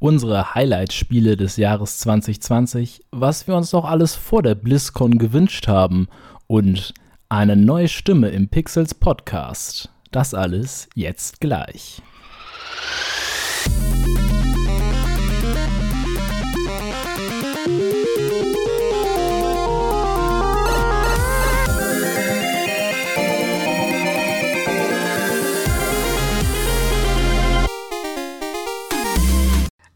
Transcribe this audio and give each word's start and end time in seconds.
unsere 0.00 0.54
Highlight-Spiele 0.54 1.36
des 1.36 1.56
Jahres 1.56 1.98
2020, 1.98 3.04
was 3.12 3.46
wir 3.46 3.54
uns 3.54 3.70
doch 3.70 3.84
alles 3.84 4.16
vor 4.16 4.42
der 4.42 4.56
BlizzCon 4.56 5.18
gewünscht 5.18 5.68
haben 5.68 6.08
und 6.48 6.94
eine 7.28 7.54
neue 7.54 7.86
Stimme 7.86 8.30
im 8.30 8.48
Pixels 8.48 8.94
Podcast. 8.94 9.90
Das 10.10 10.34
alles 10.34 10.88
jetzt 10.96 11.40
gleich. 11.40 12.02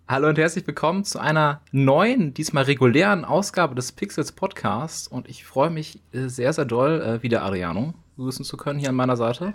Hallo 0.07 0.29
und 0.29 0.37
herzlich 0.37 0.67
willkommen 0.67 1.05
zu 1.05 1.19
einer 1.19 1.63
neuen, 1.73 2.35
diesmal 2.35 2.65
regulären 2.65 3.25
Ausgabe 3.25 3.75
des 3.75 3.91
Pixels 3.91 4.33
Podcasts. 4.33 5.09
Und 5.09 5.31
ich 5.31 5.47
freue 5.47 5.71
mich 5.71 5.99
äh, 6.13 6.29
sehr, 6.29 6.53
sehr 6.53 6.67
doll, 6.67 7.01
äh, 7.01 7.23
wieder 7.23 7.41
Ariano 7.41 7.95
begrüßen 8.17 8.45
zu 8.45 8.59
können 8.59 8.79
hier 8.79 8.91
an 8.91 8.97
meiner 8.97 9.17
Seite. 9.17 9.55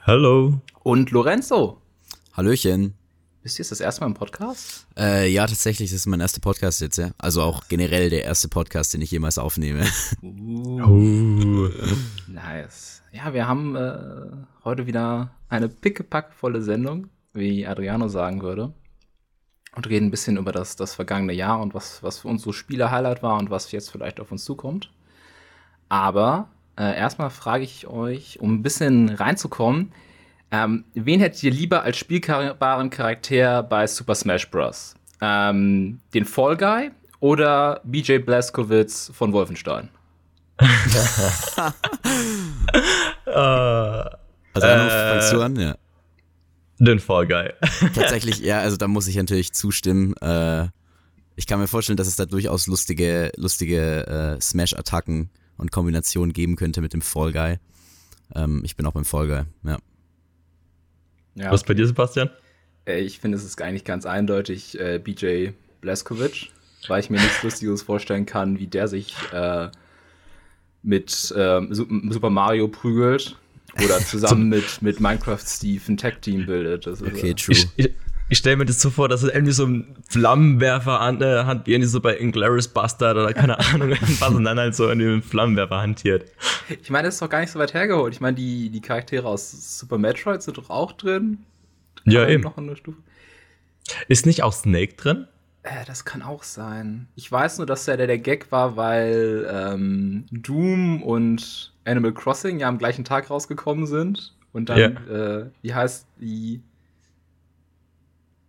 Hallo. 0.00 0.58
Und 0.82 1.10
Lorenzo. 1.10 1.82
Hallöchen. 2.32 2.94
Bist 3.42 3.58
du 3.58 3.60
jetzt 3.60 3.72
das 3.72 3.80
erste 3.80 4.00
Mal 4.00 4.06
im 4.06 4.14
Podcast? 4.14 4.86
Äh, 4.96 5.30
ja, 5.30 5.46
tatsächlich, 5.46 5.90
das 5.90 6.00
ist 6.00 6.06
mein 6.06 6.20
erster 6.20 6.40
Podcast 6.40 6.80
jetzt, 6.80 6.96
ja. 6.96 7.10
Also 7.18 7.42
auch 7.42 7.68
generell 7.68 8.08
der 8.08 8.24
erste 8.24 8.48
Podcast, 8.48 8.94
den 8.94 9.02
ich 9.02 9.10
jemals 9.10 9.36
aufnehme. 9.36 9.84
Uh. 10.22 10.80
uh. 10.80 11.70
Nice. 12.26 13.02
Ja, 13.12 13.34
wir 13.34 13.46
haben 13.46 13.76
äh, 13.76 13.98
heute 14.64 14.86
wieder 14.86 15.34
eine 15.50 15.68
pickepackvolle 15.68 16.62
Sendung, 16.62 17.08
wie 17.34 17.66
Adriano 17.66 18.08
sagen 18.08 18.40
würde 18.40 18.72
und 19.74 19.88
reden 19.88 20.06
ein 20.06 20.10
bisschen 20.10 20.36
über 20.36 20.52
das, 20.52 20.76
das 20.76 20.94
vergangene 20.94 21.32
Jahr 21.32 21.60
und 21.60 21.74
was, 21.74 22.02
was 22.02 22.20
für 22.20 22.28
uns 22.28 22.42
so 22.42 22.52
Spiele-Highlight 22.52 23.22
war 23.22 23.38
und 23.38 23.50
was 23.50 23.72
jetzt 23.72 23.90
vielleicht 23.90 24.20
auf 24.20 24.30
uns 24.32 24.44
zukommt. 24.44 24.90
Aber 25.88 26.48
äh, 26.76 26.96
erstmal 26.96 27.30
frage 27.30 27.64
ich 27.64 27.86
euch, 27.86 28.40
um 28.40 28.54
ein 28.54 28.62
bisschen 28.62 29.08
reinzukommen, 29.10 29.92
ähm, 30.50 30.84
wen 30.94 31.20
hättet 31.20 31.42
ihr 31.42 31.50
lieber 31.50 31.82
als 31.82 31.96
spielbaren 31.96 32.90
Charakter 32.90 33.62
bei 33.62 33.86
Super 33.86 34.14
Smash 34.14 34.50
Bros? 34.50 34.94
Ähm, 35.20 36.00
den 36.12 36.24
Fall 36.24 36.56
Guy 36.56 36.90
oder 37.20 37.80
BJ 37.84 38.18
Blazkowicz 38.18 39.10
von 39.14 39.32
Wolfenstein? 39.32 39.88
also, 44.54 44.66
äh, 44.66 45.10
fangst 45.10 45.32
du 45.32 45.40
an, 45.40 45.56
ja. 45.56 45.74
Den 46.78 46.98
Fall 46.98 47.26
Guy. 47.26 47.52
Tatsächlich, 47.94 48.40
ja, 48.40 48.60
also 48.60 48.76
da 48.76 48.88
muss 48.88 49.06
ich 49.06 49.16
natürlich 49.16 49.52
zustimmen. 49.52 50.16
Äh, 50.16 50.68
ich 51.36 51.46
kann 51.46 51.60
mir 51.60 51.66
vorstellen, 51.66 51.96
dass 51.96 52.08
es 52.08 52.16
da 52.16 52.26
durchaus 52.26 52.66
lustige, 52.66 53.30
lustige 53.36 54.06
äh, 54.06 54.40
Smash-Attacken 54.40 55.30
und 55.56 55.70
Kombinationen 55.70 56.32
geben 56.32 56.56
könnte 56.56 56.80
mit 56.80 56.92
dem 56.92 57.00
Fall 57.00 57.32
Guy. 57.32 57.58
Ähm, 58.34 58.62
ich 58.64 58.76
bin 58.76 58.86
auch 58.86 58.92
beim 58.92 59.04
Fall 59.04 59.26
Guy, 59.26 59.42
ja. 59.64 59.78
ja 61.34 61.50
Was 61.50 61.64
bei 61.64 61.74
dir, 61.74 61.86
Sebastian? 61.86 62.30
Äh, 62.86 63.00
ich 63.00 63.18
finde, 63.18 63.38
es 63.38 63.44
ist 63.44 63.60
eigentlich 63.60 63.84
ganz 63.84 64.06
eindeutig 64.06 64.78
äh, 64.78 64.98
BJ 64.98 65.50
Blaskovic, 65.80 66.50
weil 66.88 67.00
ich 67.00 67.10
mir 67.10 67.20
nichts 67.20 67.42
Lustiges 67.42 67.82
vorstellen 67.82 68.26
kann, 68.26 68.58
wie 68.58 68.66
der 68.66 68.88
sich 68.88 69.14
äh, 69.32 69.68
mit 70.82 71.32
ähm, 71.36 71.68
Super 71.72 72.30
Mario 72.30 72.68
prügelt 72.68 73.36
oder 73.82 73.98
zusammen 74.06 74.48
mit, 74.48 74.82
mit 74.82 75.00
Minecraft 75.00 75.40
Steve 75.44 75.82
ein 75.88 75.96
Tag-Team 75.96 76.46
bildet. 76.46 76.86
Das 76.86 77.02
okay, 77.02 77.30
ist, 77.30 77.44
true. 77.44 77.54
Ich, 77.54 77.68
ich, 77.76 77.90
ich 78.28 78.38
stelle 78.38 78.56
mir 78.56 78.64
das 78.64 78.80
so 78.80 78.90
vor, 78.90 79.08
dass 79.08 79.22
es 79.22 79.32
irgendwie 79.32 79.52
so 79.52 79.66
ein 79.66 79.96
Flammenwerfer 80.08 81.00
an 81.00 81.20
äh, 81.20 81.44
Hand, 81.44 81.66
wie 81.66 81.72
irgendwie 81.72 81.88
so 81.88 82.00
bei 82.00 82.16
Inglourious 82.16 82.68
Bastard 82.68 83.16
oder 83.16 83.32
keine 83.34 83.58
Ahnung, 83.58 83.90
was 84.18 84.30
und 84.30 84.44
dann 84.44 84.58
halt 84.58 84.74
so 84.74 84.88
in 84.88 84.98
dem 84.98 85.22
Flammenwerfer 85.22 85.80
hantiert. 85.80 86.30
Ich 86.82 86.90
meine, 86.90 87.08
das 87.08 87.14
ist 87.14 87.22
doch 87.22 87.28
gar 87.28 87.40
nicht 87.40 87.50
so 87.50 87.58
weit 87.58 87.74
hergeholt. 87.74 88.14
Ich 88.14 88.20
meine, 88.20 88.36
die, 88.36 88.70
die 88.70 88.80
Charaktere 88.80 89.28
aus 89.28 89.78
Super 89.78 89.98
Metroid 89.98 90.42
sind 90.42 90.56
doch 90.56 90.70
auch 90.70 90.92
drin. 90.92 91.38
Ja, 92.04 92.26
eben. 92.26 92.42
Noch 92.42 92.56
eine 92.56 92.76
Stufe. 92.76 92.98
Ist 94.08 94.24
nicht 94.26 94.42
auch 94.42 94.52
Snake 94.52 94.94
drin? 94.94 95.26
Äh, 95.62 95.84
das 95.86 96.04
kann 96.04 96.22
auch 96.22 96.42
sein. 96.42 97.08
Ich 97.16 97.30
weiß 97.30 97.58
nur, 97.58 97.66
dass 97.66 97.84
der 97.84 97.96
der, 97.96 98.06
der 98.06 98.18
Gag 98.18 98.50
war, 98.50 98.76
weil 98.76 99.46
ähm, 99.50 100.26
Doom 100.30 101.02
und 101.02 101.73
Animal 101.84 102.12
Crossing 102.12 102.58
ja 102.58 102.68
am 102.68 102.78
gleichen 102.78 103.04
Tag 103.04 103.30
rausgekommen 103.30 103.86
sind. 103.86 104.34
Und 104.52 104.68
dann, 104.68 104.78
yeah. 104.78 105.40
äh, 105.40 105.46
wie 105.62 105.74
heißt 105.74 106.06
die 106.20 106.62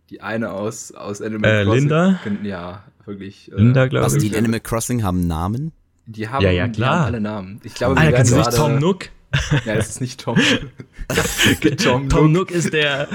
die 0.09 0.21
eine 0.21 0.51
aus, 0.51 0.91
aus 0.91 1.21
Animal 1.21 1.49
äh, 1.51 1.63
Crossing? 1.63 1.79
Linda? 1.81 2.19
Ja, 2.43 2.83
wirklich. 3.05 3.51
Äh, 3.51 3.55
Linda, 3.55 3.87
glaube 3.87 4.07
ich. 4.07 4.13
Also 4.13 4.27
die 4.29 4.37
Animal 4.37 4.59
Crossing 4.59 5.03
haben 5.03 5.27
Namen? 5.27 5.71
Die 6.05 6.29
haben, 6.29 6.43
ja, 6.43 6.51
ja, 6.51 6.67
klar. 6.67 6.73
Die 6.73 6.83
haben 6.83 7.05
alle 7.05 7.21
Namen. 7.21 7.61
Ich 7.63 7.73
glaube, 7.73 7.99
ah, 7.99 8.11
kennst 8.11 8.31
du 8.31 8.37
nicht 8.37 8.55
Tom 8.55 8.79
Nook? 8.79 9.09
Ja, 9.65 9.73
es 9.73 9.89
ist 9.89 9.99
nicht 9.99 10.21
Tom. 10.21 10.39
Tom, 11.83 12.07
Tom 12.07 12.31
Nook 12.31 12.51
ist 12.51 12.71
der, 12.71 13.09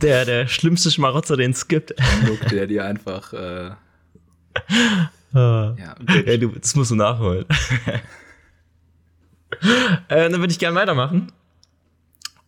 der, 0.00 0.24
der 0.24 0.46
schlimmste 0.46 0.92
Schmarotzer, 0.92 1.36
den 1.36 1.50
es 1.50 1.66
gibt. 1.66 1.92
Nook, 2.24 2.46
der 2.50 2.68
dir 2.68 2.84
einfach. 2.84 3.32
Äh, 3.32 3.70
ah. 5.36 5.74
ja, 5.76 5.96
ja, 6.24 6.36
du, 6.36 6.50
das 6.50 6.76
musst 6.76 6.92
du 6.92 6.94
nachholen. 6.94 7.46
äh, 10.08 10.28
dann 10.30 10.40
würde 10.40 10.52
ich 10.52 10.58
gerne 10.58 10.76
weitermachen. 10.76 11.32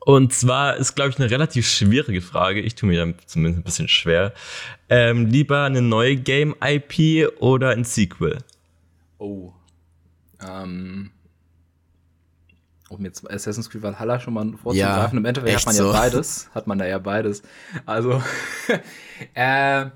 Und 0.01 0.33
zwar 0.33 0.77
ist, 0.77 0.95
glaube 0.95 1.11
ich, 1.11 1.19
eine 1.19 1.31
relativ 1.31 1.69
schwierige 1.69 2.23
Frage. 2.23 2.61
Ich 2.61 2.75
tue 2.75 2.89
mir 2.89 3.05
da 3.05 3.13
zumindest 3.27 3.61
ein 3.61 3.65
bisschen 3.65 3.89
schwer. 3.89 4.33
Ähm, 4.89 5.27
lieber 5.27 5.65
eine 5.65 5.83
neue 5.83 6.17
Game-IP 6.17 7.31
oder 7.41 7.71
ein 7.71 7.85
Sequel? 7.85 8.39
Oh. 9.19 9.53
Ähm. 10.41 11.11
Um 12.89 13.05
jetzt 13.05 13.31
Assassin's 13.31 13.69
Creed 13.69 13.83
Valhalla 13.83 14.19
schon 14.19 14.33
mal 14.33 14.51
vorzugreifen. 14.63 14.79
Ja, 14.79 15.19
Im 15.19 15.25
Endeffekt 15.27 15.59
hat 15.59 15.67
man 15.67 15.77
ja 15.77 15.93
beides. 15.93 16.51
Hat 16.55 16.67
man 16.67 16.79
da 16.79 16.87
ja 16.87 16.99
beides. 16.99 17.43
Also, 17.85 18.23
äh, 19.35 19.91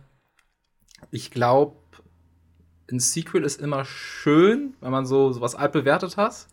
ich 1.11 1.31
glaube, 1.31 1.77
ein 2.91 3.01
Sequel 3.01 3.45
ist 3.45 3.63
immer 3.63 3.87
schön, 3.87 4.75
wenn 4.81 4.91
man 4.91 5.07
so, 5.07 5.33
so 5.33 5.41
was 5.41 5.55
altbewertet 5.55 6.19
hat. 6.19 6.49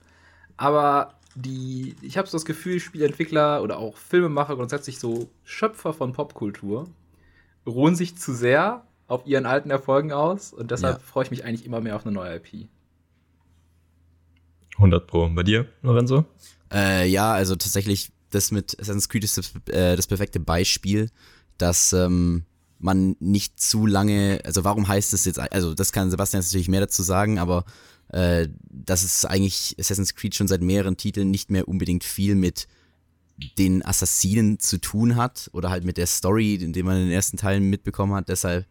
Aber 0.60 1.14
die, 1.36 1.96
ich 2.02 2.18
habe 2.18 2.28
so 2.28 2.36
das 2.36 2.44
Gefühl, 2.44 2.82
Spielentwickler 2.82 3.64
oder 3.64 3.78
auch 3.78 3.96
Filmemacher, 3.96 4.58
grundsätzlich 4.58 5.00
so 5.00 5.30
Schöpfer 5.46 5.94
von 5.94 6.12
Popkultur, 6.12 6.90
ruhen 7.66 7.96
sich 7.96 8.18
zu 8.18 8.34
sehr 8.34 8.86
auf 9.08 9.26
ihren 9.26 9.46
alten 9.46 9.72
Erfolgen 9.72 10.12
aus 10.12 10.52
und 10.52 10.70
deshalb 10.70 10.98
ja. 10.98 11.04
freue 11.04 11.24
ich 11.24 11.32
mich 11.32 11.46
eigentlich 11.46 11.66
immer 11.66 11.80
mehr 11.80 11.96
auf 11.96 12.06
eine 12.06 12.14
neue 12.14 12.36
IP. 12.36 12.68
100 14.76 15.08
Pro. 15.08 15.30
Bei 15.30 15.44
dir, 15.44 15.66
Lorenzo? 15.82 16.26
Äh, 16.74 17.08
ja, 17.08 17.32
also 17.32 17.56
tatsächlich, 17.56 18.12
das 18.30 18.52
mit 18.52 18.78
Assassin's 18.82 19.08
Creed 19.08 19.24
ist 19.24 19.38
das, 19.38 19.54
äh, 19.70 19.96
das 19.96 20.08
perfekte 20.08 20.42
Beispiel, 20.42 21.10
dass 21.58 21.94
ähm, 21.94 22.44
man 22.80 23.16
nicht 23.22 23.62
zu 23.62 23.86
lange, 23.86 24.42
also 24.44 24.66
warum 24.66 24.90
heißt 24.90 25.14
es 25.14 25.24
jetzt, 25.24 25.40
also 25.40 25.74
das 25.74 25.94
kann 25.94 26.12
Sebastian 26.12 26.42
jetzt 26.42 26.52
natürlich 26.52 26.68
mehr 26.68 26.82
dazu 26.82 27.02
sagen, 27.02 27.40
aber 27.40 27.64
äh, 28.10 28.48
dass 28.70 29.04
es 29.04 29.26
eigentlich 29.26 29.76
Assassin's 29.80 30.16
Creed 30.16 30.36
schon 30.36 30.48
seit 30.48 30.62
mehreren 30.62 30.98
Titeln 30.98 31.32
nicht 31.32 31.52
mehr 31.52 31.68
unbedingt 31.68 32.04
viel 32.04 32.36
mit 32.36 32.68
den 33.58 33.86
Assassinen 33.86 34.60
zu 34.60 34.80
tun 34.80 35.16
hat 35.16 35.50
oder 35.54 35.70
halt 35.70 35.86
mit 35.86 35.98
der 35.98 36.08
Story, 36.08 36.58
die 36.58 36.84
man 36.84 36.98
in 36.98 37.04
den 37.06 37.12
ersten 37.12 37.38
Teilen 37.38 37.70
mitbekommen 37.70 38.14
hat. 38.14 38.30
Deshalb 38.30 38.66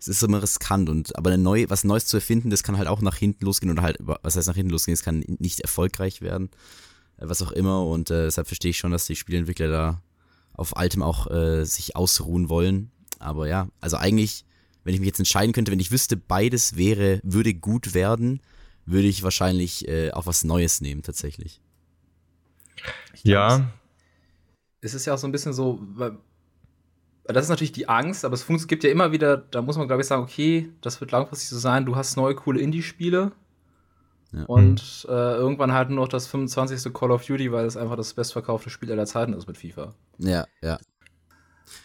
es 0.00 0.08
ist 0.08 0.22
immer 0.22 0.42
riskant 0.42 0.88
und 0.88 1.16
aber 1.16 1.36
neue, 1.36 1.68
was 1.68 1.84
Neues 1.84 2.06
zu 2.06 2.16
erfinden, 2.16 2.48
das 2.48 2.62
kann 2.62 2.78
halt 2.78 2.88
auch 2.88 3.02
nach 3.02 3.16
hinten 3.16 3.44
losgehen 3.44 3.70
oder 3.70 3.82
halt, 3.82 3.98
was 4.00 4.34
heißt 4.34 4.48
nach 4.48 4.54
hinten 4.54 4.72
losgehen, 4.72 4.94
es 4.94 5.02
kann 5.02 5.22
nicht 5.38 5.60
erfolgreich 5.60 6.22
werden, 6.22 6.48
äh, 7.18 7.28
was 7.28 7.42
auch 7.42 7.52
immer 7.52 7.84
und 7.86 8.10
äh, 8.10 8.24
deshalb 8.24 8.46
verstehe 8.46 8.70
ich 8.70 8.78
schon, 8.78 8.92
dass 8.92 9.04
die 9.04 9.16
Spielentwickler 9.16 9.68
da 9.68 10.02
auf 10.54 10.76
Altem 10.76 11.02
auch 11.02 11.30
äh, 11.30 11.64
sich 11.64 11.96
ausruhen 11.96 12.48
wollen. 12.48 12.90
Aber 13.18 13.46
ja, 13.46 13.68
also 13.80 13.98
eigentlich, 13.98 14.46
wenn 14.84 14.94
ich 14.94 15.00
mich 15.00 15.08
jetzt 15.08 15.18
entscheiden 15.18 15.52
könnte, 15.52 15.70
wenn 15.70 15.80
ich 15.80 15.92
wüsste, 15.92 16.16
beides 16.16 16.76
wäre, 16.76 17.20
würde 17.22 17.52
gut 17.52 17.92
werden, 17.92 18.40
würde 18.86 19.08
ich 19.08 19.22
wahrscheinlich 19.22 19.88
äh, 19.88 20.10
auch 20.12 20.26
was 20.26 20.44
Neues 20.44 20.80
nehmen, 20.80 21.02
tatsächlich. 21.02 21.60
ja. 23.22 23.70
Es 24.82 24.94
ist 24.94 25.04
ja 25.04 25.14
auch 25.14 25.18
so 25.18 25.26
ein 25.26 25.32
bisschen 25.32 25.52
so, 25.52 25.78
weil, 25.94 26.16
das 27.24 27.44
ist 27.44 27.50
natürlich 27.50 27.72
die 27.72 27.88
Angst, 27.88 28.24
aber 28.24 28.34
es 28.34 28.66
gibt 28.66 28.82
ja 28.82 28.90
immer 28.90 29.12
wieder, 29.12 29.36
da 29.36 29.62
muss 29.62 29.76
man, 29.76 29.86
glaube 29.86 30.02
ich, 30.02 30.08
sagen, 30.08 30.22
okay, 30.22 30.70
das 30.80 31.00
wird 31.00 31.12
langfristig 31.12 31.50
so 31.50 31.58
sein, 31.58 31.84
du 31.84 31.96
hast 31.96 32.16
neue, 32.16 32.34
coole 32.34 32.60
Indie-Spiele. 32.60 33.32
Ja. 34.32 34.44
Und 34.44 35.06
äh, 35.08 35.12
irgendwann 35.12 35.72
halt 35.72 35.90
nur 35.90 36.04
noch 36.04 36.08
das 36.08 36.28
25. 36.28 36.92
Call 36.94 37.10
of 37.10 37.26
Duty, 37.26 37.50
weil 37.50 37.66
es 37.66 37.76
einfach 37.76 37.96
das 37.96 38.14
bestverkaufte 38.14 38.70
Spiel 38.70 38.92
aller 38.92 39.06
Zeiten 39.06 39.32
ist 39.32 39.48
mit 39.48 39.58
FIFA. 39.58 39.92
Ja, 40.18 40.46
ja. 40.62 40.78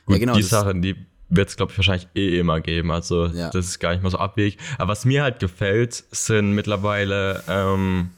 Gut, 0.05 0.15
ja, 0.15 0.17
genau. 0.19 0.35
Die 0.35 0.43
Sachen, 0.43 0.81
die 0.81 0.95
wird 1.29 1.49
es, 1.49 1.57
glaube 1.57 1.71
ich, 1.71 1.77
wahrscheinlich 1.77 2.07
eh 2.15 2.39
immer 2.39 2.61
geben. 2.61 2.91
Also 2.91 3.27
ja. 3.27 3.49
das 3.49 3.65
ist 3.65 3.79
gar 3.79 3.91
nicht 3.91 4.03
mal 4.03 4.09
so 4.09 4.17
abwegig. 4.17 4.57
Aber 4.77 4.89
was 4.89 5.05
mir 5.05 5.23
halt 5.23 5.39
gefällt, 5.39 6.03
sind 6.11 6.51
mittlerweile 6.51 7.43
ähm, 7.47 8.11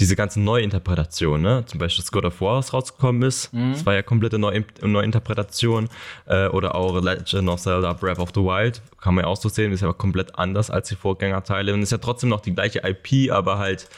diese 0.00 0.16
ganzen 0.16 0.44
Neuinterpretationen, 0.44 1.42
ne? 1.42 1.64
Zum 1.66 1.78
Beispiel 1.78 2.02
das 2.02 2.12
God 2.12 2.24
of 2.24 2.40
War, 2.40 2.58
was 2.58 2.72
rausgekommen 2.72 3.22
ist. 3.22 3.52
Mhm. 3.52 3.72
Das 3.72 3.86
war 3.86 3.94
ja 3.94 4.02
komplette 4.02 4.38
Neu 4.38 4.62
Neuinterpretation. 4.82 5.88
Äh, 6.26 6.48
oder 6.48 6.74
auch 6.74 7.00
Legend 7.00 7.48
of 7.48 7.60
Zelda 7.60 7.92
Breath 7.92 8.18
of 8.18 8.30
the 8.34 8.40
Wild. 8.40 8.82
Kann 9.00 9.14
man 9.14 9.24
ja 9.24 9.30
auch 9.30 9.36
so 9.36 9.48
sehen, 9.48 9.72
ist 9.72 9.82
ja 9.82 9.92
komplett 9.92 10.38
anders 10.38 10.70
als 10.70 10.88
die 10.88 10.96
Vorgängerteile. 10.96 11.72
Und 11.72 11.82
ist 11.82 11.92
ja 11.92 11.98
trotzdem 11.98 12.30
noch 12.30 12.40
die 12.40 12.54
gleiche 12.54 12.82
IP, 12.84 13.32
aber 13.32 13.58
halt 13.58 13.88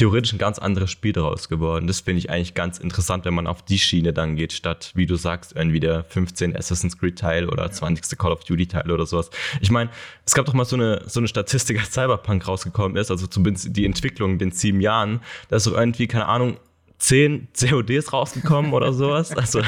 theoretisch 0.00 0.32
ein 0.32 0.38
ganz 0.38 0.58
anderes 0.58 0.90
Spiel 0.90 1.12
daraus 1.12 1.50
geworden. 1.50 1.86
Das 1.86 2.00
finde 2.00 2.20
ich 2.20 2.30
eigentlich 2.30 2.54
ganz 2.54 2.78
interessant, 2.78 3.26
wenn 3.26 3.34
man 3.34 3.46
auf 3.46 3.60
die 3.60 3.78
Schiene 3.78 4.14
dann 4.14 4.34
geht, 4.34 4.54
statt, 4.54 4.92
wie 4.94 5.04
du 5.04 5.16
sagst, 5.16 5.54
irgendwie 5.54 5.78
der 5.78 6.04
15 6.04 6.56
Assassin's 6.56 6.96
Creed 6.96 7.18
Teil 7.18 7.50
oder 7.50 7.64
ja. 7.64 7.70
20. 7.70 8.18
Call 8.18 8.32
of 8.32 8.42
Duty 8.44 8.66
Teil 8.66 8.90
oder 8.90 9.04
sowas. 9.04 9.28
Ich 9.60 9.70
meine, 9.70 9.90
es 10.24 10.32
gab 10.32 10.46
doch 10.46 10.54
mal 10.54 10.64
so 10.64 10.76
eine, 10.76 11.02
so 11.06 11.20
eine 11.20 11.28
Statistik, 11.28 11.78
als 11.78 11.92
Cyberpunk 11.92 12.48
rausgekommen 12.48 12.96
ist, 12.96 13.10
also 13.10 13.26
zumindest 13.26 13.76
die 13.76 13.84
Entwicklung 13.84 14.32
in 14.32 14.38
den 14.38 14.52
sieben 14.52 14.80
Jahren, 14.80 15.20
da 15.50 15.56
ist 15.56 15.64
so 15.64 15.76
irgendwie, 15.76 16.06
keine 16.06 16.24
Ahnung, 16.24 16.56
zehn 16.96 17.48
CODs 17.52 18.14
rausgekommen 18.14 18.72
oder 18.72 18.94
sowas. 18.94 19.32
Also, 19.36 19.60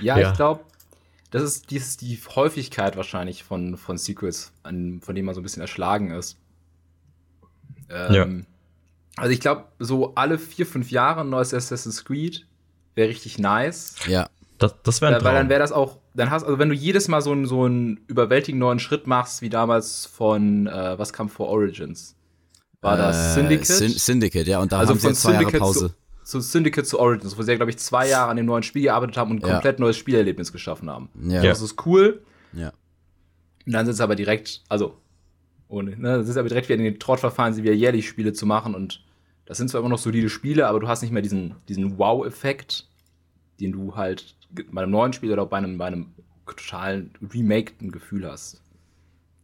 ja, 0.00 0.18
ja. 0.18 0.30
ich 0.30 0.36
glaube, 0.36 0.60
das 1.32 1.42
ist, 1.42 1.72
ist 1.72 2.00
die 2.00 2.16
Häufigkeit 2.36 2.96
wahrscheinlich 2.96 3.42
von, 3.42 3.76
von 3.76 3.98
Sequels, 3.98 4.52
an, 4.62 5.00
von 5.00 5.16
dem 5.16 5.24
man 5.24 5.34
so 5.34 5.40
ein 5.40 5.42
bisschen 5.42 5.62
erschlagen 5.62 6.12
ist. 6.12 6.38
Ähm, 7.88 8.14
ja 8.14 8.26
also 9.16 9.32
ich 9.32 9.40
glaube, 9.40 9.64
so 9.78 10.14
alle 10.14 10.38
vier, 10.38 10.66
fünf 10.66 10.90
Jahre 10.90 11.20
ein 11.22 11.30
neues 11.30 11.52
Assassin's 11.52 12.04
Creed 12.04 12.46
wäre 12.94 13.08
richtig 13.08 13.38
nice. 13.38 13.96
Ja. 14.06 14.28
Das, 14.58 14.74
das 14.82 15.00
wäre 15.00 15.16
ein 15.16 15.24
Weil 15.24 15.34
dann 15.34 15.48
wäre 15.48 15.60
das 15.60 15.72
auch, 15.72 15.98
dann 16.14 16.30
hast, 16.30 16.44
also 16.44 16.58
wenn 16.58 16.68
du 16.68 16.74
jedes 16.74 17.08
Mal 17.08 17.22
so 17.22 17.32
einen, 17.32 17.46
so 17.46 17.64
einen 17.64 18.00
überwältigenden 18.08 18.60
neuen 18.60 18.78
Schritt 18.78 19.06
machst, 19.06 19.40
wie 19.40 19.48
damals 19.48 20.04
von, 20.06 20.66
äh, 20.66 20.98
was 20.98 21.12
kam 21.12 21.30
vor 21.30 21.48
Origins? 21.48 22.14
War 22.82 22.96
das 22.96 23.16
äh, 23.16 23.40
Syndicate? 23.40 23.98
Syndicate, 23.98 24.46
ja, 24.46 24.60
und 24.60 24.72
da 24.72 24.78
also 24.78 24.92
haben 24.92 25.00
sie 25.00 25.12
zwei 25.12 25.32
Syndicate 25.32 25.54
Jahre 25.54 25.64
Pause. 25.64 25.94
Zu, 26.24 26.40
zu 26.40 26.40
Syndicate 26.40 26.86
zu 26.86 26.98
Origins, 26.98 27.36
wo 27.38 27.42
sie 27.42 27.50
ja, 27.50 27.56
glaube 27.56 27.70
ich, 27.70 27.78
zwei 27.78 28.08
Jahre 28.08 28.30
an 28.30 28.36
dem 28.36 28.46
neuen 28.46 28.62
Spiel 28.62 28.82
gearbeitet 28.82 29.16
haben 29.16 29.30
und 29.30 29.42
ein 29.42 29.48
ja. 29.48 29.54
komplett 29.54 29.78
neues 29.78 29.96
Spielerlebnis 29.96 30.52
geschaffen 30.52 30.90
haben. 30.90 31.08
Ja. 31.22 31.42
Das 31.42 31.62
ist 31.62 31.86
cool. 31.86 32.22
Ja. 32.52 32.72
Und 33.66 33.72
dann 33.72 33.86
sind 33.86 33.94
sie 33.94 34.02
aber 34.02 34.16
direkt, 34.16 34.62
also, 34.68 34.98
ohne, 35.70 35.96
ne, 35.96 36.18
das 36.18 36.28
ist 36.28 36.36
aber 36.36 36.48
direkt 36.48 36.68
wieder 36.68 36.78
in 36.78 36.84
den 36.84 36.98
Trott 36.98 37.20
verfahren, 37.20 37.54
sie 37.54 37.62
wieder 37.62 37.72
jährlich 37.72 38.08
Spiele 38.08 38.32
zu 38.32 38.44
machen 38.44 38.74
und 38.74 39.02
das 39.46 39.58
sind 39.58 39.68
zwar 39.68 39.80
immer 39.80 39.88
noch 39.88 39.98
solide 39.98 40.28
Spiele, 40.28 40.68
aber 40.68 40.80
du 40.80 40.88
hast 40.88 41.02
nicht 41.02 41.10
mehr 41.10 41.22
diesen, 41.22 41.56
diesen 41.68 41.98
Wow-Effekt, 41.98 42.86
den 43.60 43.72
du 43.72 43.96
halt 43.96 44.36
bei 44.70 44.82
einem 44.82 44.92
neuen 44.92 45.12
Spiel 45.12 45.32
oder 45.32 45.46
bei 45.46 45.58
einem, 45.58 45.78
bei 45.78 45.86
einem 45.86 46.06
totalen 46.46 47.12
remakeden 47.32 47.90
Gefühl 47.90 48.28
hast. 48.28 48.62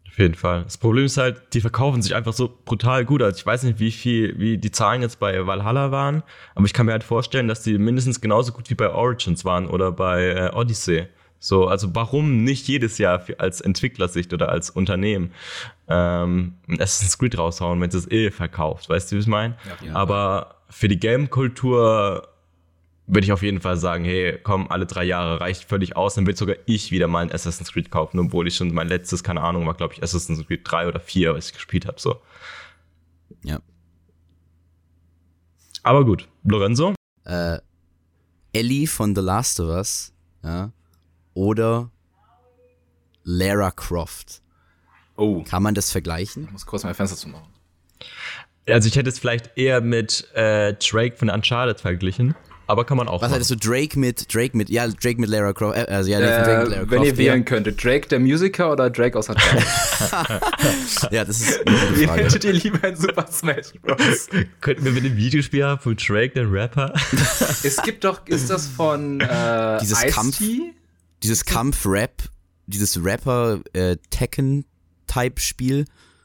Auf 0.09 0.19
jeden 0.19 0.35
Fall. 0.35 0.63
Das 0.65 0.79
Problem 0.79 1.05
ist 1.05 1.19
halt, 1.19 1.43
die 1.53 1.61
verkaufen 1.61 2.01
sich 2.03 2.15
einfach 2.15 2.33
so 2.33 2.51
brutal 2.65 3.05
gut. 3.05 3.23
Also 3.23 3.39
ich 3.39 3.45
weiß 3.45 3.65
nicht, 3.65 3.81
wie 3.81 3.91
viel, 3.91 4.39
wie 4.39 4.57
die 4.59 4.71
Zahlen 4.71 5.03
jetzt 5.03 5.19
bei 5.21 5.47
Valhalla 5.47 5.91
waren, 5.91 6.23
aber 6.55 6.65
ich 6.67 6.73
kann 6.73 6.87
mir 6.87 6.93
halt 6.93 7.05
vorstellen, 7.05 7.49
dass 7.49 7.63
die 7.63 7.77
mindestens 7.77 8.21
genauso 8.21 8.53
gut 8.53 8.71
wie 8.71 8.75
bei 8.75 8.91
Origins 8.91 9.45
waren 9.45 9.67
oder 9.67 9.93
bei 9.93 10.25
äh, 10.29 10.51
Odyssey. 10.55 11.09
So, 11.39 11.69
also 11.69 11.95
warum 11.95 12.45
nicht 12.45 12.67
jedes 12.67 12.99
Jahr 12.99 13.21
für, 13.21 13.39
als 13.41 13.61
Entwicklersicht 13.61 14.33
oder 14.33 14.49
als 14.49 14.71
Unternehmen 14.71 15.33
ähm, 15.89 16.55
ein 16.69 16.81
Assassin's 16.81 17.19
Creed 17.19 17.39
raushauen, 17.39 17.81
wenn 17.81 17.91
es 17.91 18.11
eh 18.11 18.31
verkauft, 18.31 18.89
weißt 18.89 19.13
du, 19.13 19.17
wie 19.17 19.21
ich 19.21 19.27
meine? 19.27 19.57
Ja, 19.85 19.95
Aber 19.95 20.57
für 20.71 20.89
die 20.89 20.99
Game-Kultur 20.99 22.29
würde 23.07 23.25
ich 23.25 23.33
auf 23.33 23.43
jeden 23.43 23.61
Fall 23.61 23.77
sagen, 23.77 24.05
hey, 24.05 24.39
komm, 24.43 24.69
alle 24.69 24.87
drei 24.87 25.05
Jahre 25.05 25.41
reicht 25.41 25.65
völlig 25.65 25.97
aus, 25.97 26.15
dann 26.15 26.27
will 26.27 26.37
sogar 26.37 26.57
ich 26.67 26.91
wieder 26.91 27.07
mal 27.07 27.21
ein 27.21 27.33
Assassin's 27.33 27.73
Creed 27.73 27.91
kaufen, 27.91 28.19
obwohl 28.19 28.49
ich 28.49 28.57
schon 28.57 28.75
mein 28.75 28.89
letztes, 28.89 29.23
keine 29.23 29.43
Ahnung, 29.43 29.67
war 29.67 29.75
glaube 29.75 29.95
ich 29.95 30.03
Assassin's 30.03 30.45
Creed 30.47 30.63
3 30.65 30.89
oder 30.89 31.01
4, 31.01 31.35
was 31.35 31.49
ich 31.49 31.53
gespielt 31.53 31.87
habe, 31.87 32.01
so. 32.01 32.21
Ja. 33.45 33.61
Aber 35.85 36.05
gut, 36.05 36.29
Lorenzo? 36.43 36.95
Äh, 37.25 37.59
Ellie 38.53 38.87
von 38.89 39.15
The 39.15 39.21
Last 39.21 39.61
of 39.61 39.69
Us, 39.69 40.13
ja, 40.43 40.73
oder 41.37 41.91
Lara 43.23 43.71
Croft. 43.71 44.41
Oh. 45.17 45.43
Kann 45.45 45.63
man 45.63 45.75
das 45.75 45.93
vergleichen? 45.93 46.45
Ich 46.45 46.53
muss 46.53 46.67
kurz 46.67 46.83
mein 46.83 46.95
Fenster 46.95 47.17
zu 47.17 47.29
machen. 47.29 47.53
Also 48.69 48.89
ich 48.89 48.97
hätte 48.97 49.09
es 49.09 49.19
vielleicht 49.19 49.57
eher 49.57 49.81
mit 49.81 50.29
äh, 50.35 50.75
Drake 50.75 51.17
von 51.17 51.31
Uncharted 51.31 51.81
verglichen. 51.81 52.35
Aber 52.69 52.85
kann 52.85 52.97
man 52.97 53.07
auch. 53.07 53.23
Was 53.23 53.31
hattest 53.31 53.51
du 53.51 53.57
Drake 53.57 53.97
mit 53.97 54.35
Drake 54.35 54.57
mit 54.57 54.69
ja 54.71 54.89
Drake 54.89 55.21
mit 55.21 55.29
Lara 55.29 55.53
Croft? 55.53 55.77
Äh, 55.77 55.83
also 55.83 56.11
ja, 56.11 56.19
äh, 56.19 56.23
Drake 56.23 56.61
mit 56.63 56.71
Lara 56.71 56.79
Croft. 56.79 56.91
Wenn 56.91 57.03
ihr 57.05 57.17
wählen 57.17 57.39
ja. 57.39 57.45
könntet, 57.45 57.85
Drake 57.85 58.09
der 58.09 58.19
Musiker 58.19 58.73
oder 58.73 58.91
Drake 58.91 59.17
aus 59.17 59.29
Uncharted? 59.29 59.63
ja, 61.13 61.25
das 61.25 61.41
ist 61.41 61.67
eine 61.67 61.77
gute 61.79 61.95
Frage. 61.95 62.21
Wie 62.21 62.25
hättet 62.25 62.45
ihr 62.45 62.53
lieber 62.55 62.89
in 62.89 62.97
Super 62.97 63.27
Smash 63.31 63.73
Bros? 63.83 64.29
Könnten 64.61 64.85
wir 64.85 64.93
mit 64.93 65.05
dem 65.05 65.17
Videospiel 65.17 65.65
haben 65.65 65.81
von 65.81 65.97
Drake, 65.97 66.31
den 66.31 66.51
Rapper? 66.51 66.93
es 67.63 67.81
gibt 67.83 68.05
doch, 68.05 68.27
ist 68.27 68.51
das 68.51 68.67
von 68.67 69.21
äh, 69.21 69.79
dieses 69.81 70.03
Kampf, 70.07 70.41
dieses 71.27 71.45
Kampf-Rap, 71.45 72.23
dieses 72.67 73.03
Rapper 73.03 73.61
äh. 73.73 73.97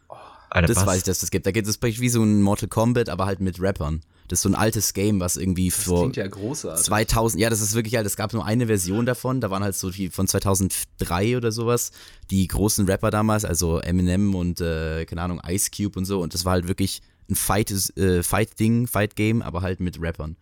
Oh, 0.10 0.16
das 0.68 0.78
was? 0.78 0.86
weiß 0.86 0.98
ich, 1.00 1.04
dass 1.04 1.20
das 1.20 1.32
gibt. 1.32 1.48
Da 1.48 1.52
geht 1.52 1.68
es 1.68 1.82
wie 1.82 2.10
so 2.10 2.22
ein 2.22 2.42
Mortal 2.44 2.70
Kombat, 2.70 3.10
aber 3.10 3.26
halt 3.26 3.40
mit 3.40 3.60
Rappern. 3.60 4.02
Das 4.28 4.40
ist 4.40 4.44
so 4.44 4.50
ein 4.50 4.56
altes 4.56 4.94
Game, 4.94 5.20
was 5.20 5.38
irgendwie 5.38 5.70
das 5.70 5.84
vor 5.84 6.12
ja 6.14 6.28
2000, 6.76 7.42
ja, 7.42 7.50
das 7.50 7.62
ist 7.62 7.74
wirklich 7.74 7.98
alt. 7.98 8.06
Es 8.06 8.16
gab 8.16 8.32
nur 8.32 8.46
eine 8.46 8.68
Version 8.68 9.06
davon. 9.06 9.42
Da 9.42 9.50
waren 9.50 9.64
halt 9.64 9.76
so 9.76 9.90
die 9.90 10.10
von 10.10 10.28
2003 10.28 11.36
oder 11.36 11.52
sowas 11.52 11.92
die 12.30 12.48
großen 12.48 12.86
Rapper 12.86 13.10
damals, 13.10 13.44
also 13.44 13.80
Eminem 13.80 14.36
und 14.36 14.62
äh, 14.62 15.06
keine 15.06 15.24
Ahnung 15.24 15.42
Ice 15.46 15.72
Cube 15.76 15.98
und 15.98 16.06
so. 16.06 16.22
Und 16.22 16.34
das 16.34 16.46
war 16.46 16.54
halt 16.54 16.68
wirklich 16.68 17.02
ein 17.30 17.34
äh, 17.98 18.24
Fight 18.24 18.60
Ding, 18.60 18.88
Fight 18.88 19.16
Game, 19.16 19.42
aber 19.42 19.62
halt 19.62 19.80
mit 19.80 20.00
Rappern. 20.00 20.38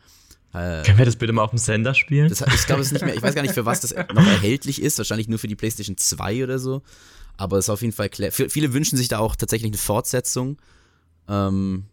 Äh, 0.53 0.81
Können 0.83 0.97
wir 0.97 1.05
das 1.05 1.15
bitte 1.15 1.31
mal 1.31 1.43
auf 1.43 1.51
dem 1.51 1.59
Sender 1.59 1.93
spielen? 1.93 2.29
Das, 2.29 2.41
ich 2.41 2.65
glaube 2.65 2.81
es 2.81 2.91
nicht 2.91 3.05
mehr. 3.05 3.15
Ich 3.15 3.21
weiß 3.21 3.35
gar 3.35 3.43
nicht, 3.43 3.53
für 3.53 3.65
was 3.65 3.81
das 3.81 3.93
noch 4.13 4.25
erhältlich 4.25 4.81
ist. 4.81 4.97
Wahrscheinlich 4.97 5.27
nur 5.27 5.39
für 5.39 5.47
die 5.47 5.55
PlayStation 5.55 5.97
2 5.97 6.43
oder 6.43 6.57
so. 6.57 6.81
Aber 7.37 7.57
es 7.57 7.65
ist 7.65 7.69
auf 7.69 7.81
jeden 7.81 7.93
Fall 7.93 8.09
klar. 8.09 8.31
Viele 8.31 8.73
wünschen 8.73 8.97
sich 8.97 9.07
da 9.07 9.19
auch 9.19 9.35
tatsächlich 9.35 9.69
eine 9.69 9.77
Fortsetzung. 9.77 10.57
Ähm, 11.27 11.85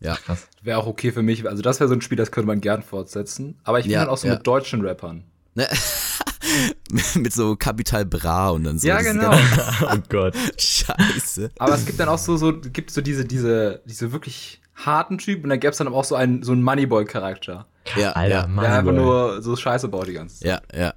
ja. 0.00 0.18
Wäre 0.62 0.78
auch 0.78 0.86
okay 0.86 1.12
für 1.12 1.22
mich. 1.22 1.48
Also, 1.48 1.62
das 1.62 1.80
wäre 1.80 1.88
so 1.88 1.94
ein 1.94 2.00
Spiel, 2.00 2.16
das 2.16 2.32
könnte 2.32 2.46
man 2.46 2.60
gern 2.60 2.82
fortsetzen. 2.82 3.58
Aber 3.64 3.78
ich 3.78 3.84
bin 3.84 3.92
ja, 3.92 4.00
halt 4.00 4.08
auch 4.08 4.18
so 4.18 4.28
ja. 4.28 4.34
mit 4.34 4.46
deutschen 4.46 4.84
Rappern. 4.84 5.24
Ne? 5.54 5.68
mit 7.14 7.32
so 7.32 7.56
Capital 7.56 8.04
Bra 8.04 8.50
und 8.50 8.64
dann 8.64 8.78
so. 8.78 8.88
Ja, 8.88 9.00
genau. 9.00 9.32
oh 9.82 9.98
Gott. 10.08 10.34
Scheiße. 10.58 11.50
Aber 11.58 11.74
es 11.74 11.86
gibt 11.86 11.98
dann 11.98 12.08
auch 12.08 12.18
so, 12.18 12.36
so 12.36 12.58
gibt 12.60 12.90
so 12.90 13.00
diese, 13.00 13.24
diese, 13.24 13.82
diese 13.86 14.12
wirklich 14.12 14.60
harten 14.86 15.18
Typ 15.18 15.44
und 15.44 15.50
dann 15.50 15.60
gäbe 15.60 15.72
es 15.72 15.78
dann 15.78 15.86
aber 15.86 15.96
auch 15.96 16.04
so 16.04 16.14
einen, 16.14 16.42
so 16.42 16.52
einen 16.52 16.62
Moneyboy-Charakter. 16.62 17.66
Ja, 17.96 18.12
Alter, 18.12 18.48
ja. 18.48 18.62
Der 18.62 18.78
einfach 18.78 18.92
nur 18.92 19.42
so 19.42 19.56
Scheiße 19.56 19.88
baut 19.88 20.08
die 20.08 20.12
ganze 20.12 20.40
Zeit. 20.40 20.62
Ja, 20.72 20.78
ja. 20.78 20.94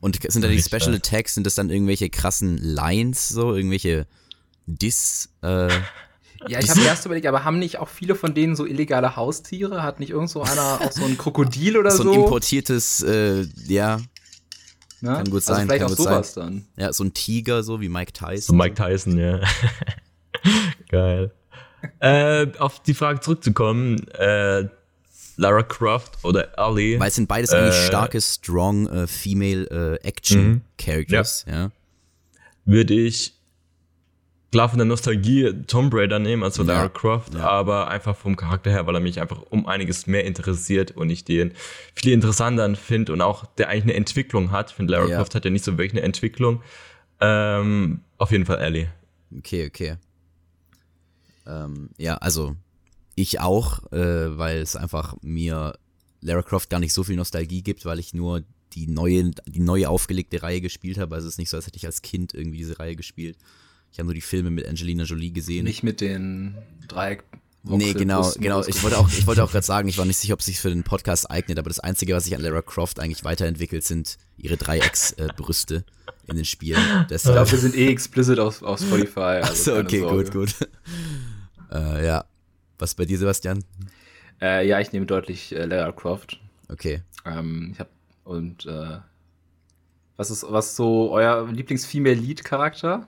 Und 0.00 0.18
sind 0.20 0.42
da 0.42 0.48
die 0.48 0.60
Special 0.60 0.94
Attacks, 0.94 1.34
sind 1.34 1.46
das 1.46 1.54
dann 1.54 1.70
irgendwelche 1.70 2.10
krassen 2.10 2.58
Lines, 2.58 3.28
so, 3.28 3.54
irgendwelche 3.54 4.06
Diss, 4.66 5.28
äh, 5.42 5.68
ja, 6.48 6.58
ich 6.58 6.68
habe 6.70 6.80
erst 6.80 7.06
überlegt, 7.06 7.28
aber 7.28 7.44
haben 7.44 7.60
nicht 7.60 7.78
auch 7.78 7.88
viele 7.88 8.16
von 8.16 8.34
denen 8.34 8.56
so 8.56 8.66
illegale 8.66 9.14
Haustiere? 9.14 9.84
Hat 9.84 10.00
nicht 10.00 10.10
irgend 10.10 10.28
so 10.28 10.42
einer 10.42 10.80
auch 10.84 10.90
so 10.90 11.04
ein 11.04 11.16
Krokodil 11.16 11.76
oder 11.76 11.92
so? 11.92 12.02
So 12.02 12.12
ein 12.12 12.20
importiertes, 12.20 13.00
äh, 13.04 13.46
ja. 13.68 14.00
Na? 15.00 15.18
Kann 15.18 15.26
gut 15.26 15.34
also 15.34 15.54
sein. 15.54 15.68
vielleicht 15.68 15.82
kann 15.82 15.92
auch 15.92 15.96
sowas 15.96 16.34
sein. 16.34 16.66
dann. 16.76 16.84
Ja, 16.84 16.92
so 16.92 17.04
ein 17.04 17.14
Tiger, 17.14 17.62
so 17.62 17.80
wie 17.80 17.88
Mike 17.88 18.12
Tyson. 18.12 18.40
So 18.40 18.54
Mike 18.54 18.74
Tyson, 18.74 19.18
ja. 19.18 19.40
Geil 20.88 21.32
äh, 22.00 22.46
auf 22.58 22.82
die 22.82 22.94
Frage 22.94 23.20
zurückzukommen, 23.20 24.06
äh, 24.10 24.68
Lara 25.36 25.62
Croft 25.62 26.18
oder 26.22 26.58
Ali. 26.58 26.98
Weil 27.00 27.08
es 27.08 27.14
sind 27.14 27.28
beides 27.28 27.52
äh, 27.52 27.56
eigentlich 27.56 27.86
starke, 27.86 28.20
strong 28.20 28.86
äh, 28.88 29.06
Female 29.06 29.98
äh, 30.02 30.06
Action 30.06 30.46
mhm. 30.46 30.60
Characters, 30.78 31.44
ja. 31.48 31.54
ja. 31.54 31.70
Würde 32.64 32.94
ich 32.94 33.34
klar 34.52 34.68
von 34.68 34.78
der 34.78 34.84
Nostalgie 34.84 35.52
Tomb 35.66 35.92
Raider 35.94 36.18
nehmen, 36.18 36.44
also 36.44 36.62
Lara 36.62 36.82
ja, 36.82 36.88
Croft, 36.88 37.34
ja. 37.34 37.40
aber 37.40 37.88
einfach 37.88 38.14
vom 38.14 38.36
Charakter 38.36 38.70
her, 38.70 38.86
weil 38.86 38.94
er 38.94 39.00
mich 39.00 39.20
einfach 39.20 39.40
um 39.50 39.66
einiges 39.66 40.06
mehr 40.06 40.24
interessiert 40.24 40.92
und 40.92 41.10
ich 41.10 41.24
den 41.24 41.52
viel 41.94 42.12
interessanter 42.12 42.76
finde 42.76 43.14
und 43.14 43.22
auch 43.22 43.46
der 43.56 43.70
eigentlich 43.70 43.84
eine 43.84 43.94
Entwicklung 43.94 44.52
hat. 44.52 44.70
Ich 44.70 44.76
finde, 44.76 44.92
Lara. 44.92 45.06
Croft 45.06 45.34
hat 45.34 45.44
ja 45.44 45.50
nicht 45.50 45.64
so 45.64 45.72
wirklich 45.72 45.92
eine 45.92 46.02
Entwicklung. 46.02 46.62
Ähm, 47.20 48.00
auf 48.18 48.30
jeden 48.30 48.44
Fall 48.44 48.58
Ellie. 48.58 48.88
Okay, 49.36 49.66
okay. 49.66 49.96
Ähm, 51.46 51.90
ja, 51.98 52.16
also 52.16 52.56
ich 53.14 53.40
auch, 53.40 53.92
äh, 53.92 54.38
weil 54.38 54.58
es 54.58 54.76
einfach 54.76 55.16
mir 55.22 55.74
Lara 56.20 56.42
Croft 56.42 56.70
gar 56.70 56.80
nicht 56.80 56.92
so 56.92 57.04
viel 57.04 57.16
Nostalgie 57.16 57.62
gibt, 57.62 57.84
weil 57.84 57.98
ich 57.98 58.14
nur 58.14 58.42
die 58.72 58.86
neue, 58.86 59.32
die 59.46 59.60
neue 59.60 59.88
aufgelegte 59.88 60.42
Reihe 60.42 60.60
gespielt 60.60 60.98
habe. 60.98 61.14
Also 61.14 61.26
es 61.28 61.34
ist 61.34 61.38
nicht 61.38 61.50
so, 61.50 61.56
als 61.56 61.66
hätte 61.66 61.76
ich 61.76 61.86
als 61.86 62.02
Kind 62.02 62.32
irgendwie 62.32 62.58
diese 62.58 62.78
Reihe 62.78 62.96
gespielt. 62.96 63.36
Ich 63.90 63.98
habe 63.98 64.06
nur 64.06 64.14
die 64.14 64.22
Filme 64.22 64.50
mit 64.50 64.66
Angelina 64.66 65.04
Jolie 65.04 65.32
gesehen. 65.32 65.64
Nicht 65.64 65.82
mit 65.82 66.00
den 66.00 66.56
Dreieck. 66.88 67.24
Nee, 67.64 67.92
genau, 67.92 68.28
genau. 68.38 68.64
Ich 68.64 68.82
wollte 68.82 68.98
auch, 68.98 69.08
ich 69.08 69.26
wollte 69.26 69.44
auch 69.44 69.52
gerade 69.52 69.64
sagen, 69.64 69.88
ich 69.88 69.96
war 69.96 70.04
nicht 70.04 70.16
sicher, 70.16 70.34
ob 70.34 70.40
es 70.40 70.46
sich 70.46 70.58
für 70.58 70.70
den 70.70 70.82
Podcast 70.82 71.30
eignet, 71.30 71.58
aber 71.60 71.70
das 71.70 71.78
Einzige, 71.78 72.14
was 72.14 72.24
sich 72.24 72.34
an 72.34 72.40
Lara 72.40 72.60
Croft 72.60 72.98
eigentlich 72.98 73.22
weiterentwickelt, 73.22 73.84
sind 73.84 74.18
ihre 74.36 74.56
Dreiecksbrüste 74.56 75.76
äh, 75.76 76.30
in 76.30 76.36
den 76.36 76.44
Spielen. 76.44 76.82
Das, 77.08 77.24
ich 77.24 77.30
glaube, 77.30 77.50
wir 77.50 77.58
sind 77.58 77.76
eh 77.76 77.88
explicit 77.88 78.40
auf, 78.40 78.62
auf 78.62 78.80
Spotify. 78.80 79.20
Also 79.42 79.74
Achso, 79.74 79.78
okay, 79.78 80.00
gut, 80.00 80.32
gut. 80.32 80.54
Äh, 81.72 82.06
ja. 82.06 82.24
Was 82.78 82.94
bei 82.94 83.04
dir, 83.04 83.18
Sebastian? 83.18 83.64
Äh, 84.40 84.66
ja, 84.66 84.80
ich 84.80 84.92
nehme 84.92 85.06
deutlich 85.06 85.54
äh, 85.54 85.64
Lara 85.64 85.92
Croft. 85.92 86.40
Okay. 86.68 87.02
Ähm, 87.24 87.70
ich 87.72 87.80
hab, 87.80 87.88
und 88.24 88.66
äh, 88.66 88.98
was 90.16 90.30
ist 90.30 90.44
was 90.48 90.68
ist 90.68 90.76
so 90.76 91.10
euer 91.12 91.48
Lieblings-Female 91.48 92.14
Lead-Charakter 92.14 93.06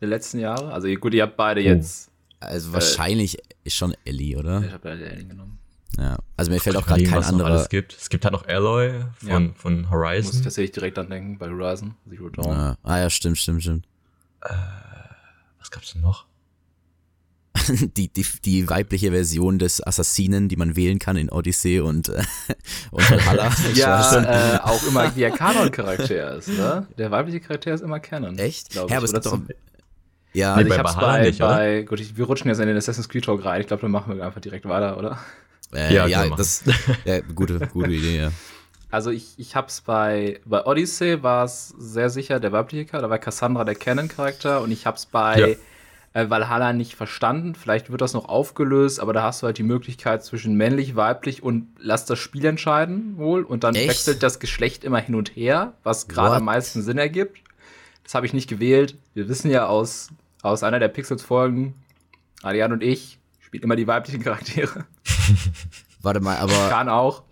der 0.00 0.08
letzten 0.08 0.38
Jahre? 0.38 0.72
Also 0.72 0.88
gut, 0.94 1.14
ihr 1.14 1.22
habt 1.22 1.36
beide 1.36 1.60
oh. 1.60 1.64
jetzt. 1.64 2.10
Also 2.38 2.72
wahrscheinlich 2.72 3.36
ist 3.64 3.74
schon 3.74 3.94
Ellie, 4.04 4.38
oder? 4.38 4.62
Ich 4.62 4.72
habe 4.72 4.82
beide 4.82 5.10
Ellie 5.10 5.26
genommen. 5.26 5.58
Ja, 5.98 6.16
also 6.36 6.50
mir 6.50 6.60
fällt 6.60 6.76
auch 6.76 6.86
gerade 6.86 7.02
kein 7.02 7.22
anderer. 7.22 7.56
Es 7.56 7.68
gibt. 7.68 7.92
es 7.92 8.08
gibt 8.08 8.24
halt 8.24 8.32
noch 8.32 8.46
Alloy 8.46 8.92
von, 9.16 9.46
ja. 9.46 9.52
von 9.54 9.90
Horizon. 9.90 10.26
Muss 10.26 10.36
ich 10.36 10.44
tatsächlich 10.44 10.72
direkt 10.72 10.98
an 10.98 11.10
denken 11.10 11.36
bei 11.36 11.48
Horizon 11.50 11.94
Zero 12.08 12.30
Dawn. 12.30 12.46
Ja. 12.46 12.76
Ah 12.82 12.98
ja, 12.98 13.10
stimmt, 13.10 13.38
stimmt, 13.38 13.62
stimmt. 13.62 13.86
Äh, 14.42 14.54
was 15.58 15.70
gab's 15.70 15.92
denn 15.92 16.00
noch? 16.00 16.29
die, 17.96 18.08
die, 18.08 18.24
die 18.44 18.68
weibliche 18.68 19.10
Version 19.10 19.58
des 19.58 19.84
Assassinen, 19.84 20.48
die 20.48 20.56
man 20.56 20.76
wählen 20.76 20.98
kann 20.98 21.16
in 21.16 21.30
Odyssey 21.30 21.80
und, 21.80 22.08
äh, 22.08 22.22
und 22.90 23.10
Valhalla. 23.10 23.50
ja, 23.74 24.56
äh, 24.56 24.58
auch 24.58 24.82
immer 24.86 25.08
der 25.08 25.30
Kanon-Charakter 25.32 26.36
ist, 26.36 26.48
ne? 26.48 26.86
Der 26.96 27.10
weibliche 27.10 27.40
Charakter 27.40 27.74
ist 27.74 27.80
immer 27.80 27.98
Canon. 27.98 28.38
Echt? 28.38 28.74
Ja, 28.74 28.84
aber 28.84 29.04
es 29.04 29.12
gibt 29.12 29.26
doch, 29.26 29.38
ja, 30.32 30.54
also 30.54 30.70
ich 30.70 30.78
hab's 30.78 30.96
bei, 30.96 31.22
nicht, 31.22 31.38
bei 31.40 31.82
gut, 31.82 31.98
ich, 31.98 32.16
wir 32.16 32.24
rutschen 32.24 32.48
jetzt 32.48 32.60
in 32.60 32.68
den 32.68 32.76
Assassin's 32.76 33.08
Creed 33.08 33.24
Talk 33.24 33.44
rein. 33.44 33.60
Ich 33.60 33.66
glaube, 33.66 33.82
dann 33.82 33.90
machen 33.90 34.16
wir 34.16 34.24
einfach 34.24 34.40
direkt 34.40 34.64
weiter, 34.68 34.96
oder? 34.96 35.18
Äh, 35.74 35.92
ja, 35.94 36.06
ja, 36.06 36.28
das, 36.28 36.64
ja, 37.04 37.20
gute, 37.20 37.58
gute 37.72 37.90
Idee, 37.90 38.18
ja. 38.18 38.32
Also 38.92 39.10
ich, 39.10 39.34
ich 39.38 39.54
hab's 39.54 39.80
bei, 39.82 40.40
bei 40.44 40.64
Odyssey 40.64 41.22
war 41.22 41.44
es 41.44 41.68
sehr 41.78 42.10
sicher 42.10 42.40
der 42.40 42.52
weibliche 42.52 42.84
Charakter, 42.86 43.06
da 43.06 43.10
war 43.10 43.18
Cassandra 43.18 43.64
der 43.64 43.76
Canon-Charakter 43.76 44.62
und 44.62 44.72
ich 44.72 44.86
hab's 44.86 45.06
bei 45.06 45.38
ja. 45.38 45.56
Äh, 46.12 46.28
Valhalla 46.28 46.72
nicht 46.72 46.94
verstanden. 46.94 47.54
Vielleicht 47.54 47.90
wird 47.90 48.00
das 48.00 48.14
noch 48.14 48.28
aufgelöst, 48.28 49.00
aber 49.00 49.12
da 49.12 49.22
hast 49.22 49.42
du 49.42 49.46
halt 49.46 49.58
die 49.58 49.62
Möglichkeit 49.62 50.24
zwischen 50.24 50.54
männlich, 50.54 50.96
weiblich 50.96 51.42
und 51.42 51.68
lass 51.78 52.04
das 52.04 52.18
Spiel 52.18 52.44
entscheiden 52.44 53.16
wohl 53.16 53.44
und 53.44 53.64
dann 53.64 53.74
Echt? 53.74 53.88
wechselt 53.88 54.22
das 54.22 54.40
Geschlecht 54.40 54.84
immer 54.84 54.98
hin 54.98 55.14
und 55.14 55.36
her, 55.36 55.74
was 55.82 56.08
gerade 56.08 56.36
am 56.36 56.44
meisten 56.44 56.82
Sinn 56.82 56.98
ergibt. 56.98 57.38
Das 58.02 58.14
habe 58.14 58.26
ich 58.26 58.32
nicht 58.32 58.48
gewählt. 58.48 58.96
Wir 59.14 59.28
wissen 59.28 59.50
ja 59.50 59.66
aus, 59.66 60.08
aus 60.42 60.62
einer 60.62 60.80
der 60.80 60.88
Pixels-Folgen, 60.88 61.74
Ariane 62.42 62.74
und 62.74 62.82
ich, 62.82 63.18
spielt 63.40 63.62
immer 63.62 63.76
die 63.76 63.86
weiblichen 63.86 64.22
Charaktere. 64.22 64.84
Warte 66.02 66.20
mal, 66.20 66.36
aber. 66.38 66.68
Kann 66.70 66.88
auch. 66.88 67.22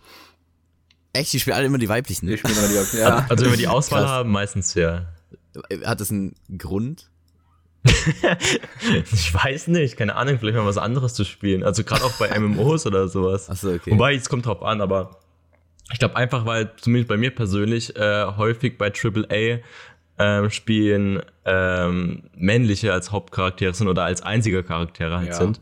Echt, 1.12 1.32
die 1.32 1.40
spielen 1.40 1.56
alle 1.56 1.66
immer 1.66 1.78
die 1.78 1.88
weiblichen? 1.88 2.26
Die 2.28 2.37
spielen 2.37 2.58
immer 2.58 2.68
die 2.68 2.75
weiblichen, 2.76 2.99
ja. 2.99 3.26
Also 3.28 3.44
wenn 3.44 3.52
wir 3.52 3.58
die 3.58 3.66
Auswahl 3.66 4.02
Krass. 4.02 4.11
haben, 4.11 4.30
meistens 4.30 4.75
ja. 4.75 5.06
Hat 5.85 6.00
das 6.00 6.11
einen 6.11 6.37
Grund? 6.56 7.11
ich 9.12 9.32
weiß 9.32 9.68
nicht, 9.68 9.97
keine 9.97 10.16
Ahnung, 10.16 10.38
vielleicht 10.38 10.56
mal 10.56 10.66
was 10.66 10.78
anderes 10.78 11.14
zu 11.14 11.25
spielen. 11.25 11.62
Also 11.62 11.85
gerade 11.85 12.04
auch 12.04 12.12
bei 12.18 12.38
MMOs 12.38 12.87
oder 12.87 13.08
sowas. 13.08 13.49
Achso, 13.49 13.73
okay. 13.73 13.92
Wobei, 13.92 14.14
es 14.14 14.28
kommt 14.28 14.47
drauf 14.47 14.62
an, 14.62 14.80
aber 14.80 15.18
ich 15.92 15.99
glaube 15.99 16.16
einfach, 16.16 16.44
weil 16.44 16.73
zumindest 16.76 17.08
bei 17.08 17.16
mir 17.16 17.30
persönlich 17.30 17.97
äh, 17.97 18.26
häufig 18.37 18.76
bei 18.78 18.92
AAA 18.92 19.61
ähm, 20.18 20.50
spielen 20.50 21.23
ähm, 21.44 22.25
männliche 22.35 22.92
als 22.92 23.12
Hauptcharaktere 23.12 23.73
sind 23.73 23.88
oder 23.88 24.04
als 24.04 24.23
einziger 24.23 24.62
Charaktere 24.62 25.18
halt 25.18 25.28
ja. 25.28 25.35
sind. 25.35 25.61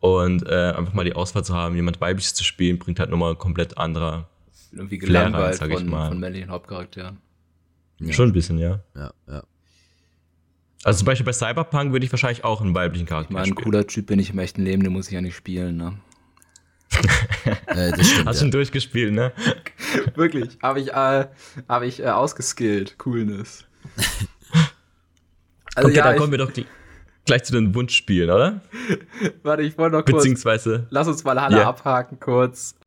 Und 0.00 0.46
äh, 0.46 0.72
einfach 0.76 0.94
mal 0.94 1.04
die 1.04 1.14
Auswahl 1.14 1.44
zu 1.44 1.54
haben, 1.54 1.74
jemand 1.74 2.00
weibliches 2.00 2.34
zu 2.34 2.44
spielen, 2.44 2.78
bringt 2.78 3.00
halt 3.00 3.10
nochmal 3.10 3.34
komplett 3.36 3.76
anderer 3.78 4.28
irgendwie 4.72 4.98
gelangweilt 4.98 5.56
sag 5.56 5.70
ich 5.70 5.78
von, 5.78 5.88
mal. 5.88 6.08
von 6.08 6.20
männlichen 6.20 6.50
Hauptcharakteren. 6.50 7.18
Ja. 8.00 8.12
Schon 8.12 8.28
ein 8.28 8.32
bisschen, 8.32 8.58
ja. 8.58 8.80
Ja, 8.94 9.12
ja. 9.26 9.42
Also 10.88 11.00
zum 11.00 11.06
Beispiel 11.06 11.26
bei 11.26 11.34
Cyberpunk 11.34 11.92
würde 11.92 12.06
ich 12.06 12.12
wahrscheinlich 12.12 12.44
auch 12.44 12.62
einen 12.62 12.74
weiblichen 12.74 13.04
Charakter 13.04 13.28
ich 13.28 13.34
mein, 13.34 13.44
spielen. 13.44 13.58
ein 13.58 13.62
cooler 13.62 13.86
Typ 13.86 14.06
bin 14.06 14.18
ich 14.18 14.30
im 14.30 14.38
echten 14.38 14.62
Leben, 14.62 14.82
den 14.82 14.94
muss 14.94 15.08
ich 15.08 15.12
ja 15.12 15.20
nicht 15.20 15.36
spielen, 15.36 15.76
ne? 15.76 15.98
äh, 17.66 17.90
das 17.90 18.06
stimmt, 18.06 18.26
Hast 18.26 18.36
ja. 18.36 18.40
schon 18.40 18.50
durchgespielt, 18.52 19.12
ne? 19.12 19.34
Wirklich. 20.14 20.56
Habe 20.62 20.80
ich, 20.80 20.88
äh, 20.94 21.26
hab 21.68 21.82
ich 21.82 22.00
äh, 22.00 22.06
ausgeskillt. 22.06 22.96
Coolness. 22.96 23.66
also, 25.74 25.90
okay, 25.90 25.98
ja, 25.98 26.04
dann 26.04 26.16
kommen 26.16 26.30
wir 26.30 26.38
doch 26.38 26.52
gleich 27.26 27.44
zu 27.44 27.52
den 27.52 27.74
Wunschspielen, 27.74 28.30
oder? 28.30 28.62
Warte, 29.42 29.64
ich 29.64 29.76
wollte 29.76 29.94
noch 29.94 30.06
kurz. 30.06 30.22
Beziehungsweise. 30.22 30.86
Lass 30.88 31.06
uns 31.06 31.22
mal 31.22 31.38
Halle 31.38 31.58
yeah. 31.58 31.68
abhaken 31.68 32.18
kurz. 32.18 32.77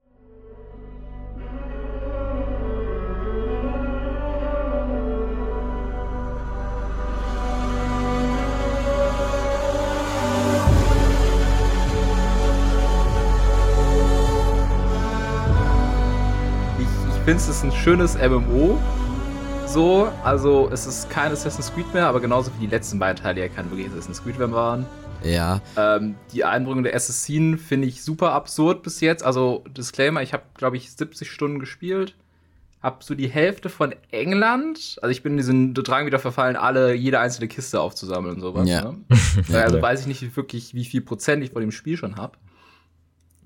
Finde 17.31 17.43
es 17.43 17.47
ist 17.47 17.63
ein 17.63 17.71
schönes 17.71 18.17
MMO 18.17 18.77
so. 19.65 20.11
Also 20.21 20.69
es 20.69 20.85
ist 20.85 21.09
kein 21.09 21.31
Assassin's 21.31 21.73
Creed 21.73 21.93
mehr, 21.93 22.07
aber 22.07 22.19
genauso 22.19 22.51
wie 22.57 22.65
die 22.65 22.67
letzten 22.67 22.99
beiden 22.99 23.23
Teile 23.23 23.39
ja 23.39 23.47
kein 23.47 23.71
wirklich 23.71 23.87
Assassin's 23.87 24.21
Creed 24.21 24.37
mehr 24.37 24.51
waren. 24.51 24.85
Ja. 25.23 25.61
Ähm, 25.77 26.15
die 26.33 26.43
Einbringung 26.43 26.83
der 26.83 26.93
Assassinen 26.93 27.57
finde 27.57 27.87
ich 27.87 28.03
super 28.03 28.33
absurd 28.33 28.83
bis 28.83 28.99
jetzt. 28.99 29.23
Also 29.23 29.63
Disclaimer, 29.77 30.21
ich 30.21 30.33
habe 30.33 30.43
glaube 30.55 30.75
ich 30.75 30.91
70 30.91 31.31
Stunden 31.31 31.59
gespielt. 31.59 32.15
Hab 32.83 33.01
so 33.01 33.15
die 33.15 33.29
Hälfte 33.29 33.69
von 33.69 33.95
England. 34.11 34.99
Also 35.01 35.11
ich 35.11 35.23
bin 35.23 35.31
in 35.31 35.37
diesen 35.37 35.73
Drang 35.73 36.05
wieder 36.05 36.19
verfallen, 36.19 36.57
alle 36.57 36.93
jede 36.95 37.21
einzelne 37.21 37.47
Kiste 37.47 37.79
aufzusammeln 37.79 38.35
und 38.35 38.41
sowas. 38.41 38.67
Ja. 38.67 38.91
Ne? 38.91 38.97
also 39.53 39.81
weiß 39.81 40.01
ich 40.01 40.07
nicht 40.07 40.35
wirklich, 40.35 40.73
wie 40.73 40.83
viel 40.83 40.99
Prozent 40.99 41.45
ich 41.45 41.51
von 41.51 41.61
dem 41.61 41.71
Spiel 41.71 41.95
schon 41.95 42.17
habe. 42.17 42.37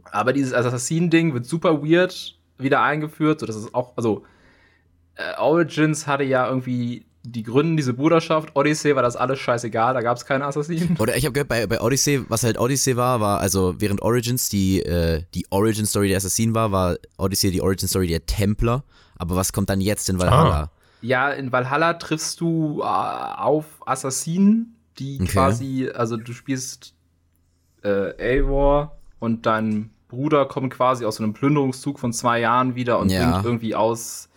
Aber 0.05 0.33
dieses 0.33 0.53
Assassinen-Ding 0.53 1.35
wird 1.35 1.45
super 1.45 1.83
weird 1.83 2.35
wieder 2.57 2.81
eingeführt, 2.81 3.39
so 3.39 3.45
dass 3.45 3.55
es 3.55 3.73
auch, 3.73 3.93
also 3.97 4.23
äh, 5.15 5.37
Origins 5.39 6.07
hatte 6.07 6.23
ja 6.23 6.47
irgendwie 6.47 7.05
die 7.23 7.43
gründen 7.43 7.77
diese 7.77 7.93
Bruderschaft. 7.93 8.55
Odyssey 8.55 8.95
war 8.95 9.01
das 9.01 9.15
alles 9.15 9.39
scheißegal, 9.39 9.93
da 9.93 10.01
gab 10.01 10.17
es 10.17 10.25
keine 10.25 10.45
Assassinen. 10.45 10.95
Oder 10.99 11.15
ich 11.17 11.25
habe 11.25 11.33
gehört, 11.33 11.49
bei, 11.49 11.65
bei 11.67 11.81
Odyssey, 11.81 12.23
was 12.29 12.43
halt 12.43 12.59
Odyssey 12.59 12.95
war, 12.95 13.19
war, 13.19 13.39
also 13.39 13.75
während 13.79 14.01
Origins 14.01 14.49
die, 14.49 14.81
äh, 14.81 15.23
die 15.33 15.45
Origin-Story 15.49 16.09
der 16.09 16.17
Assassinen 16.17 16.53
war, 16.53 16.71
war 16.71 16.97
Odyssey 17.17 17.51
die 17.51 17.61
Origin-Story 17.61 18.07
der 18.07 18.25
Templer. 18.25 18.83
Aber 19.17 19.35
was 19.35 19.53
kommt 19.53 19.69
dann 19.69 19.81
jetzt 19.81 20.09
in 20.09 20.19
Valhalla? 20.19 20.63
Ah. 20.63 20.71
Ja, 21.01 21.29
in 21.29 21.51
Valhalla 21.51 21.93
triffst 21.93 22.41
du 22.41 22.81
äh, 22.81 22.85
auf 22.85 23.65
Assassinen, 23.85 24.75
die 24.99 25.19
okay. 25.21 25.31
quasi, 25.31 25.89
also 25.93 26.17
du 26.17 26.33
spielst 26.33 26.93
äh, 27.83 28.37
Eivor 28.37 28.97
und 29.19 29.45
dein 29.45 29.91
Bruder 30.07 30.45
kommt 30.45 30.73
quasi 30.73 31.05
aus 31.05 31.17
so 31.17 31.23
einem 31.23 31.33
Plünderungszug 31.33 31.99
von 31.99 32.13
zwei 32.13 32.39
Jahren 32.39 32.75
wieder 32.75 32.99
und 32.99 33.09
ja. 33.09 33.31
bringt 33.31 33.45
irgendwie 33.45 33.75
aus 33.75 34.29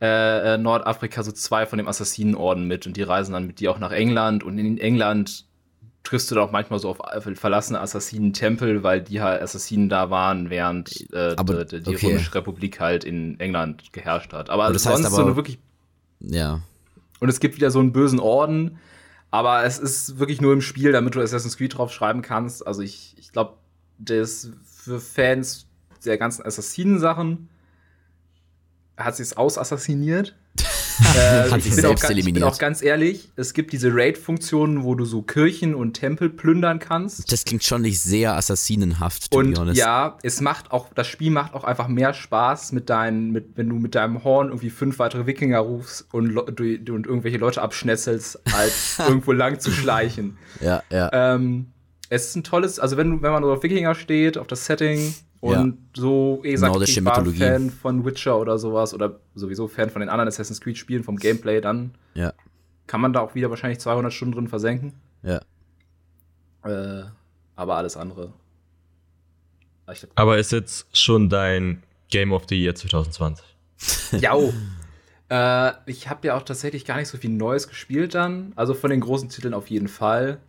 äh, 0.00 0.54
äh, 0.54 0.58
Nordafrika 0.58 1.22
so 1.22 1.32
zwei 1.32 1.66
von 1.66 1.78
dem 1.78 1.88
Assassinenorden 1.88 2.66
mit 2.66 2.86
und 2.86 2.96
die 2.96 3.02
reisen 3.02 3.32
dann 3.32 3.46
mit 3.46 3.60
dir 3.60 3.70
auch 3.70 3.78
nach 3.78 3.92
England 3.92 4.44
und 4.44 4.58
in 4.58 4.78
England 4.78 5.46
triffst 6.06 6.30
du 6.30 6.36
da 6.36 6.42
auch 6.42 6.52
manchmal 6.52 6.78
so 6.78 6.88
auf 6.88 6.98
verlassene 7.34 7.80
Assassinen-Tempel, 7.80 8.82
weil 8.82 9.02
die 9.02 9.20
halt 9.20 9.42
Assassinen 9.42 9.88
da 9.88 10.08
waren, 10.10 10.50
während 10.50 11.12
äh, 11.12 11.34
aber, 11.36 11.64
die, 11.64 11.82
die 11.82 11.96
okay. 11.96 12.06
Römische 12.06 12.34
Republik 12.34 12.78
halt 12.78 13.04
in 13.04 13.40
England 13.40 13.92
geherrscht 13.92 14.32
hat. 14.32 14.48
Aber 14.48 14.72
das 14.72 14.84
sonst 14.84 14.98
heißt 14.98 15.06
aber, 15.06 15.16
so 15.16 15.22
eine 15.22 15.36
wirklich. 15.36 15.58
Ja. 16.20 16.60
Und 17.18 17.28
es 17.28 17.40
gibt 17.40 17.56
wieder 17.56 17.70
so 17.70 17.80
einen 17.80 17.92
bösen 17.92 18.20
Orden, 18.20 18.78
aber 19.30 19.64
es 19.64 19.78
ist 19.78 20.18
wirklich 20.18 20.40
nur 20.40 20.52
im 20.52 20.60
Spiel, 20.60 20.92
damit 20.92 21.14
du 21.14 21.20
Assassin's 21.20 21.56
Creed 21.56 21.76
drauf 21.76 21.92
schreiben 21.92 22.22
kannst. 22.22 22.66
Also 22.66 22.82
ich, 22.82 23.16
ich 23.18 23.32
glaube, 23.32 23.54
das 23.98 24.52
für 24.86 25.00
Fans 25.00 25.66
der 26.04 26.16
ganzen 26.16 26.46
Assassinen-Sachen 26.46 27.48
hat 28.96 29.16
sie 29.16 29.22
es 29.24 29.36
ausassassiniert. 29.36 30.36
äh, 31.16 31.50
hat 31.50 31.60
sich 31.60 31.74
selbst 31.74 32.04
auch, 32.04 32.10
eliminiert. 32.10 32.36
Ich 32.36 32.42
bin 32.42 32.44
auch 32.44 32.58
ganz 32.58 32.80
ehrlich, 32.80 33.30
es 33.36 33.52
gibt 33.52 33.72
diese 33.72 33.92
Raid-Funktionen, 33.92 34.84
wo 34.84 34.94
du 34.94 35.04
so 35.04 35.20
Kirchen 35.20 35.74
und 35.74 35.94
Tempel 35.94 36.30
plündern 36.30 36.78
kannst. 36.78 37.30
Das 37.30 37.44
klingt 37.44 37.64
schon 37.64 37.82
nicht 37.82 38.00
sehr 38.00 38.34
assassinenhaft, 38.36 39.32
to 39.32 39.38
Und 39.38 39.74
ja, 39.74 40.16
es 40.22 40.40
macht 40.40 40.70
auch, 40.70 40.94
das 40.94 41.08
Spiel 41.08 41.30
macht 41.30 41.52
auch 41.52 41.64
einfach 41.64 41.88
mehr 41.88 42.14
Spaß 42.14 42.72
mit 42.72 42.88
deinen, 42.88 43.32
mit, 43.32 43.56
wenn 43.56 43.68
du 43.68 43.74
mit 43.74 43.94
deinem 43.94 44.24
Horn 44.24 44.48
irgendwie 44.48 44.70
fünf 44.70 44.98
weitere 44.98 45.26
Wikinger 45.26 45.58
rufst 45.58 46.06
und, 46.14 46.38
und 46.38 46.60
irgendwelche 46.60 47.38
Leute 47.38 47.60
abschnetzelst, 47.60 48.54
als 48.54 48.98
irgendwo 49.06 49.32
lang 49.32 49.58
zu 49.58 49.72
schleichen. 49.72 50.38
Ja, 50.60 50.82
ja. 50.90 51.10
Ähm, 51.12 51.72
es 52.08 52.28
ist 52.28 52.36
ein 52.36 52.44
tolles, 52.44 52.78
also 52.78 52.96
wenn, 52.96 53.22
wenn 53.22 53.32
man 53.32 53.44
auf 53.44 53.62
Wikinger 53.62 53.94
steht, 53.94 54.38
auf 54.38 54.46
das 54.46 54.66
Setting, 54.66 55.14
und 55.40 55.52
ja. 55.52 55.72
so, 55.94 56.40
eh 56.44 56.56
sagt, 56.56 56.80
ich 56.88 57.04
war 57.04 57.18
Mythologie. 57.18 57.38
Fan 57.38 57.70
von 57.70 58.04
Witcher 58.04 58.38
oder 58.38 58.58
sowas 58.58 58.94
oder 58.94 59.20
sowieso 59.34 59.68
Fan 59.68 59.90
von 59.90 60.00
den 60.00 60.08
anderen 60.08 60.28
Assassin's 60.28 60.60
Creed 60.60 60.78
Spielen, 60.78 61.04
vom 61.04 61.16
Gameplay, 61.16 61.60
dann 61.60 61.94
ja. 62.14 62.32
kann 62.86 63.00
man 63.00 63.12
da 63.12 63.20
auch 63.20 63.34
wieder 63.34 63.50
wahrscheinlich 63.50 63.78
200 63.78 64.12
Stunden 64.12 64.34
drin 64.34 64.48
versenken. 64.48 64.94
Ja. 65.22 65.40
Äh, 66.64 67.04
aber 67.54 67.76
alles 67.76 67.96
andere. 67.96 68.32
Glaub, 69.86 70.10
aber 70.16 70.38
ist 70.38 70.52
jetzt 70.52 70.96
schon 70.96 71.28
dein 71.28 71.82
Game 72.10 72.32
of 72.32 72.44
the 72.48 72.60
Year 72.60 72.74
2020? 72.74 73.44
ja. 74.20 74.34
Oh. 74.34 74.52
äh, 75.28 75.72
ich 75.86 76.08
habe 76.08 76.26
ja 76.26 76.36
auch 76.36 76.42
tatsächlich 76.42 76.84
gar 76.84 76.96
nicht 76.96 77.08
so 77.08 77.18
viel 77.18 77.30
Neues 77.30 77.68
gespielt 77.68 78.14
dann. 78.14 78.52
Also 78.56 78.74
von 78.74 78.90
den 78.90 79.00
großen 79.00 79.28
Titeln 79.28 79.54
auf 79.54 79.68
jeden 79.70 79.88
Fall. 79.88 80.40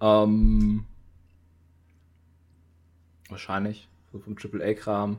Ähm, 0.00 0.84
Wahrscheinlich. 3.32 3.88
So 4.12 4.18
vom 4.18 4.36
AAA-Kram. 4.36 5.16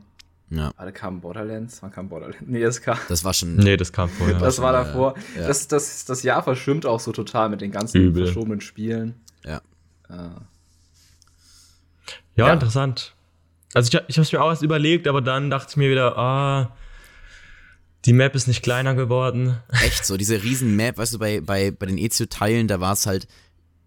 Ja. 0.50 0.72
Alle 0.78 0.94
kamen 0.94 1.20
Borderlands. 1.22 1.82
Wann 1.82 1.92
kam 1.92 2.10
Borderlands? 2.10 2.38
Nee, 2.46 2.62
das 2.62 2.82
kam. 2.82 2.98
Das 3.10 3.24
war 3.24 3.34
schon. 3.34 3.56
Nee, 3.56 3.76
das 3.76 3.92
kam 3.92 4.10
vorher. 4.10 4.38
das 4.38 4.62
war 4.62 4.72
davor. 4.72 5.16
Ja. 5.36 5.48
Das, 5.48 5.68
das, 5.68 6.06
das 6.06 6.24
Jahr 6.24 6.44
verschwimmt 6.44 6.86
auch 6.86 7.00
so 7.00 7.12
total 7.12 7.50
mit 7.50 7.62
den 7.62 7.72
ganzen 7.72 8.00
Übel. 8.00 8.26
verschobenen 8.26 8.62
Spielen. 8.62 9.16
Ja. 9.44 9.58
Äh. 10.10 10.30
Ja, 12.36 12.48
ja, 12.48 12.54
interessant. 12.54 13.14
Also 13.74 13.88
ich, 13.88 14.04
ich 14.08 14.18
habe 14.18 14.24
es 14.24 14.32
mir 14.32 14.42
auch 14.42 14.50
erst 14.50 14.62
überlegt, 14.62 15.08
aber 15.08 15.22
dann 15.22 15.50
dachte 15.50 15.68
ich 15.72 15.78
mir 15.78 15.90
wieder, 15.90 16.18
ah, 16.18 16.76
die 18.06 18.14
Map 18.14 18.36
ist 18.36 18.48
nicht 18.48 18.64
kleiner 18.64 18.96
geworden. 18.96 19.58
Echt 19.84 20.06
so, 20.06 20.18
diese 20.18 20.44
riesen 20.44 20.76
Map, 20.76 20.98
weißt 20.98 21.14
du, 21.14 21.20
bei, 21.20 21.42
bei, 21.42 21.72
bei 21.72 21.86
den 21.86 21.98
Ezio-Teilen, 21.98 22.68
da 22.68 22.80
war 22.80 22.94
es 22.94 23.06
halt 23.06 23.28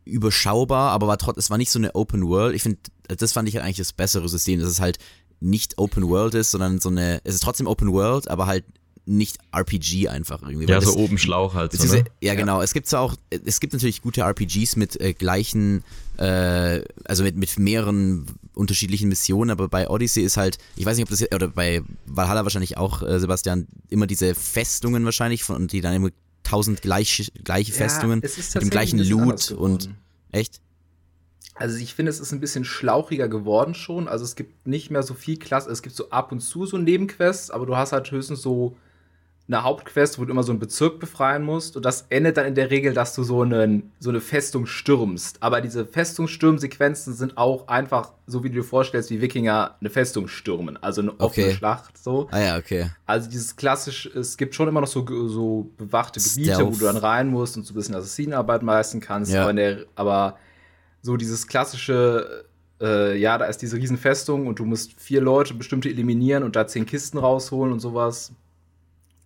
überschaubar, 0.04 0.92
aber 0.92 1.08
war 1.08 1.18
trotz, 1.18 1.36
es 1.36 1.50
war 1.50 1.58
nicht 1.58 1.70
so 1.70 1.78
eine 1.78 1.94
Open 1.94 2.26
World. 2.26 2.54
Ich 2.54 2.62
finde, 2.62 2.78
das 3.08 3.32
fand 3.32 3.48
ich 3.48 3.56
halt 3.56 3.64
eigentlich 3.64 3.76
das 3.78 3.92
bessere 3.92 4.28
System, 4.28 4.60
dass 4.60 4.68
es 4.68 4.80
halt 4.80 4.98
nicht 5.40 5.78
Open 5.78 6.08
World 6.08 6.34
ist, 6.34 6.50
sondern 6.50 6.80
so 6.80 6.88
eine, 6.88 7.20
es 7.24 7.34
ist 7.34 7.42
trotzdem 7.42 7.66
Open 7.66 7.92
World, 7.92 8.28
aber 8.28 8.46
halt 8.46 8.64
nicht 9.06 9.38
RPG 9.52 10.08
einfach 10.08 10.42
irgendwie. 10.42 10.66
Ja, 10.66 10.80
so 10.80 10.88
das, 10.88 10.96
oben 10.96 11.16
Schlauch 11.16 11.54
halt. 11.54 11.72
So, 11.72 11.94
ne? 11.94 12.04
Ja, 12.20 12.34
genau. 12.34 12.60
Es 12.60 12.74
gibt 12.74 12.88
zwar 12.88 13.02
auch, 13.02 13.14
es 13.30 13.60
gibt 13.60 13.72
natürlich 13.72 14.02
gute 14.02 14.22
RPGs 14.22 14.74
mit 14.74 15.00
äh, 15.00 15.12
gleichen, 15.12 15.84
äh, 16.16 16.82
also 17.04 17.22
mit, 17.22 17.36
mit 17.36 17.56
mehreren 17.58 18.26
unterschiedlichen 18.54 19.08
Missionen, 19.08 19.50
aber 19.50 19.68
bei 19.68 19.88
Odyssey 19.88 20.24
ist 20.24 20.36
halt, 20.36 20.58
ich 20.74 20.84
weiß 20.84 20.96
nicht, 20.96 21.04
ob 21.04 21.10
das, 21.10 21.22
oder 21.32 21.48
bei 21.48 21.82
Valhalla 22.06 22.42
wahrscheinlich 22.42 22.76
auch, 22.78 23.02
äh, 23.02 23.20
Sebastian, 23.20 23.68
immer 23.90 24.08
diese 24.08 24.34
Festungen 24.34 25.04
wahrscheinlich, 25.04 25.44
von, 25.44 25.68
die 25.68 25.80
dann 25.80 25.94
immer 25.94 26.10
tausend 26.42 26.82
gleich, 26.82 27.30
gleiche 27.44 27.70
ja, 27.70 27.78
Festungen 27.78 28.20
mit 28.20 28.62
dem 28.62 28.70
gleichen 28.70 28.98
Loot 28.98 29.52
und, 29.52 29.90
echt? 30.32 30.60
Also 31.58 31.78
ich 31.78 31.94
finde, 31.94 32.10
es 32.10 32.20
ist 32.20 32.32
ein 32.32 32.40
bisschen 32.40 32.64
schlauchiger 32.64 33.28
geworden 33.28 33.74
schon. 33.74 34.08
Also 34.08 34.24
es 34.24 34.36
gibt 34.36 34.66
nicht 34.66 34.90
mehr 34.90 35.02
so 35.02 35.14
viel 35.14 35.38
Klasse. 35.38 35.70
Es 35.70 35.82
gibt 35.82 35.96
so 35.96 36.10
ab 36.10 36.32
und 36.32 36.40
zu 36.40 36.66
so 36.66 36.76
Nebenquests, 36.76 37.50
aber 37.50 37.66
du 37.66 37.76
hast 37.76 37.92
halt 37.92 38.10
höchstens 38.10 38.42
so 38.42 38.76
eine 39.48 39.62
Hauptquest, 39.62 40.18
wo 40.18 40.24
du 40.24 40.32
immer 40.32 40.42
so 40.42 40.50
einen 40.50 40.58
Bezirk 40.58 40.98
befreien 40.98 41.42
musst. 41.42 41.76
Und 41.76 41.84
das 41.84 42.06
endet 42.08 42.36
dann 42.36 42.46
in 42.46 42.56
der 42.56 42.70
Regel, 42.70 42.92
dass 42.94 43.14
du 43.14 43.22
so, 43.22 43.42
einen, 43.42 43.92
so 44.00 44.10
eine 44.10 44.20
Festung 44.20 44.66
stürmst. 44.66 45.40
Aber 45.40 45.60
diese 45.60 45.86
Festungsstürmsequenzen 45.86 47.14
sind 47.14 47.38
auch 47.38 47.68
einfach, 47.68 48.12
so 48.26 48.42
wie 48.42 48.48
du 48.48 48.56
dir 48.56 48.64
vorstellst, 48.64 49.10
wie 49.10 49.20
Wikinger 49.20 49.76
eine 49.80 49.88
Festung 49.88 50.26
stürmen. 50.26 50.76
Also 50.82 51.00
eine 51.00 51.12
offene 51.20 51.46
okay. 51.46 51.54
Schlacht. 51.54 51.96
So. 51.96 52.26
Ah 52.32 52.40
ja, 52.40 52.56
okay. 52.58 52.90
Also 53.06 53.30
dieses 53.30 53.54
klassische, 53.54 54.08
es 54.18 54.36
gibt 54.36 54.54
schon 54.56 54.66
immer 54.66 54.80
noch 54.80 54.88
so, 54.88 55.06
so 55.28 55.70
bewachte 55.76 56.18
Gebiete, 56.18 56.54
Stealth. 56.54 56.66
wo 56.66 56.78
du 56.78 56.84
dann 56.84 56.96
rein 56.96 57.28
musst 57.28 57.56
und 57.56 57.64
so 57.64 57.72
ein 57.72 57.76
bisschen 57.76 57.94
Assassinenarbeit 57.94 58.64
leisten 58.64 59.00
kannst. 59.00 59.32
Ja. 59.32 59.44
Aber, 59.44 59.52
der, 59.52 59.84
aber 59.94 60.38
so 61.06 61.16
dieses 61.16 61.46
klassische 61.46 62.44
äh, 62.80 63.16
ja, 63.16 63.38
da 63.38 63.46
ist 63.46 63.62
diese 63.62 63.76
Riesenfestung 63.76 64.46
und 64.46 64.58
du 64.58 64.64
musst 64.64 65.00
vier 65.00 65.20
Leute 65.20 65.54
bestimmte 65.54 65.88
eliminieren 65.88 66.42
und 66.42 66.56
da 66.56 66.66
zehn 66.66 66.84
Kisten 66.84 67.16
rausholen 67.16 67.72
und 67.72 67.80
sowas. 67.80 68.32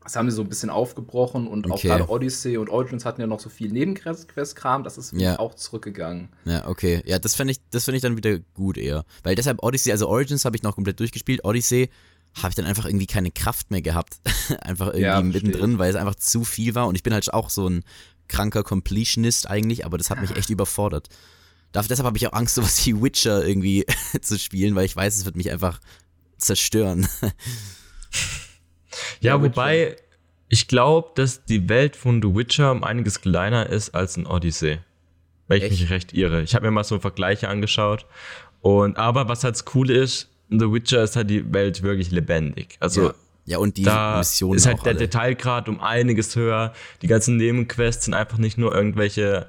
Das 0.03 0.17
haben 0.17 0.31
sie 0.31 0.37
so 0.37 0.43
ein 0.43 0.49
bisschen 0.49 0.71
aufgebrochen 0.71 1.47
und 1.47 1.67
okay. 1.67 1.73
auch 1.73 1.83
gerade 1.83 2.11
Odyssey 2.11 2.57
und 2.57 2.71
Origins 2.71 3.05
hatten 3.05 3.21
ja 3.21 3.27
noch 3.27 3.41
so 3.41 3.51
viel 3.51 3.71
Nebenquest-Kram, 3.71 4.83
das 4.85 4.97
ist 4.99 5.13
ja. 5.13 5.39
auch 5.39 5.55
zurückgegangen. 5.55 6.29
Ja, 6.45 6.69
okay. 6.69 7.03
Ja, 7.05 7.19
das 7.19 7.35
finde 7.35 7.53
ich, 7.53 7.59
das 7.71 7.87
ich 7.89 8.01
dann 8.01 8.17
wieder 8.17 8.39
gut 8.55 8.79
eher. 8.79 9.05
Weil 9.25 9.35
deshalb 9.35 9.63
Odyssey, 9.63 9.91
also 9.91 10.09
Origins 10.09 10.45
habe 10.45 10.57
ich 10.57 10.63
noch 10.63 10.77
komplett 10.77 11.01
durchgespielt, 11.01 11.45
Odyssey 11.45 11.91
habe 12.35 12.51
ich 12.51 12.55
dann 12.55 12.65
einfach 12.65 12.87
irgendwie 12.87 13.07
keine 13.07 13.31
Kraft 13.31 13.71
mehr 13.71 13.83
gehabt. 13.83 14.21
einfach 14.61 14.87
irgendwie 14.89 15.03
ja, 15.03 15.21
mittendrin, 15.21 15.79
weil 15.79 15.91
es 15.91 15.97
einfach 15.97 16.15
zu 16.15 16.45
viel 16.45 16.75
war 16.75 16.87
und 16.87 16.95
ich 16.95 17.03
bin 17.03 17.13
halt 17.13 17.33
auch 17.35 17.51
so 17.51 17.69
ein 17.69 17.85
kranker 18.29 18.63
Completionist 18.63 19.51
eigentlich, 19.51 19.85
aber 19.85 19.99
das 19.99 20.09
hat 20.09 20.21
mich 20.21 20.37
echt 20.37 20.51
überfordert. 20.51 21.09
Deshalb 21.75 22.05
habe 22.07 22.17
ich 22.17 22.27
auch 22.27 22.33
Angst, 22.33 22.55
sowas 22.57 22.85
wie 22.87 23.01
Witcher 23.01 23.47
irgendwie 23.47 23.87
zu 24.21 24.39
spielen, 24.39 24.75
weil 24.75 24.85
ich 24.85 24.97
weiß, 24.97 25.17
es 25.17 25.25
wird 25.25 25.37
mich 25.37 25.51
einfach 25.51 25.81
zerstören. 26.39 27.09
Ja, 29.21 29.41
wobei 29.41 29.97
ich 30.49 30.67
glaube, 30.67 31.11
dass 31.15 31.45
die 31.45 31.69
Welt 31.69 31.95
von 31.95 32.21
The 32.21 32.35
Witcher 32.35 32.73
um 32.73 32.83
einiges 32.83 33.21
kleiner 33.21 33.69
ist 33.69 33.95
als 33.95 34.17
in 34.17 34.27
Odyssey. 34.27 34.79
Wenn 35.47 35.59
ich 35.59 35.65
Echt? 35.65 35.81
mich 35.81 35.91
recht 35.91 36.13
irre. 36.13 36.43
Ich 36.43 36.55
habe 36.55 36.67
mir 36.67 36.73
mal 36.73 36.85
so 36.85 36.99
Vergleiche 36.99 37.49
angeschaut. 37.49 38.07
Und 38.61 38.99
aber 38.99 39.29
was 39.29 39.45
halt 39.45 39.63
cool 39.75 39.91
ist, 39.91 40.29
in 40.49 40.59
The 40.59 40.73
Witcher 40.73 41.05
ist 41.05 41.15
halt 41.15 41.31
die 41.31 41.53
Welt 41.53 41.83
wirklich 41.83 42.11
lebendig. 42.11 42.77
Also 42.81 43.09
ja. 43.09 43.15
Ja, 43.47 43.59
und 43.59 43.77
die 43.77 43.83
da 43.83 44.19
Missionen 44.19 44.57
ist 44.57 44.67
halt 44.67 44.85
der 44.85 44.93
alle. 44.93 44.99
Detailgrad 44.99 45.69
um 45.69 45.81
einiges 45.81 46.37
höher. 46.37 46.73
Die 47.03 47.09
ganzen 47.09 47.37
Nebenquests 47.37 48.05
sind 48.05 48.15
einfach 48.15 48.39
nicht 48.39 48.59
nur 48.59 48.73
irgendwelche 48.73 49.49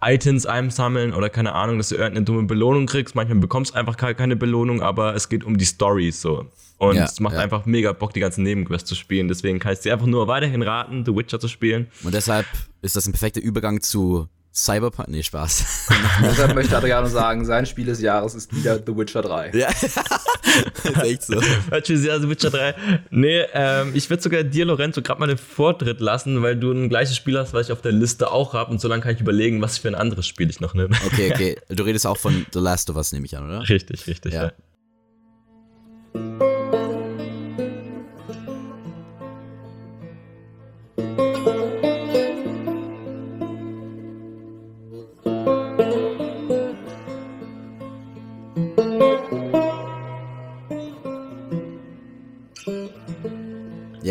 Items 0.00 0.46
einsammeln 0.46 1.12
oder 1.12 1.28
keine 1.28 1.54
Ahnung, 1.54 1.78
dass 1.78 1.88
du 1.88 1.96
irgendeine 1.96 2.24
dumme 2.24 2.44
Belohnung 2.44 2.86
kriegst. 2.86 3.14
Manchmal 3.14 3.38
bekommst 3.38 3.72
du 3.72 3.78
einfach 3.78 3.96
keine 3.96 4.36
Belohnung, 4.36 4.82
aber 4.82 5.14
es 5.14 5.28
geht 5.28 5.44
um 5.44 5.58
die 5.58 5.64
Story 5.64 6.10
so. 6.12 6.46
Und 6.78 6.94
ja, 6.94 7.04
es 7.04 7.18
macht 7.18 7.34
ja. 7.34 7.40
einfach 7.40 7.66
mega 7.66 7.92
Bock, 7.92 8.12
die 8.12 8.20
ganzen 8.20 8.44
Nebenquests 8.44 8.88
zu 8.88 8.94
spielen. 8.94 9.26
Deswegen 9.26 9.58
kann 9.58 9.72
ich 9.72 9.80
dir 9.80 9.92
einfach 9.92 10.06
nur 10.06 10.28
weiterhin 10.28 10.62
raten, 10.62 11.04
The 11.04 11.14
Witcher 11.14 11.40
zu 11.40 11.48
spielen. 11.48 11.88
Und 12.04 12.14
deshalb 12.14 12.46
ist 12.82 12.94
das 12.94 13.06
ein 13.06 13.12
perfekter 13.12 13.40
Übergang 13.40 13.80
zu 13.80 14.28
Cyberpunk, 14.64 15.08
nee, 15.08 15.22
Spaß. 15.22 15.88
Deshalb 16.22 16.54
möchte 16.56 16.76
Adriano 16.76 17.06
sagen, 17.06 17.44
sein 17.44 17.64
Spiel 17.64 17.86
des 17.86 18.00
Jahres 18.00 18.34
ist 18.34 18.52
wieder 18.52 18.76
The 18.76 18.96
Witcher 18.96 19.22
3. 19.22 19.52
Ja, 19.54 19.68
ist 19.82 21.02
echt 21.02 21.22
so. 21.22 21.34
ja, 21.34 22.18
The 22.18 22.28
Witcher 22.28 22.50
3. 22.50 22.74
Nee, 23.10 23.44
ähm, 23.52 23.92
ich 23.94 24.10
würde 24.10 24.20
sogar 24.20 24.42
dir, 24.42 24.64
Lorenzo, 24.64 25.00
gerade 25.00 25.20
mal 25.20 25.28
den 25.28 25.38
Vortritt 25.38 26.00
lassen, 26.00 26.42
weil 26.42 26.56
du 26.56 26.72
ein 26.72 26.88
gleiches 26.88 27.14
Spiel 27.14 27.38
hast, 27.38 27.54
was 27.54 27.66
ich 27.66 27.72
auf 27.72 27.82
der 27.82 27.92
Liste 27.92 28.32
auch 28.32 28.52
habe 28.52 28.72
und 28.72 28.80
so 28.80 28.88
lange 28.88 29.02
kann 29.02 29.14
ich 29.14 29.20
überlegen, 29.20 29.62
was 29.62 29.78
für 29.78 29.88
ein 29.88 29.94
anderes 29.94 30.26
Spiel 30.26 30.50
ich 30.50 30.58
noch 30.58 30.74
nehme. 30.74 30.96
Okay, 31.06 31.32
okay. 31.32 31.56
Du 31.68 31.84
redest 31.84 32.06
auch 32.06 32.18
von 32.18 32.44
The 32.52 32.58
Last 32.58 32.90
of 32.90 32.96
Us, 32.96 33.12
nehme 33.12 33.26
ich 33.26 33.36
an, 33.36 33.46
oder? 33.46 33.68
Richtig, 33.68 34.08
richtig, 34.08 34.34
ja. 34.34 34.44
ja. 34.44 34.52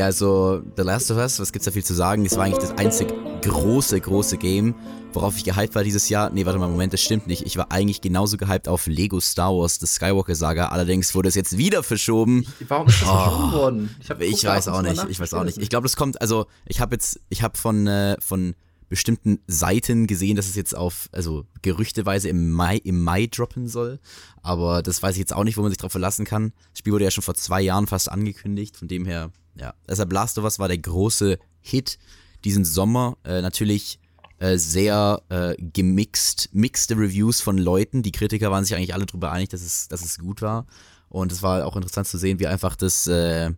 Also 0.07 0.63
The 0.77 0.83
Last 0.83 1.11
of 1.11 1.17
Us, 1.17 1.37
was 1.37 1.51
gibt's 1.51 1.65
da 1.65 1.71
viel 1.71 1.83
zu 1.83 1.93
sagen? 1.93 2.23
Das 2.23 2.37
war 2.37 2.45
eigentlich 2.45 2.59
das 2.59 2.77
einzig 2.77 3.09
große, 3.41 3.99
große 3.99 4.37
Game, 4.37 4.73
worauf 5.11 5.35
ich 5.35 5.43
gehypt 5.43 5.75
war 5.75 5.83
dieses 5.83 6.07
Jahr. 6.07 6.29
Nee, 6.29 6.45
warte 6.45 6.59
mal, 6.59 6.69
Moment, 6.69 6.93
das 6.93 7.01
stimmt 7.01 7.27
nicht. 7.27 7.45
Ich 7.45 7.57
war 7.57 7.73
eigentlich 7.73 7.99
genauso 7.99 8.37
gehypt 8.37 8.69
auf 8.69 8.87
Lego 8.87 9.19
Star 9.19 9.51
Wars, 9.51 9.79
das 9.79 9.95
Skywalker 9.95 10.33
Saga. 10.33 10.69
Allerdings 10.69 11.13
wurde 11.13 11.27
es 11.27 11.35
jetzt 11.35 11.57
wieder 11.57 11.83
verschoben. 11.83 12.45
Ich, 12.61 12.69
warum 12.69 12.87
ist 12.87 13.01
das 13.01 13.09
oh, 13.09 13.13
verschoben 13.15 13.51
worden? 13.51 13.95
Ich, 13.99 14.09
ich 14.09 14.45
weiß 14.45 14.69
auch 14.69 14.81
nicht, 14.81 15.05
ich 15.09 15.19
weiß 15.19 15.33
auch 15.33 15.43
nicht. 15.43 15.57
Ich 15.57 15.69
glaube, 15.69 15.83
das 15.83 15.97
kommt, 15.97 16.21
also 16.21 16.45
ich 16.65 16.79
habe 16.79 16.95
jetzt, 16.95 17.19
ich 17.27 17.43
habe 17.43 17.57
von, 17.57 17.85
äh, 17.87 18.15
von 18.21 18.55
bestimmten 18.89 19.39
Seiten 19.47 20.07
gesehen, 20.07 20.35
dass 20.35 20.47
es 20.47 20.55
jetzt 20.55 20.75
auf, 20.75 21.09
also 21.11 21.45
gerüchteweise 21.61 22.29
im 22.29 22.51
Mai, 22.51 22.77
im 22.77 23.03
Mai 23.03 23.27
droppen 23.27 23.67
soll. 23.67 23.99
Aber 24.41 24.81
das 24.81 25.03
weiß 25.03 25.15
ich 25.15 25.19
jetzt 25.19 25.33
auch 25.33 25.43
nicht, 25.43 25.57
wo 25.57 25.61
man 25.61 25.71
sich 25.71 25.77
drauf 25.77 25.91
verlassen 25.91 26.25
kann. 26.25 26.53
Das 26.71 26.79
Spiel 26.79 26.93
wurde 26.93 27.05
ja 27.05 27.11
schon 27.11 27.23
vor 27.23 27.35
zwei 27.35 27.61
Jahren 27.61 27.87
fast 27.87 28.09
angekündigt, 28.09 28.77
von 28.77 28.87
dem 28.87 29.05
her 29.05 29.31
ja. 29.59 29.73
Deshalb 29.87 30.11
Last 30.11 30.37
of 30.37 30.43
Us 30.43 30.59
war 30.59 30.67
der 30.67 30.77
große 30.77 31.39
Hit 31.61 31.97
diesen 32.43 32.65
Sommer. 32.65 33.17
Äh, 33.23 33.41
natürlich 33.41 33.99
äh, 34.39 34.57
sehr 34.57 35.21
äh, 35.29 35.55
gemixt, 35.57 36.49
mixte 36.53 36.95
Reviews 36.95 37.41
von 37.41 37.57
Leuten. 37.57 38.03
Die 38.03 38.11
Kritiker 38.11 38.51
waren 38.51 38.63
sich 38.63 38.75
eigentlich 38.75 38.93
alle 38.93 39.05
darüber 39.05 39.31
einig, 39.31 39.49
dass 39.49 39.61
es, 39.61 39.87
dass 39.87 40.03
es 40.03 40.19
gut 40.19 40.41
war. 40.41 40.67
Und 41.09 41.31
es 41.31 41.41
war 41.41 41.65
auch 41.65 41.75
interessant 41.75 42.07
zu 42.07 42.17
sehen, 42.17 42.39
wie 42.39 42.47
einfach 42.47 42.75
das, 42.75 43.07
äh, 43.07 43.51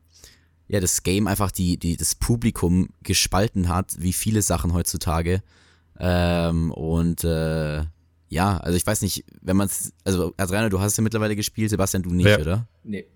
ja, 0.70 0.80
das 0.80 1.04
Game 1.04 1.28
einfach 1.28 1.52
die, 1.52 1.78
die, 1.78 1.98
das 1.98 2.16
Publikum 2.16 2.90
gespalten 3.04 3.70
hat, 3.70 3.96
wie 3.98 4.14
viele 4.14 4.42
Sachen 4.44 4.74
heutzutage. 4.74 5.42
Ähm, 6.00 6.72
und 6.72 7.24
äh, 7.24 7.84
ja, 8.30 8.58
also 8.58 8.78
ich 8.78 8.86
weiß 8.86 9.02
nicht, 9.02 9.26
wenn 9.42 9.58
man 9.58 9.66
es, 9.66 9.92
also 10.06 10.34
Adriano, 10.38 10.70
du 10.70 10.80
hast 10.80 10.96
ja 10.96 11.04
mittlerweile 11.04 11.36
gespielt, 11.36 11.72
Sebastian, 11.72 12.04
du 12.04 12.12
nicht, 12.12 12.28
ja. 12.28 12.40
oder? 12.40 12.68
Nee. 12.84 13.08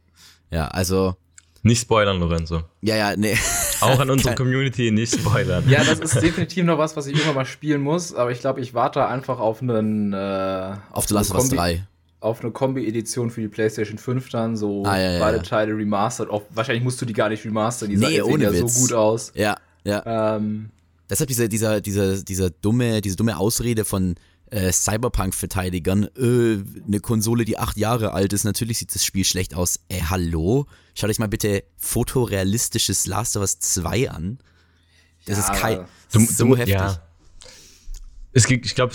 Ja, 0.50 0.68
also 0.68 1.16
nicht 1.62 1.82
spoilern, 1.82 2.20
Lorenzo. 2.20 2.63
Ja, 2.82 2.98
ja, 2.98 3.16
nee. 3.16 3.38
Auch 3.80 3.98
an 3.98 4.10
unsere 4.10 4.36
Community 4.36 4.92
nicht 4.92 5.18
spoilern. 5.18 5.63
Ja, 5.70 5.84
das 5.84 6.00
ist 6.00 6.22
definitiv 6.22 6.66
noch 6.66 6.78
was, 6.78 6.98
was 6.98 7.08
ich 7.08 7.13
irgendwann 7.13 7.36
mal 7.36 7.46
spielen 7.46 7.82
muss, 7.82 8.13
aber 8.13 8.32
ich 8.32 8.42
glaube, 8.42 8.60
ich 8.60 8.74
warte 8.74 9.08
einfach 9.08 9.39
auf 9.39 9.62
einen. 9.62 10.12
Äh, 10.12 10.76
auf 10.92 11.08
The 11.08 11.13
Last 11.13 11.32
of 11.32 11.38
Us 11.38 11.50
3. 11.50 11.88
Auf 12.24 12.42
eine 12.42 12.52
Kombi-Edition 12.52 13.30
für 13.30 13.42
die 13.42 13.50
PlayStation 13.50 13.98
5 13.98 14.30
dann, 14.30 14.56
so 14.56 14.84
ah, 14.86 14.98
ja, 14.98 15.20
beide 15.20 15.38
ja. 15.38 15.44
Teile 15.44 15.76
remastered. 15.76 16.30
Auch, 16.30 16.44
wahrscheinlich 16.52 16.84
musst 16.84 17.02
du 17.02 17.06
die 17.06 17.14
gar 17.14 17.30
nicht 17.30 17.44
remastern, 17.44 17.90
die 17.90 17.98
nee, 17.98 18.22
sehen 18.22 18.42
ja 18.42 18.54
so 18.54 18.82
gut 18.82 18.94
aus. 18.94 19.32
Ja, 19.36 19.58
ja. 19.84 20.36
Ähm, 20.36 20.70
Deshalb 21.10 21.28
dieser, 21.28 21.48
dieser, 21.48 21.82
dieser, 21.82 22.24
dieser 22.24 22.50
dumme, 22.50 23.02
diese 23.02 23.18
dumme 23.18 23.38
Ausrede 23.38 23.84
von, 23.84 24.16
äh, 24.54 24.72
Cyberpunk-Verteidigern, 24.72 26.10
äh, 26.16 26.64
eine 26.88 27.00
Konsole, 27.02 27.44
die 27.44 27.58
acht 27.58 27.76
Jahre 27.76 28.14
alt 28.14 28.34
ist, 28.34 28.44
natürlich 28.44 28.78
sieht 28.78 28.94
das 28.94 29.04
Spiel 29.04 29.26
schlecht 29.26 29.56
aus. 29.56 29.80
Äh, 29.90 30.02
hallo? 30.10 30.68
Schaut 30.94 31.10
euch 31.10 31.20
mal 31.20 31.28
bitte 31.28 31.64
fotorealistisches 31.78 33.08
Last 33.08 33.36
of 33.36 33.42
Us 33.42 33.60
2 33.60 34.12
an. 34.12 34.38
Das 35.26 35.40
ja, 35.40 35.44
ist 35.44 35.60
kein. 35.60 35.86
Das 36.12 36.22
ist 36.22 36.38
so 36.38 36.56
heftig. 36.56 36.76
Ja. 36.76 37.02
Es 38.34 38.46
gibt, 38.46 38.66
ich 38.66 38.76
glaube, 38.76 38.94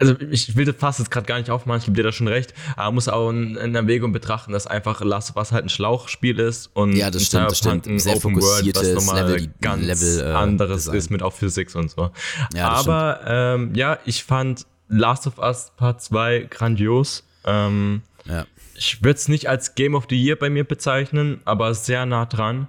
also 0.00 0.16
ich 0.30 0.56
will 0.56 0.64
das 0.64 0.76
fast 0.76 0.98
jetzt 0.98 1.10
gerade 1.10 1.26
gar 1.26 1.38
nicht 1.38 1.50
aufmachen, 1.50 1.78
ich 1.78 1.84
gebe 1.86 1.96
dir 1.96 2.02
da 2.02 2.12
schon 2.12 2.28
recht, 2.28 2.52
aber 2.74 2.86
man 2.86 2.94
muss 2.94 3.08
auch 3.08 3.30
in, 3.30 3.56
in 3.56 3.74
Erwägung 3.74 4.12
betrachten, 4.12 4.52
dass 4.52 4.66
einfach 4.66 5.00
Last 5.02 5.30
of 5.30 5.36
Us 5.36 5.52
halt 5.52 5.64
ein 5.64 5.68
Schlauchspiel 5.68 6.38
ist 6.40 6.70
und 6.74 6.94
ja, 6.94 7.10
das 7.10 7.26
stimmt, 7.26 7.50
das 7.50 7.58
stimmt. 7.58 7.86
ein 7.86 7.98
Sehr 7.98 8.16
Open 8.16 8.40
World, 8.40 8.74
was 8.74 8.92
nochmal 8.92 9.30
Level, 9.30 9.48
ganz 9.60 9.84
Level, 9.84 10.20
äh, 10.20 10.32
anderes 10.32 10.84
Design. 10.84 10.96
ist 10.96 11.10
mit 11.10 11.22
auch 11.22 11.32
Physics 11.32 11.74
und 11.76 11.90
so. 11.90 12.10
Ja, 12.54 12.70
aber 12.70 13.20
ähm, 13.26 13.74
ja, 13.74 13.98
ich 14.04 14.24
fand 14.24 14.66
Last 14.88 15.26
of 15.26 15.38
Us 15.38 15.72
Part 15.76 16.02
2 16.02 16.48
grandios. 16.50 17.24
Ähm, 17.44 18.02
ja. 18.24 18.46
Ich 18.74 19.02
würde 19.02 19.16
es 19.16 19.28
nicht 19.28 19.48
als 19.48 19.74
Game 19.74 19.94
of 19.94 20.06
the 20.10 20.20
Year 20.20 20.36
bei 20.36 20.50
mir 20.50 20.64
bezeichnen, 20.64 21.40
aber 21.44 21.74
sehr 21.74 22.06
nah 22.06 22.26
dran. 22.26 22.68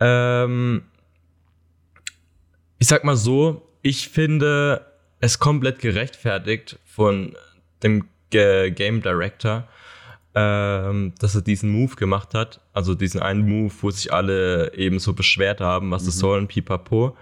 Ähm, 0.00 0.82
ich 2.78 2.88
sag 2.88 3.04
mal 3.04 3.16
so, 3.16 3.68
ich 3.82 4.08
finde 4.08 4.93
es 5.24 5.38
komplett 5.38 5.78
gerechtfertigt 5.78 6.78
von 6.84 7.36
dem 7.82 8.06
G 8.30 8.70
Game 8.70 9.00
Director, 9.00 9.66
ähm, 10.34 11.12
dass 11.18 11.34
er 11.34 11.42
diesen 11.42 11.70
Move 11.70 11.96
gemacht 11.96 12.34
hat. 12.34 12.60
Also 12.72 12.94
diesen 12.94 13.20
einen 13.20 13.48
Move, 13.48 13.72
wo 13.80 13.90
sich 13.90 14.12
alle 14.12 14.74
eben 14.74 14.98
so 14.98 15.14
beschwert 15.14 15.60
haben, 15.60 15.90
was 15.90 16.02
mhm. 16.02 16.06
das 16.06 16.18
soll 16.18 16.38
und 16.38 16.48
pipapo. 16.48 17.16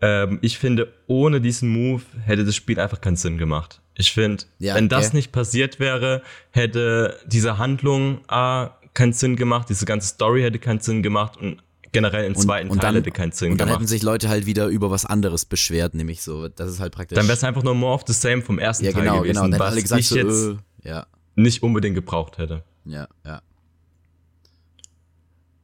Ähm, 0.00 0.38
ich 0.42 0.58
finde, 0.58 0.92
ohne 1.06 1.40
diesen 1.40 1.70
Move 1.70 2.02
hätte 2.24 2.44
das 2.44 2.54
Spiel 2.54 2.78
einfach 2.78 3.00
keinen 3.00 3.16
Sinn 3.16 3.38
gemacht. 3.38 3.80
Ich 3.94 4.12
finde, 4.12 4.44
ja, 4.58 4.76
wenn 4.76 4.88
das 4.88 5.08
okay. 5.08 5.16
nicht 5.16 5.32
passiert 5.32 5.80
wäre, 5.80 6.22
hätte 6.52 7.18
diese 7.26 7.58
Handlung 7.58 8.20
A 8.28 8.70
keinen 8.94 9.12
Sinn 9.12 9.34
gemacht, 9.34 9.68
diese 9.68 9.86
ganze 9.86 10.08
Story 10.08 10.42
hätte 10.42 10.58
keinen 10.58 10.80
Sinn 10.80 11.02
gemacht 11.02 11.36
und 11.36 11.62
generell 11.92 12.24
im 12.24 12.34
zweiten 12.36 12.70
und 12.70 12.78
Teil 12.78 12.88
dann, 12.88 12.94
hätte 12.96 13.10
keinen 13.10 13.32
Sinn 13.32 13.52
Und 13.52 13.58
dann 13.58 13.68
gemacht. 13.68 13.80
hätten 13.80 13.88
sich 13.88 14.02
Leute 14.02 14.28
halt 14.28 14.46
wieder 14.46 14.66
über 14.66 14.90
was 14.90 15.04
anderes 15.04 15.44
beschwert, 15.44 15.94
nämlich 15.94 16.22
so, 16.22 16.48
das 16.48 16.70
ist 16.70 16.80
halt 16.80 16.92
praktisch. 16.92 17.16
Dann 17.16 17.26
wäre 17.26 17.36
es 17.36 17.44
einfach 17.44 17.62
nur 17.62 17.74
more 17.74 17.94
of 17.94 18.02
the 18.06 18.12
same 18.12 18.42
vom 18.42 18.58
ersten 18.58 18.84
ja, 18.84 18.92
Teil 18.92 19.02
genau, 19.02 19.20
gewesen, 19.20 19.50
genau. 19.50 19.58
was 19.58 19.74
gesagt, 19.74 20.00
ich 20.00 20.08
so, 20.08 20.16
jetzt 20.16 20.58
äh, 20.84 20.88
ja. 20.88 21.06
nicht 21.34 21.62
unbedingt 21.62 21.94
gebraucht 21.94 22.38
hätte. 22.38 22.62
Ja, 22.84 23.08
ja. 23.24 23.42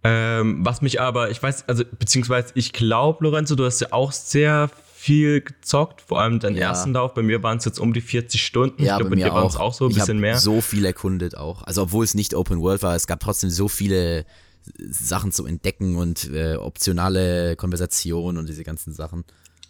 Ähm, 0.07 0.59
was 0.65 0.83
mich 0.83 1.01
aber, 1.01 1.31
ich 1.31 1.43
weiß, 1.43 1.67
also 1.67 1.83
beziehungsweise 1.99 2.53
ich 2.55 2.75
glaube, 2.75 3.25
Lorenzo, 3.25 3.55
du 3.55 3.65
hast 3.65 3.81
ja 3.81 3.89
auch 3.91 4.13
sehr 4.13 4.69
viel 4.95 5.43
gezockt, 5.43 6.01
vor 6.03 6.21
allem 6.21 6.41
deinen 6.41 6.57
ja. 6.57 6.69
ersten 6.69 6.93
Lauf. 6.93 7.13
Bei 7.15 7.23
mir 7.23 7.43
waren 7.43 7.59
es 7.59 7.65
jetzt 7.67 7.79
um 7.79 7.93
die 7.93 8.01
40 8.01 8.43
Stunden. 8.43 8.83
Ja, 8.83 8.93
ich 8.93 8.99
glaube, 9.01 9.17
bei, 9.17 9.23
bei 9.23 9.29
dir 9.29 9.35
waren 9.35 9.47
es 9.47 9.57
auch 9.57 9.75
so 9.75 9.87
ein 9.87 9.91
ich 9.91 9.99
bisschen 9.99 10.19
mehr. 10.19 10.39
so 10.39 10.61
viel 10.63 10.85
erkundet 10.85 11.37
auch. 11.37 11.63
Also 11.63 11.83
obwohl 11.83 12.05
es 12.05 12.15
nicht 12.15 12.35
Open 12.35 12.61
World 12.61 12.83
war, 12.83 12.95
es 12.95 13.07
gab 13.07 13.21
trotzdem 13.21 13.51
so 13.51 13.69
viele 13.69 14.25
Sachen 14.79 15.33
zu 15.33 15.47
entdecken 15.47 15.97
und 15.97 16.31
äh, 16.33 16.57
optionale 16.57 17.57
Konversationen 17.57 18.39
und 18.39 18.49
diese 18.49 18.65
ganzen 18.65 18.93
Sachen. 18.93 19.25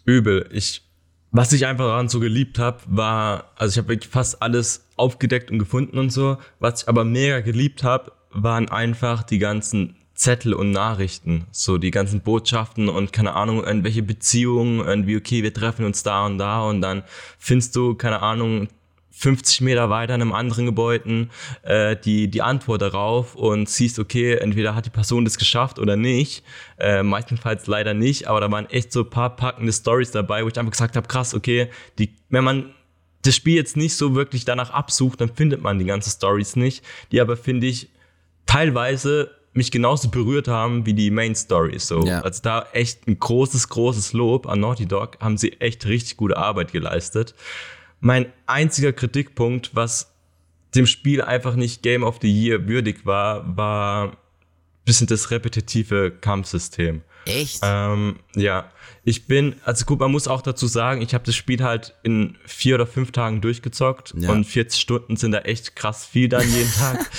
Übel. 0.05 0.49
Ich, 0.51 0.83
was 1.31 1.51
ich 1.53 1.65
einfach 1.65 1.85
daran 1.85 2.09
so 2.09 2.19
geliebt 2.19 2.59
habe, 2.59 2.79
war, 2.87 3.51
also 3.55 3.73
ich 3.73 3.77
habe 3.77 3.89
wirklich 3.89 4.11
fast 4.11 4.41
alles 4.41 4.85
aufgedeckt 4.95 5.51
und 5.51 5.59
gefunden 5.59 5.97
und 5.97 6.11
so. 6.11 6.37
Was 6.59 6.83
ich 6.83 6.87
aber 6.87 7.03
mega 7.03 7.41
geliebt 7.41 7.83
habe, 7.83 8.11
waren 8.31 8.69
einfach 8.69 9.23
die 9.23 9.39
ganzen 9.39 9.95
Zettel 10.15 10.53
und 10.53 10.71
Nachrichten, 10.71 11.45
so 11.51 11.77
die 11.77 11.91
ganzen 11.91 12.21
Botschaften 12.21 12.87
und 12.87 13.11
keine 13.11 13.33
Ahnung, 13.33 13.63
irgendwelche 13.63 14.01
Beziehungen, 14.01 14.79
irgendwie, 14.79 15.17
okay, 15.17 15.43
wir 15.43 15.53
treffen 15.53 15.85
uns 15.85 16.03
da 16.03 16.25
und 16.25 16.37
da 16.37 16.63
und 16.63 16.81
dann 16.81 17.03
findest 17.37 17.75
du, 17.75 17.95
keine 17.95 18.21
Ahnung, 18.21 18.69
50 19.17 19.61
Meter 19.61 19.89
weiter 19.89 20.13
in 20.13 20.21
einem 20.21 20.33
anderen 20.33 20.65
Gebäude 20.65 21.29
äh, 21.63 21.95
die, 21.95 22.27
die 22.27 22.41
Antwort 22.41 22.81
darauf 22.81 23.35
und 23.35 23.69
siehst, 23.69 23.97
okay, 23.97 24.35
entweder 24.35 24.75
hat 24.75 24.85
die 24.85 24.89
Person 24.89 25.23
das 25.23 25.37
geschafft 25.37 25.79
oder 25.79 25.95
nicht. 25.95 26.43
Äh, 26.77 27.01
meistenfalls 27.01 27.65
leider 27.67 27.93
nicht, 27.93 28.27
aber 28.27 28.41
da 28.41 28.51
waren 28.51 28.69
echt 28.69 28.91
so 28.91 29.01
ein 29.01 29.09
paar 29.09 29.35
packende 29.37 29.71
Stories 29.71 30.11
dabei, 30.11 30.43
wo 30.43 30.49
ich 30.49 30.59
einfach 30.59 30.71
gesagt 30.71 30.97
habe, 30.97 31.07
krass, 31.07 31.33
okay, 31.33 31.69
die, 31.97 32.13
wenn 32.29 32.43
man 32.43 32.73
das 33.21 33.35
Spiel 33.35 33.55
jetzt 33.55 33.77
nicht 33.77 33.95
so 33.95 34.15
wirklich 34.15 34.43
danach 34.43 34.71
absucht, 34.71 35.21
dann 35.21 35.33
findet 35.33 35.61
man 35.61 35.79
die 35.79 35.85
ganzen 35.85 36.11
Stories 36.11 36.57
nicht, 36.57 36.83
die 37.11 37.21
aber, 37.21 37.37
finde 37.37 37.67
ich, 37.67 37.89
teilweise 38.45 39.31
mich 39.53 39.71
genauso 39.71 40.09
berührt 40.09 40.49
haben 40.49 40.85
wie 40.85 40.93
die 40.93 41.09
Main 41.09 41.33
Stories. 41.33 41.87
So. 41.87 42.05
Ja. 42.05 42.19
Also 42.19 42.41
da 42.43 42.67
echt 42.73 43.07
ein 43.07 43.17
großes, 43.17 43.69
großes 43.69 44.11
Lob 44.11 44.47
an 44.47 44.59
Naughty 44.59 44.85
Dog, 44.85 45.17
haben 45.21 45.37
sie 45.37 45.53
echt 45.61 45.85
richtig 45.85 46.17
gute 46.17 46.35
Arbeit 46.35 46.73
geleistet. 46.73 47.33
Mein 48.05 48.31
einziger 48.45 48.93
Kritikpunkt, 48.93 49.71
was 49.73 50.13
dem 50.75 50.85
Spiel 50.85 51.23
einfach 51.23 51.55
nicht 51.55 51.81
Game 51.81 52.03
of 52.03 52.19
the 52.21 52.31
Year 52.31 52.67
würdig 52.67 53.03
war, 53.07 53.57
war 53.57 54.09
ein 54.09 54.17
bisschen 54.85 55.07
das 55.07 55.31
repetitive 55.31 56.11
Kampfsystem. 56.11 57.01
Echt? 57.25 57.61
Ähm, 57.63 58.19
ja. 58.35 58.69
Ich 59.05 59.25
bin, 59.25 59.55
also 59.63 59.85
gut, 59.85 59.99
man 59.99 60.11
muss 60.11 60.27
auch 60.27 60.43
dazu 60.43 60.67
sagen, 60.67 61.01
ich 61.01 61.15
habe 61.15 61.23
das 61.23 61.35
Spiel 61.35 61.63
halt 61.63 61.95
in 62.03 62.37
vier 62.45 62.75
oder 62.75 62.85
fünf 62.85 63.11
Tagen 63.11 63.41
durchgezockt 63.41 64.13
ja. 64.15 64.29
und 64.29 64.43
40 64.43 64.79
Stunden 64.79 65.15
sind 65.15 65.31
da 65.31 65.39
echt 65.39 65.75
krass 65.75 66.05
viel 66.05 66.29
dann 66.29 66.47
jeden 66.47 66.71
Tag. 66.77 67.09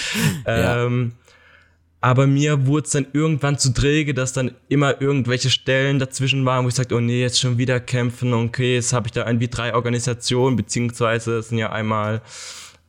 ähm, 0.47 1.15
ja. 1.17 1.26
Aber 2.01 2.27
mir 2.27 2.67
wurde 2.67 2.85
es 2.85 2.93
dann 2.93 3.07
irgendwann 3.13 3.59
zu 3.59 3.73
träge, 3.73 4.15
dass 4.15 4.33
dann 4.33 4.53
immer 4.69 5.01
irgendwelche 5.01 5.51
Stellen 5.51 5.99
dazwischen 5.99 6.45
waren, 6.45 6.65
wo 6.65 6.69
ich 6.69 6.75
sagte, 6.75 6.95
oh 6.95 7.01
nee, 7.01 7.23
jetzt 7.23 7.41
schon 7.41 7.59
wieder 7.59 7.81
kämpfen. 7.81 8.33
Okay, 8.33 8.75
jetzt 8.75 8.93
habe 8.93 9.09
ich 9.09 9.13
da 9.13 9.27
irgendwie 9.27 9.49
drei 9.49 9.75
Organisationen, 9.75 10.57
beziehungsweise 10.57 11.39
es 11.39 11.49
sind 11.49 11.59
ja 11.59 11.73
einmal 11.73 12.23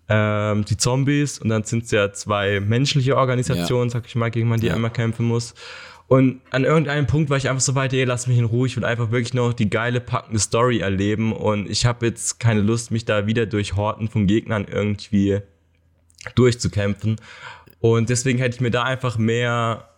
ähm, 0.09 0.65
die 0.65 0.77
Zombies 0.77 1.39
und 1.39 1.49
dann 1.49 1.63
sind 1.63 1.85
es 1.85 1.91
ja 1.91 2.11
zwei 2.13 2.59
menschliche 2.59 3.17
Organisationen, 3.17 3.89
ja. 3.89 3.93
sag 3.93 4.05
ich 4.05 4.15
mal, 4.15 4.29
gegen 4.29 4.49
man 4.49 4.59
die 4.59 4.67
ja. 4.67 4.75
einmal 4.75 4.91
kämpfen 4.91 5.25
muss. 5.25 5.53
Und 6.07 6.39
an 6.51 6.63
irgendeinem 6.63 7.05
Punkt 7.05 7.29
war 7.29 7.35
ich 7.35 7.49
einfach 7.49 7.61
so 7.61 7.75
weit, 7.75 7.91
ey, 7.91 8.05
lass 8.05 8.27
mich 8.27 8.37
in 8.37 8.45
Ruhe, 8.45 8.67
ich 8.67 8.77
will 8.77 8.85
einfach 8.85 9.11
wirklich 9.11 9.33
noch 9.33 9.51
die 9.51 9.69
geile, 9.69 9.99
packende 9.99 10.39
Story 10.39 10.79
erleben 10.79 11.33
und 11.33 11.69
ich 11.69 11.85
habe 11.85 12.05
jetzt 12.05 12.39
keine 12.39 12.61
Lust, 12.61 12.91
mich 12.91 13.03
da 13.03 13.27
wieder 13.27 13.45
durch 13.45 13.75
Horten 13.75 14.07
von 14.07 14.25
Gegnern 14.25 14.65
irgendwie 14.69 15.41
durchzukämpfen. 16.35 17.17
Und 17.79 18.09
deswegen 18.09 18.39
hätte 18.39 18.55
ich 18.55 18.61
mir 18.61 18.71
da 18.71 18.83
einfach 18.83 19.17
mehr, 19.17 19.89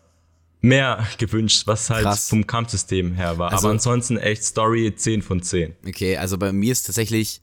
mehr 0.62 1.08
gewünscht, 1.18 1.64
was 1.66 1.90
halt 1.90 2.04
Krass. 2.04 2.30
vom 2.30 2.46
Kampfsystem 2.46 3.14
her 3.14 3.38
war. 3.38 3.52
Also, 3.52 3.68
Aber 3.68 3.74
ansonsten 3.74 4.18
echt 4.18 4.44
Story 4.44 4.94
10 4.96 5.22
von 5.22 5.42
10. 5.42 5.76
Okay, 5.88 6.18
also 6.18 6.38
bei 6.38 6.52
mir 6.52 6.72
ist 6.72 6.84
tatsächlich 6.84 7.42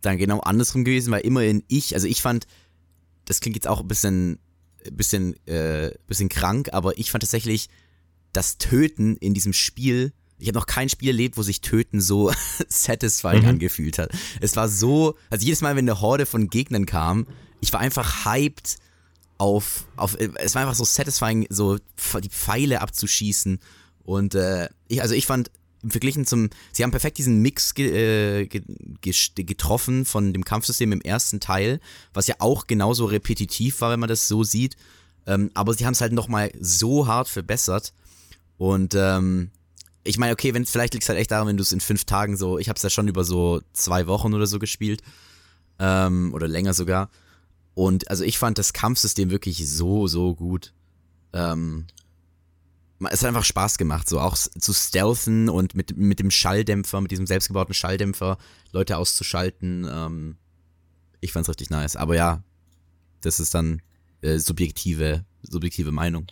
dann 0.00 0.18
genau 0.18 0.40
andersrum 0.40 0.84
gewesen, 0.84 1.10
weil 1.10 1.22
immerhin 1.22 1.62
ich, 1.68 1.94
also 1.94 2.06
ich 2.06 2.22
fand, 2.22 2.46
das 3.24 3.40
klingt 3.40 3.56
jetzt 3.56 3.68
auch 3.68 3.80
ein 3.80 3.88
bisschen, 3.88 4.38
bisschen, 4.92 5.34
äh, 5.46 5.92
bisschen 6.06 6.28
krank, 6.28 6.70
aber 6.72 6.96
ich 6.98 7.10
fand 7.10 7.22
tatsächlich 7.22 7.68
das 8.32 8.58
Töten 8.58 9.16
in 9.16 9.34
diesem 9.34 9.52
Spiel, 9.52 10.12
ich 10.38 10.48
habe 10.48 10.58
noch 10.58 10.66
kein 10.66 10.88
Spiel 10.88 11.08
erlebt, 11.08 11.38
wo 11.38 11.42
sich 11.42 11.60
Töten 11.62 12.00
so 12.00 12.30
satisfying 12.68 13.42
mhm. 13.42 13.48
angefühlt 13.48 13.98
hat. 13.98 14.10
Es 14.40 14.54
war 14.56 14.68
so, 14.68 15.16
also 15.30 15.44
jedes 15.44 15.62
Mal, 15.62 15.76
wenn 15.76 15.88
eine 15.88 16.00
Horde 16.00 16.26
von 16.26 16.48
Gegnern 16.48 16.86
kam, 16.86 17.26
ich 17.60 17.72
war 17.72 17.80
einfach 17.80 18.26
hyped 18.26 18.76
auf, 19.38 19.86
auf, 19.96 20.16
es 20.18 20.54
war 20.54 20.62
einfach 20.62 20.74
so 20.74 20.84
satisfying, 20.84 21.46
so 21.50 21.78
die 22.22 22.28
Pfeile 22.28 22.80
abzuschießen. 22.80 23.60
Und 24.04 24.34
äh, 24.34 24.68
ich, 24.88 25.02
also 25.02 25.14
ich 25.14 25.26
fand, 25.26 25.50
verglichen 25.86 26.26
zum, 26.26 26.50
sie 26.72 26.82
haben 26.82 26.90
perfekt 26.90 27.18
diesen 27.18 27.42
Mix 27.42 27.74
ge, 27.74 28.42
äh, 28.42 28.46
ge, 28.46 28.62
getroffen 29.34 30.04
von 30.04 30.32
dem 30.32 30.44
Kampfsystem 30.44 30.92
im 30.92 31.00
ersten 31.00 31.40
Teil, 31.40 31.80
was 32.12 32.26
ja 32.26 32.36
auch 32.38 32.66
genauso 32.66 33.04
repetitiv 33.04 33.80
war, 33.80 33.90
wenn 33.90 34.00
man 34.00 34.08
das 34.08 34.28
so 34.28 34.42
sieht. 34.42 34.76
Ähm, 35.26 35.50
aber 35.54 35.74
sie 35.74 35.84
haben 35.84 35.92
es 35.92 36.00
halt 36.00 36.12
nochmal 36.12 36.50
so 36.60 37.06
hart 37.06 37.28
verbessert. 37.28 37.92
Und 38.58 38.94
ähm, 38.94 39.50
ich 40.04 40.18
meine, 40.18 40.32
okay, 40.32 40.54
wenn 40.54 40.64
vielleicht 40.64 40.94
liegt 40.94 41.02
es 41.02 41.08
halt 41.08 41.18
echt 41.18 41.30
daran, 41.30 41.48
wenn 41.48 41.56
du 41.56 41.62
es 41.62 41.72
in 41.72 41.80
fünf 41.80 42.04
Tagen 42.04 42.36
so, 42.36 42.58
ich 42.58 42.68
habe 42.68 42.76
es 42.76 42.82
ja 42.82 42.90
schon 42.90 43.08
über 43.08 43.24
so 43.24 43.60
zwei 43.72 44.06
Wochen 44.06 44.34
oder 44.34 44.46
so 44.46 44.58
gespielt. 44.58 45.02
Ähm, 45.78 46.32
oder 46.32 46.48
länger 46.48 46.72
sogar. 46.72 47.10
Und 47.76 48.10
also 48.10 48.24
ich 48.24 48.38
fand 48.38 48.56
das 48.56 48.72
Kampfsystem 48.72 49.30
wirklich 49.30 49.68
so, 49.68 50.06
so 50.06 50.34
gut. 50.34 50.72
Ähm, 51.34 51.84
es 53.10 53.20
hat 53.20 53.28
einfach 53.28 53.44
Spaß 53.44 53.76
gemacht, 53.76 54.08
so 54.08 54.18
auch 54.18 54.34
zu 54.34 54.72
stealthen 54.72 55.50
und 55.50 55.74
mit, 55.74 55.94
mit 55.94 56.18
dem 56.18 56.30
Schalldämpfer, 56.30 57.02
mit 57.02 57.10
diesem 57.10 57.26
selbstgebauten 57.26 57.74
Schalldämpfer 57.74 58.38
Leute 58.72 58.96
auszuschalten. 58.96 59.86
Ähm, 59.92 60.36
ich 61.20 61.32
fand's 61.32 61.50
richtig 61.50 61.68
nice. 61.68 61.96
Aber 61.96 62.16
ja, 62.16 62.42
das 63.20 63.40
ist 63.40 63.54
dann 63.54 63.82
äh, 64.22 64.38
subjektive, 64.38 65.26
subjektive 65.42 65.92
Meinung. 65.92 66.28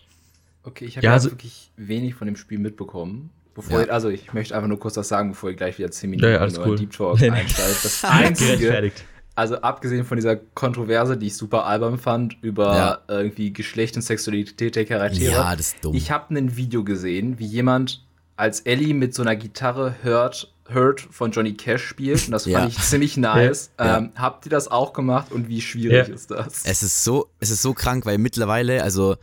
Okay, 0.63 0.85
ich 0.85 0.97
habe 0.97 1.05
ja, 1.05 1.13
also, 1.13 1.29
wirklich 1.29 1.71
wenig 1.77 2.15
von 2.15 2.25
dem 2.25 2.37
Spiel 2.37 2.57
mitbekommen. 2.57 3.29
Bevor 3.53 3.81
ja. 3.81 3.85
ihr, 3.85 3.93
also 3.93 4.09
ich 4.09 4.33
möchte 4.33 4.55
einfach 4.55 4.67
nur 4.67 4.79
kurz 4.79 4.97
was 4.97 5.07
sagen, 5.07 5.29
bevor 5.29 5.51
ihr 5.51 5.55
gleich 5.55 5.77
wieder 5.77 5.91
10 5.91 6.09
Minuten 6.09 6.25
ja, 6.25 6.43
ja, 6.43 6.45
in 6.45 6.57
cool. 6.57 6.75
Deep 6.75 6.91
Talk 6.91 7.21
einsteigt. 7.21 7.85
Das 7.85 8.03
einzige, 8.03 8.91
also 9.35 9.57
abgesehen 9.57 10.05
von 10.05 10.15
dieser 10.15 10.37
Kontroverse, 10.37 11.17
die 11.17 11.27
ich 11.27 11.35
super 11.35 11.65
albern 11.65 11.97
fand, 11.97 12.37
über 12.41 12.75
ja. 12.75 12.99
irgendwie 13.07 13.51
Geschlecht 13.51 13.95
und 13.97 14.01
Sexualität 14.01 14.75
der 14.75 14.85
Charaktere. 14.85 15.33
Ja, 15.33 15.55
das 15.55 15.73
ist 15.73 15.83
dumm. 15.83 15.93
Ich 15.93 16.09
habe 16.09 16.33
ein 16.33 16.55
Video 16.55 16.83
gesehen, 16.83 17.37
wie 17.37 17.45
jemand 17.45 18.05
als 18.37 18.61
Ellie 18.61 18.93
mit 18.93 19.13
so 19.13 19.21
einer 19.21 19.35
Gitarre 19.35 19.95
hört, 20.01 20.53
Hurt 20.73 21.01
von 21.11 21.31
Johnny 21.31 21.53
Cash 21.53 21.83
spielt 21.83 22.25
und 22.25 22.31
das 22.31 22.47
fand 22.47 22.69
ich 22.71 22.79
ziemlich 22.79 23.17
nice. 23.17 23.71
Ja. 23.79 23.97
Ähm, 23.97 24.11
habt 24.15 24.45
ihr 24.45 24.49
das 24.49 24.69
auch 24.69 24.93
gemacht 24.93 25.31
und 25.31 25.47
wie 25.47 25.61
schwierig 25.61 26.09
ist 26.09 26.31
das? 26.31 26.65
Es 26.65 26.81
ist 26.81 27.03
so, 27.03 27.27
es 27.39 27.51
ist 27.51 27.61
so 27.61 27.73
krank, 27.73 28.05
weil 28.05 28.17
mittlerweile, 28.17 28.83
also 28.83 29.15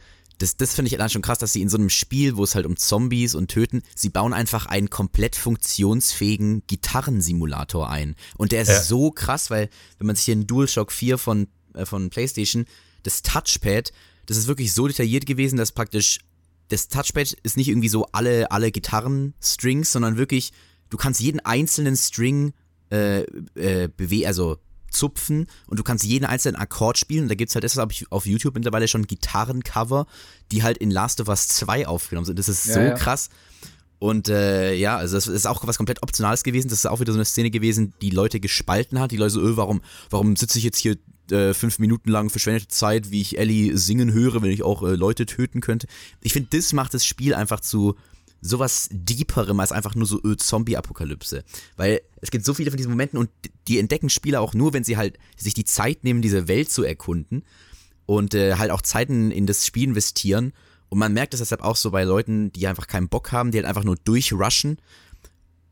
das, 0.43 0.57
das 0.57 0.75
finde 0.75 0.91
ich 0.91 0.99
dann 0.99 1.09
schon 1.09 1.23
krass, 1.23 1.39
dass 1.39 1.53
sie 1.53 1.63
in 1.63 1.69
so 1.69 1.77
einem 1.77 1.89
Spiel, 1.89 2.37
wo 2.37 2.43
es 2.43 2.57
halt 2.57 2.67
um 2.67 2.77
Zombies 2.77 3.37
und 3.37 3.49
Töten, 3.49 3.83
sie 3.95 4.09
bauen 4.09 4.33
einfach 4.33 4.67
einen 4.67 4.91
komplett 4.91 5.37
funktionsfähigen 5.37 6.65
Gitarrensimulator 6.67 7.89
ein. 7.89 8.17
Und 8.37 8.51
der 8.51 8.63
ist 8.63 8.69
ja. 8.69 8.83
so 8.83 9.13
krass, 9.13 9.51
weil 9.51 9.71
wenn 9.99 10.09
man 10.09 10.17
sich 10.17 10.25
hier 10.25 10.33
einen 10.33 10.49
DualShock 10.49 10.91
4 10.91 11.17
von, 11.19 11.47
äh, 11.75 11.87
von 11.87 12.11
PlayStation, 12.11 12.67
das 13.05 13.23
Touchpad, 13.23 13.93
das 14.27 14.37
ist 14.37 14.49
wirklich 14.49 14.73
so 14.73 14.89
detailliert 14.89 15.27
gewesen, 15.27 15.57
dass 15.57 15.71
praktisch 15.71 16.19
das 16.69 16.89
Touchpad 16.89 17.37
ist 17.45 17.57
nicht 17.57 17.69
irgendwie 17.69 17.89
so 17.89 18.07
alle, 18.11 18.51
alle 18.51 18.73
Gitarrenstrings, 18.73 19.93
sondern 19.93 20.17
wirklich, 20.17 20.53
du 20.91 20.97
kannst 20.97 21.21
jeden 21.21 21.39
einzelnen 21.39 21.97
String 21.97 22.53
äh, 22.91 23.21
äh, 23.55 23.89
bewegen, 23.97 24.27
also 24.27 24.59
zupfen 24.93 25.47
und 25.67 25.79
du 25.79 25.83
kannst 25.83 26.05
jeden 26.05 26.25
einzelnen 26.25 26.57
Akkord 26.57 26.99
spielen. 26.99 27.25
Und 27.25 27.29
da 27.29 27.35
gibt 27.35 27.49
es 27.51 27.55
halt, 27.55 27.65
das 27.65 27.77
habe 27.77 27.93
ich 27.93 28.11
auf 28.11 28.27
YouTube 28.27 28.55
mittlerweile 28.55 28.89
schon 28.89 29.07
Gitarrencover, 29.07 30.07
die 30.51 30.63
halt 30.63 30.79
in 30.79 30.91
Last 30.91 31.21
of 31.21 31.29
Us 31.29 31.49
2 31.49 31.87
aufgenommen 31.87 32.27
sind. 32.27 32.39
Das 32.39 32.49
ist 32.49 32.67
ja, 32.67 32.75
so 32.75 32.81
ja. 32.81 32.95
krass. 32.95 33.31
Und 33.99 34.29
äh, 34.29 34.75
ja, 34.75 34.97
also 34.97 35.17
das 35.17 35.29
ist 35.29 35.47
auch 35.47 35.65
was 35.67 35.77
komplett 35.77 36.03
Optionales 36.03 36.43
gewesen. 36.43 36.69
Das 36.69 36.81
ist 36.81 36.87
auch 36.87 36.99
wieder 37.01 37.13
so 37.13 37.19
eine 37.19 37.25
Szene 37.25 37.51
gewesen, 37.51 37.95
die 38.03 38.11
Leute 38.11 38.41
gespalten 38.41 38.99
hat. 38.99 39.13
Die 39.13 39.17
Leute 39.17 39.31
so, 39.31 39.41
öh, 39.41 39.57
warum, 39.57 39.81
warum 40.11 40.35
sitze 40.35 40.59
ich 40.59 40.65
jetzt 40.65 40.79
hier 40.79 40.97
äh, 41.31 41.55
fünf 41.55 41.79
Minuten 41.79 42.11
lang 42.11 42.29
verschwendete 42.29 42.69
Zeit, 42.69 43.11
wie 43.11 43.21
ich 43.21 43.39
Ellie 43.39 43.77
singen 43.79 44.13
höre, 44.13 44.43
wenn 44.43 44.51
ich 44.51 44.65
auch 44.65 44.83
äh, 44.83 44.97
Leute 44.97 45.25
töten 45.27 45.61
könnte. 45.61 45.87
Ich 46.21 46.33
finde, 46.33 46.49
das 46.51 46.73
macht 46.73 46.95
das 46.95 47.05
Spiel 47.07 47.33
einfach 47.33 47.61
zu 47.61 47.95
sowas 48.43 48.89
Deeperem 48.93 49.61
als 49.61 49.73
einfach 49.73 49.95
nur 49.95 50.07
so 50.07 50.21
öh, 50.23 50.37
Zombie-Apokalypse. 50.37 51.45
Weil 51.77 52.03
es 52.21 52.31
gibt 52.31 52.45
so 52.45 52.53
viele 52.53 52.71
von 52.71 52.77
diesen 52.77 52.91
Momenten 52.91 53.19
und 53.19 53.31
die 53.69 53.79
entdecken 53.79 54.11
Spieler 54.11 54.41
auch 54.41 54.53
nur, 54.53 54.73
wenn 54.75 54.85
sie 54.85 54.97
halt 54.97 55.17
sich 55.37 55.55
die 55.55 55.65
Zeit 55.65 56.05
nehmen, 56.05 56.21
diese 56.21 56.49
Welt 56.49 56.71
zu 56.71 56.83
erkunden 56.83 57.45
und 58.05 58.35
äh, 58.35 58.57
halt 58.57 58.73
auch 58.73 58.83
Zeiten 58.83 59.31
in 59.31 59.47
das 59.47 59.65
Spiel 59.65 59.85
investieren. 59.85 60.53
Und 60.89 60.99
man 60.99 61.15
merkt 61.15 61.33
das 61.33 61.41
deshalb 61.41 61.63
auch 61.63 61.77
so 61.77 61.93
bei 61.93 62.05
Leuten, 62.05 62.53
die 62.53 62.67
einfach 62.67 62.89
keinen 62.89 63.09
Bock 63.09 63.33
haben, 63.33 63.53
die 63.53 63.59
halt 63.59 63.67
einfach 63.67 63.85
nur 63.85 63.97
durchrushen. 63.97 64.79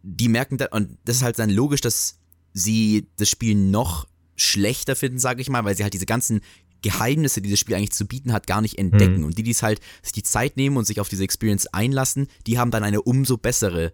Die 0.03 0.29
merken 0.29 0.57
da, 0.57 0.67
und 0.71 0.97
das 1.05 1.17
ist 1.17 1.23
halt 1.23 1.39
dann 1.39 1.51
logisch, 1.51 1.83
dass 1.83 2.19
sie 2.55 3.09
das 3.17 3.29
Spiel 3.29 3.55
noch 3.55 4.07
schlechter 4.37 4.97
finden, 4.97 5.19
sage 5.19 5.43
ich 5.43 5.51
mal, 5.51 5.65
weil 5.65 5.77
sie 5.77 5.83
halt 5.83 5.93
diese 5.93 6.07
ganzen 6.07 6.41
Geheimnisse, 6.83 7.43
die 7.43 7.51
das 7.51 7.59
Spiel 7.59 7.75
eigentlich 7.75 7.93
zu 7.93 8.07
bieten 8.07 8.33
hat, 8.33 8.47
gar 8.47 8.61
nicht 8.61 8.79
entdecken. 8.79 9.19
Mhm. 9.19 9.25
Und 9.25 9.39
die, 9.39 9.43
die 9.43 9.51
es 9.51 9.63
halt 9.63 9.81
sich 10.03 10.13
die 10.13 10.23
Zeit 10.23 10.57
nehmen 10.57 10.77
und 10.77 10.87
sich 10.87 11.01
auf 11.01 11.09
diese 11.09 11.25
Experience 11.25 11.67
einlassen, 11.67 12.29
die 12.47 12.59
haben 12.59 12.71
dann 12.71 12.85
eine 12.85 13.03
umso 13.03 13.37
bessere 13.37 13.93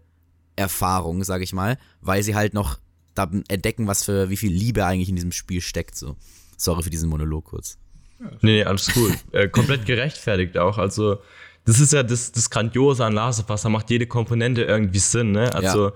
Erfahrung, 0.56 1.24
sage 1.24 1.44
ich 1.44 1.52
mal, 1.52 1.78
weil 2.00 2.22
sie 2.22 2.34
halt 2.34 2.54
noch 2.54 2.78
da 3.14 3.30
entdecken, 3.48 3.86
was 3.86 4.04
für 4.04 4.30
wie 4.30 4.36
viel 4.36 4.52
Liebe 4.52 4.84
eigentlich 4.84 5.08
in 5.08 5.16
diesem 5.16 5.32
Spiel 5.32 5.60
steckt. 5.60 5.96
So, 5.96 6.16
sorry 6.56 6.82
für 6.82 6.90
diesen 6.90 7.08
Monolog 7.08 7.46
kurz. 7.46 7.78
Nee, 8.40 8.64
alles 8.64 8.90
cool. 8.96 9.12
äh, 9.32 9.48
komplett 9.48 9.86
gerechtfertigt 9.86 10.56
auch. 10.58 10.78
Also 10.78 11.18
das 11.64 11.80
ist 11.80 11.92
ja 11.92 12.02
das, 12.02 12.32
das 12.32 12.48
Grandiose 12.50 13.04
an 13.04 13.12
Last 13.12 13.40
of 13.40 13.50
Us, 13.50 13.62
da 13.62 13.68
macht 13.68 13.90
jede 13.90 14.06
Komponente 14.06 14.62
irgendwie 14.62 14.98
Sinn. 14.98 15.32
Ne? 15.32 15.52
Also 15.54 15.88
ja. 15.88 15.94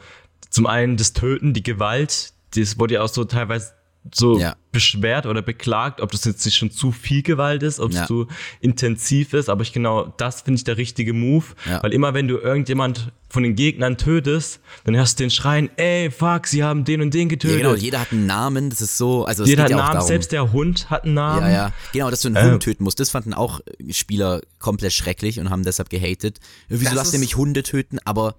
zum 0.50 0.66
einen 0.66 0.96
das 0.96 1.12
Töten, 1.12 1.54
die 1.54 1.62
Gewalt, 1.62 2.32
das 2.54 2.78
wurde 2.78 2.94
ja 2.94 3.02
auch 3.02 3.08
so 3.08 3.24
teilweise 3.24 3.72
so 4.12 4.38
ja. 4.38 4.56
beschwert 4.72 5.26
oder 5.26 5.42
beklagt, 5.42 6.00
ob 6.00 6.10
das 6.10 6.24
jetzt 6.24 6.44
nicht 6.44 6.56
schon 6.56 6.70
zu 6.70 6.90
viel 6.90 7.22
Gewalt 7.22 7.62
ist, 7.62 7.80
ob 7.80 7.90
es 7.90 7.98
ja. 7.98 8.06
zu 8.06 8.26
intensiv 8.60 9.34
ist. 9.34 9.48
Aber 9.48 9.62
ich 9.62 9.72
genau 9.72 10.12
das 10.16 10.40
finde 10.42 10.58
ich 10.58 10.64
der 10.64 10.78
richtige 10.78 11.12
Move. 11.12 11.44
Ja. 11.68 11.82
Weil 11.82 11.92
immer 11.92 12.14
wenn 12.14 12.26
du 12.26 12.38
irgendjemand 12.38 13.12
von 13.28 13.42
den 13.42 13.54
Gegnern 13.54 13.96
tötest, 13.96 14.60
dann 14.84 14.96
hörst 14.96 15.18
du 15.18 15.24
den 15.24 15.30
Schreien, 15.30 15.70
ey, 15.76 16.10
fuck, 16.10 16.46
sie 16.46 16.64
haben 16.64 16.84
den 16.84 17.02
und 17.02 17.14
den 17.14 17.28
getötet. 17.28 17.60
Ja, 17.60 17.68
genau, 17.68 17.78
jeder 17.78 18.00
hat 18.00 18.10
einen 18.10 18.26
Namen, 18.26 18.70
das 18.70 18.80
ist 18.80 18.96
so, 18.96 19.24
also 19.24 19.44
Jeder 19.44 19.64
hat 19.64 19.70
einen 19.70 19.78
Namen, 19.78 19.92
darum. 19.92 20.08
selbst 20.08 20.32
der 20.32 20.52
Hund 20.52 20.90
hat 20.90 21.04
einen 21.04 21.14
Namen. 21.14 21.42
Ja, 21.42 21.50
ja, 21.50 21.72
genau, 21.92 22.10
dass 22.10 22.22
du 22.22 22.28
einen 22.28 22.36
äh, 22.36 22.50
Hund 22.50 22.62
töten 22.62 22.82
musst, 22.82 22.98
das 22.98 23.10
fanden 23.10 23.34
auch 23.34 23.60
Spieler 23.90 24.40
komplett 24.58 24.92
schrecklich 24.92 25.38
und 25.38 25.50
haben 25.50 25.62
deshalb 25.62 25.90
gehatet. 25.90 26.38
Wieso 26.68 26.94
lasst 26.94 27.12
ihr 27.12 27.20
mich 27.20 27.36
Hunde 27.36 27.62
töten? 27.62 27.98
Aber 28.04 28.36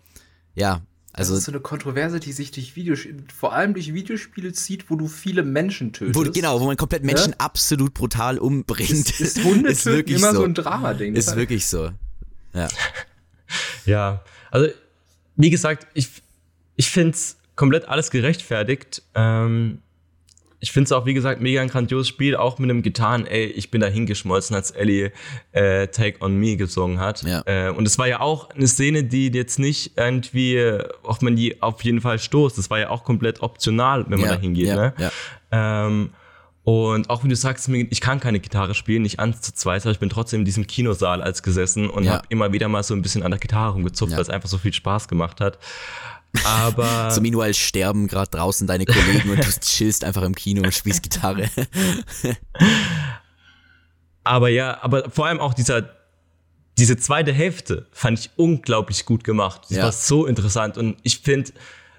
ja, 0.56 0.82
also, 1.14 1.34
das 1.34 1.40
ist 1.40 1.46
so 1.46 1.52
eine 1.52 1.60
Kontroverse, 1.60 2.20
die 2.20 2.32
sich 2.32 2.52
durch 2.52 2.76
Videospiele, 2.76 3.24
vor 3.36 3.54
allem 3.54 3.74
durch 3.74 3.94
Videospiele 3.94 4.54
zieht, 4.54 4.90
wo 4.90 4.96
du 4.96 5.08
viele 5.08 5.44
Menschen 5.44 5.92
tötest. 5.92 6.16
Wo, 6.16 6.32
genau, 6.32 6.62
wo 6.62 6.66
man 6.66 6.78
komplett 6.78 7.04
Menschen 7.04 7.32
ja? 7.32 7.40
absolut 7.40 7.94
brutal 7.94 8.38
umbringt. 8.38 8.90
Ist, 8.92 9.20
ist 9.20 9.44
Hunde 9.44 9.70
ist 9.72 9.86
wirklich 9.86 10.18
immer 10.18 10.32
so, 10.32 10.40
so 10.40 10.46
ein 10.46 10.54
Drama-Ding. 10.54 11.16
Ist 11.16 11.36
wirklich 11.36 11.68
so. 11.68 11.92
Ja. 12.54 12.68
ja, 13.86 14.24
also 14.52 14.70
wie 15.36 15.50
gesagt, 15.50 15.88
ich, 15.94 16.10
ich 16.78 16.90
finde 16.90 17.12
es 17.12 17.38
komplett 17.56 17.88
alles 17.90 18.10
gerechtfertigt. 18.10 19.04
Ähm, 19.14 19.82
ich 20.62 20.72
finde 20.72 20.86
es 20.86 20.92
auch, 20.92 21.08
wie 21.08 21.16
gesagt, 21.16 21.42
mega 21.42 21.60
ein 21.60 21.70
grandioses 21.70 22.08
Spiel, 22.08 22.36
auch 22.36 22.60
mit 22.60 22.70
einem 22.70 22.84
Gitarren, 22.84 23.26
ey, 23.26 23.46
ich 23.46 23.72
bin 23.72 23.82
da 23.82 23.88
hingeschmolzen, 23.88 24.56
als 24.56 24.70
Ellie 24.70 25.12
äh, 25.54 25.88
Take 25.88 26.24
on 26.24 26.38
Me 26.38 26.56
gesungen 26.56 27.00
hat. 27.00 27.24
Ja. 27.24 27.42
Äh, 27.46 27.72
und 27.72 27.88
es 27.88 27.98
war 27.98 28.08
ja 28.08 28.22
auch 28.22 28.52
eine 28.52 28.68
Szene, 28.68 29.04
die 29.04 29.30
jetzt 29.30 29.58
nicht 29.58 29.94
irgendwie, 29.98 30.78
auf 31.02 31.22
man 31.22 31.36
die 31.36 31.62
auf 31.64 31.84
jeden 31.84 32.00
Fall 32.00 32.20
stoßt. 32.20 32.60
Das 32.60 32.70
war 32.70 32.78
ja 32.78 32.90
auch 32.92 33.04
komplett 33.04 33.42
optional, 33.42 34.06
wenn 34.08 34.20
man 34.20 34.30
ja, 34.30 34.36
da 34.36 34.40
hingeht. 34.40 34.68
Ja, 34.68 34.76
ne? 34.76 34.94
ja. 35.00 35.12
Ähm, 35.88 36.12
und 36.64 37.10
auch 37.10 37.24
wie 37.24 37.28
du 37.28 37.36
sagst, 37.36 37.68
ich 37.68 38.02
kann 38.02 38.20
keine 38.20 38.40
Gitarre 38.40 38.76
spielen, 38.76 39.02
nicht 39.02 39.20
eins 39.20 39.42
zu 39.42 39.52
zweit, 39.56 39.82
aber 39.82 39.92
ich 39.92 40.00
bin 40.00 40.10
trotzdem 40.10 40.42
in 40.42 40.46
diesem 40.46 40.68
Kinosaal 40.68 41.24
als 41.24 41.42
gesessen 41.42 41.90
und 41.90 42.04
ja. 42.04 42.14
habe 42.14 42.26
immer 42.30 42.54
wieder 42.54 42.68
mal 42.68 42.84
so 42.84 42.94
ein 42.94 43.02
bisschen 43.02 43.24
an 43.24 43.32
der 43.32 43.40
Gitarre 43.40 43.74
rumgezupft, 43.74 44.12
ja. 44.12 44.18
weil 44.18 44.22
es 44.22 44.30
einfach 44.30 44.48
so 44.48 44.60
viel 44.60 44.72
Spaß 44.72 45.08
gemacht 45.08 45.42
hat. 45.42 45.58
Aber. 46.46 47.12
so 47.12 47.22
Meanwhile 47.22 47.54
sterben 47.54 48.08
gerade 48.08 48.32
draußen 48.32 48.68
deine 48.68 48.86
Kollegen 48.86 49.30
und 49.30 49.40
du 49.40 49.50
chillst 49.62 50.04
einfach 50.04 50.24
im 50.24 50.36
Kino 50.36 50.64
und 50.64 50.74
spielst 50.74 51.04
Gitarre. 51.04 51.50
aber 54.24 54.50
ja, 54.50 54.82
aber 54.82 55.10
vor 55.10 55.28
allem 55.28 55.40
auch 55.40 55.54
dieser, 55.54 55.90
diese 56.78 56.98
zweite 56.98 57.34
Hälfte 57.34 57.88
fand 57.92 58.20
ich 58.20 58.30
unglaublich 58.36 59.06
gut 59.06 59.24
gemacht. 59.24 59.64
Das 59.70 59.78
ja. 59.78 59.84
war 59.84 59.92
so 59.92 60.26
interessant 60.26 60.78
und 60.78 60.98
ich 61.04 61.20
finde, 61.20 61.52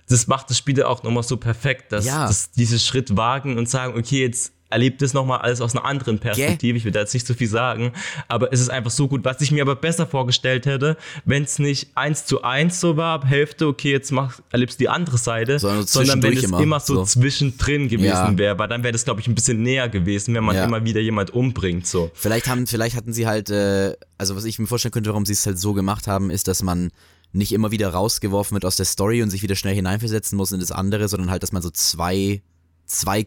das 0.09 0.27
macht 0.27 0.51
das 0.51 0.59
Spiel 0.59 0.83
auch 0.83 1.03
nochmal 1.03 1.23
so 1.23 1.37
perfekt, 1.37 1.92
dass, 1.92 2.05
ja. 2.05 2.27
dass 2.27 2.51
diese 2.51 2.79
Schritt 2.79 3.16
wagen 3.16 3.59
und 3.59 3.68
sagen, 3.68 3.99
okay, 3.99 4.23
jetzt 4.23 4.53
erlebt 4.73 5.03
es 5.03 5.15
nochmal 5.15 5.41
alles 5.41 5.61
aus 5.61 5.77
einer 5.77 5.85
anderen 5.85 6.19
Perspektive. 6.19 6.77
Ich 6.77 6.85
will 6.85 6.93
da 6.93 7.01
jetzt 7.01 7.15
nicht 7.15 7.27
so 7.27 7.35
viel 7.35 7.49
sagen, 7.49 7.93
aber 8.29 8.53
es 8.53 8.61
ist 8.61 8.71
einfach 8.71 8.91
so 8.91 9.09
gut, 9.09 9.25
was 9.25 9.41
ich 9.41 9.51
mir 9.51 9.63
aber 9.63 9.77
besser 9.77 10.07
vorgestellt 10.07 10.67
hätte, 10.67 10.97
wenn 11.25 11.45
es 11.45 11.59
nicht 11.59 11.91
eins 11.95 12.27
zu 12.27 12.43
eins 12.43 12.81
so 12.81 12.97
war, 12.97 13.25
Hälfte, 13.25 13.67
okay, 13.67 13.93
jetzt 13.93 14.11
mach, 14.11 14.41
erlebst 14.51 14.81
du 14.81 14.85
die 14.85 14.89
andere 14.89 15.19
Seite, 15.19 15.59
sondern, 15.59 15.87
sondern 15.87 16.23
wenn 16.23 16.37
es 16.37 16.45
immer, 16.45 16.61
immer 16.61 16.81
so, 16.81 16.97
so, 16.97 17.05
zwischendrin 17.05 17.89
gewesen 17.89 18.09
ja. 18.09 18.39
wäre, 18.39 18.59
weil 18.59 18.69
dann 18.69 18.83
wäre 18.83 18.93
das, 18.93 19.05
glaube 19.05 19.21
ich, 19.21 19.29
ein 19.29 19.35
bisschen 19.35 19.63
näher 19.63 19.89
gewesen, 19.89 20.35
wenn 20.35 20.45
man 20.45 20.57
ja. 20.57 20.65
immer 20.65 20.85
wieder 20.85 21.01
jemand 21.01 21.31
umbringt. 21.31 21.87
So. 21.87 22.11
Vielleicht 22.15 22.49
haben, 22.49 22.67
vielleicht 22.67 22.97
hatten 22.97 23.13
sie 23.13 23.27
halt, 23.27 23.51
äh, 23.51 23.95
also 24.19 24.37
was 24.37 24.45
ich 24.45 24.59
mir 24.59 24.67
vorstellen 24.67 24.93
könnte, 24.93 25.11
warum 25.11 25.27
sie 25.27 25.33
es 25.33 25.47
halt 25.47 25.59
so 25.59 25.73
gemacht 25.75 26.07
haben, 26.07 26.31
ist, 26.31 26.49
dass 26.49 26.63
man 26.63 26.91
nicht 27.33 27.53
immer 27.53 27.71
wieder 27.71 27.89
rausgeworfen 27.89 28.55
wird 28.55 28.65
aus 28.65 28.77
der 28.77 28.87
Story 28.87 29.23
und 29.23 29.31
sich 29.31 29.43
wieder 29.43 29.57
schnell 29.57 29.75
hineinversetzen 29.75 30.37
muss 30.37 30.53
in 30.53 30.61
das 30.61 30.71
andere, 30.71 31.09
sondern 31.09 31.31
halt, 31.31 31.43
dass 31.43 31.53
man 31.53 31.63
so 31.63 31.71
zwei, 31.71 32.43
zwei 32.87 33.27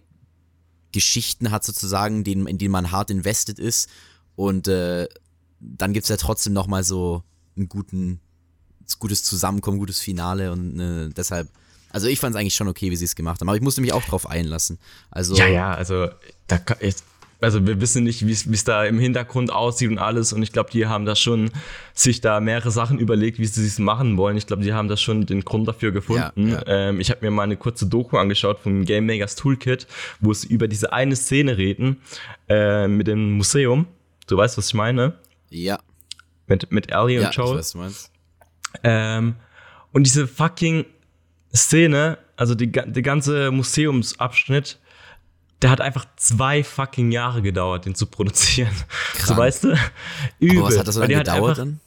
Geschichten 0.96 1.52
hat 1.52 1.66
sozusagen, 1.66 2.24
in, 2.24 2.48
in 2.48 2.58
denen 2.58 2.72
man 2.72 2.92
hart 2.92 3.12
invested 3.12 3.60
ist. 3.60 3.90
Und 4.38 4.70
äh, 4.70 5.08
dann 5.60 5.92
gibt 5.92 6.06
es 6.06 6.10
ja 6.10 6.16
trotzdem 6.16 6.54
nochmal 6.54 6.86
so 6.86 7.22
ein 7.58 7.68
guten, 7.68 8.22
gutes 9.00 9.22
Zusammenkommen, 9.24 9.78
gutes 9.78 10.00
Finale 10.00 10.54
und 10.54 10.80
äh, 10.80 11.10
deshalb. 11.10 11.50
Also 11.90 12.08
ich 12.08 12.20
fand 12.20 12.34
es 12.34 12.40
eigentlich 12.40 12.56
schon 12.56 12.70
okay, 12.70 12.92
wie 12.92 12.96
sie 12.96 13.06
es 13.06 13.16
gemacht 13.16 13.42
haben, 13.42 13.50
aber 13.50 13.58
ich 13.58 13.62
musste 13.62 13.82
mich 13.82 13.92
auch 13.92 14.04
drauf 14.04 14.30
einlassen. 14.30 14.80
Also 15.12 15.36
ja, 15.36 15.48
ja, 15.48 15.74
also 15.74 16.08
da, 16.48 16.60
also 17.46 17.68
wir 17.68 17.80
wissen 17.80 18.04
nicht, 18.04 18.26
wie 18.26 18.32
es 18.32 18.64
da 18.64 18.86
im 18.86 18.98
Hintergrund 18.98 19.54
aussieht 19.54 19.92
und 19.92 20.00
alles. 20.00 20.34
Und 20.34 20.42
ich 20.42 20.52
glaube, 20.52 20.72
die 20.72 20.88
haben 20.88 21.06
da 21.06 21.16
schon 21.16 21.52
sich 21.94 22.20
da 22.20 22.40
mehrere 22.40 22.72
Sachen 22.72 22.98
überlegt, 22.98 23.38
wie 23.38 23.46
sie 23.46 23.68
es 23.68 23.78
machen 23.78 24.18
wollen. 24.18 24.36
Ich 24.36 24.48
glaube, 24.48 24.64
die 24.64 24.74
haben 24.74 24.88
da 24.88 24.98
schon 24.98 25.28
den 25.28 25.46
Grund 25.46 25.68
dafür 25.68 25.92
gefunden. 25.92 26.50
Ja, 26.50 26.56
ja. 26.56 26.64
Ähm, 26.66 27.00
ich 27.00 27.12
habe 27.12 27.24
mir 27.24 27.30
mal 27.30 27.44
eine 27.44 27.56
kurze 27.56 27.86
Doku 27.86 28.18
angeschaut 28.18 28.58
vom 28.58 28.84
Game 28.84 29.06
Makers 29.06 29.36
Toolkit, 29.36 29.86
wo 30.20 30.34
sie 30.34 30.48
über 30.48 30.68
diese 30.68 30.92
eine 30.92 31.16
Szene 31.16 31.56
reden 31.56 32.02
äh, 32.50 32.88
mit 32.88 33.06
dem 33.06 33.34
Museum. 33.34 33.86
Du 34.26 34.38
weißt, 34.38 34.58
was 34.58 34.70
ich 34.70 34.74
meine? 34.74 35.14
Ja. 35.52 35.78
Mit, 36.48 36.72
mit 36.72 36.92
Ellie 36.92 37.22
ja, 37.22 37.28
und 37.28 37.36
Joel. 37.36 37.50
Ich 37.50 37.54
weiß, 37.54 37.60
was 37.60 37.72
du 37.74 37.78
meinst. 37.78 38.12
Ähm, 38.84 39.36
und 39.92 40.08
diese 40.08 40.28
fucking 40.28 40.86
Szene, 41.54 42.18
also 42.38 42.56
die, 42.56 42.72
der 42.72 43.04
ganze 43.04 43.52
Museumsabschnitt, 43.52 44.80
der 45.62 45.70
hat 45.70 45.82
einfach 45.82 46.06
zwei 46.18 46.64
fucking 46.64 47.12
Jahre 47.12 47.42
gedauert, 47.42 47.86
den 47.86 47.96
zu 47.96 48.06
produzieren. 48.06 48.74
Krank. 49.14 49.28
So 49.28 49.38
weißt 49.38 49.64
du? 49.64 49.78
Übel. 50.40 50.60
Aber 50.60 50.68
was 50.68 50.78
hat 50.78 50.88
das 50.88 50.96
so 50.96 51.02
lange 51.02 51.16
gedauert 51.16 51.58
dann? 51.58 51.80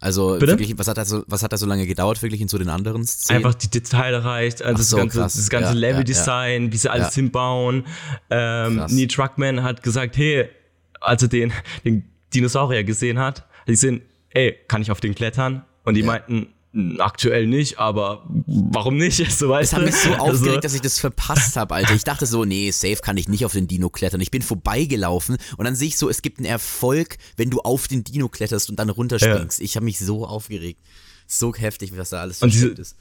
Also 0.00 0.32
Bitte? 0.32 0.48
wirklich, 0.48 0.76
was 0.76 0.88
hat, 0.88 0.98
das 0.98 1.10
so, 1.10 1.22
was 1.28 1.44
hat 1.44 1.52
das 1.52 1.60
so 1.60 1.66
lange 1.66 1.86
gedauert, 1.86 2.20
wirklich 2.22 2.40
in 2.40 2.48
so 2.48 2.58
den 2.58 2.68
anderen 2.68 3.06
Szenen? 3.06 3.36
Einfach 3.36 3.54
die 3.54 3.70
Detailreicht, 3.70 4.60
also 4.60 4.78
das, 4.78 4.90
so, 4.90 4.96
ganze, 4.96 5.20
das 5.20 5.48
ganze 5.48 5.74
ja, 5.74 5.78
Leveldesign, 5.78 6.66
ja. 6.66 6.72
wie 6.72 6.76
sie 6.76 6.90
alles 6.90 7.14
ja. 7.14 7.22
hinbauen. 7.22 7.86
Ähm, 8.28 8.84
Neil 8.88 9.06
Truckman 9.06 9.62
hat 9.62 9.84
gesagt, 9.84 10.16
hey, 10.16 10.48
als 11.00 11.22
er 11.22 11.28
den, 11.28 11.52
den 11.84 12.02
Dinosaurier 12.34 12.82
gesehen 12.82 13.20
hat, 13.20 13.42
hat 13.42 13.66
sie 13.66 13.72
gesehen, 13.74 14.02
ey, 14.30 14.58
kann 14.66 14.82
ich 14.82 14.90
auf 14.90 15.00
den 15.00 15.14
klettern? 15.14 15.64
Und 15.84 15.94
die 15.94 16.02
meinten, 16.02 16.48
aktuell 16.98 17.46
nicht, 17.46 17.78
aber 17.78 18.24
warum 18.46 18.96
nicht? 18.96 19.22
So, 19.32 19.48
weißt 19.48 19.72
das 19.72 19.78
hat 19.78 19.86
mich 19.86 19.94
so 19.94 20.10
also 20.10 20.22
aufgeregt, 20.22 20.48
also, 20.48 20.60
dass 20.60 20.74
ich 20.74 20.80
das 20.80 20.98
verpasst 20.98 21.56
habe, 21.56 21.74
Alter. 21.74 21.94
Ich 21.94 22.04
dachte 22.04 22.26
so, 22.26 22.44
nee, 22.44 22.70
safe 22.70 22.96
kann 22.96 23.16
ich 23.16 23.28
nicht 23.28 23.44
auf 23.44 23.52
den 23.52 23.66
Dino 23.66 23.90
klettern. 23.90 24.20
Ich 24.20 24.30
bin 24.30 24.42
vorbeigelaufen 24.42 25.36
und 25.56 25.64
dann 25.64 25.74
sehe 25.74 25.88
ich 25.88 25.96
so, 25.96 26.08
es 26.08 26.22
gibt 26.22 26.38
einen 26.38 26.46
Erfolg, 26.46 27.16
wenn 27.36 27.50
du 27.50 27.60
auf 27.60 27.88
den 27.88 28.04
Dino 28.04 28.28
kletterst 28.28 28.70
und 28.70 28.78
dann 28.78 28.88
runterspringst. 28.88 29.58
Ja. 29.58 29.64
Ich 29.64 29.76
habe 29.76 29.84
mich 29.84 29.98
so 29.98 30.26
aufgeregt. 30.26 30.80
So 31.26 31.54
heftig, 31.54 31.96
was 31.96 32.10
da 32.10 32.20
alles 32.20 32.38
versteckt 32.38 32.78
ist. 32.78 32.96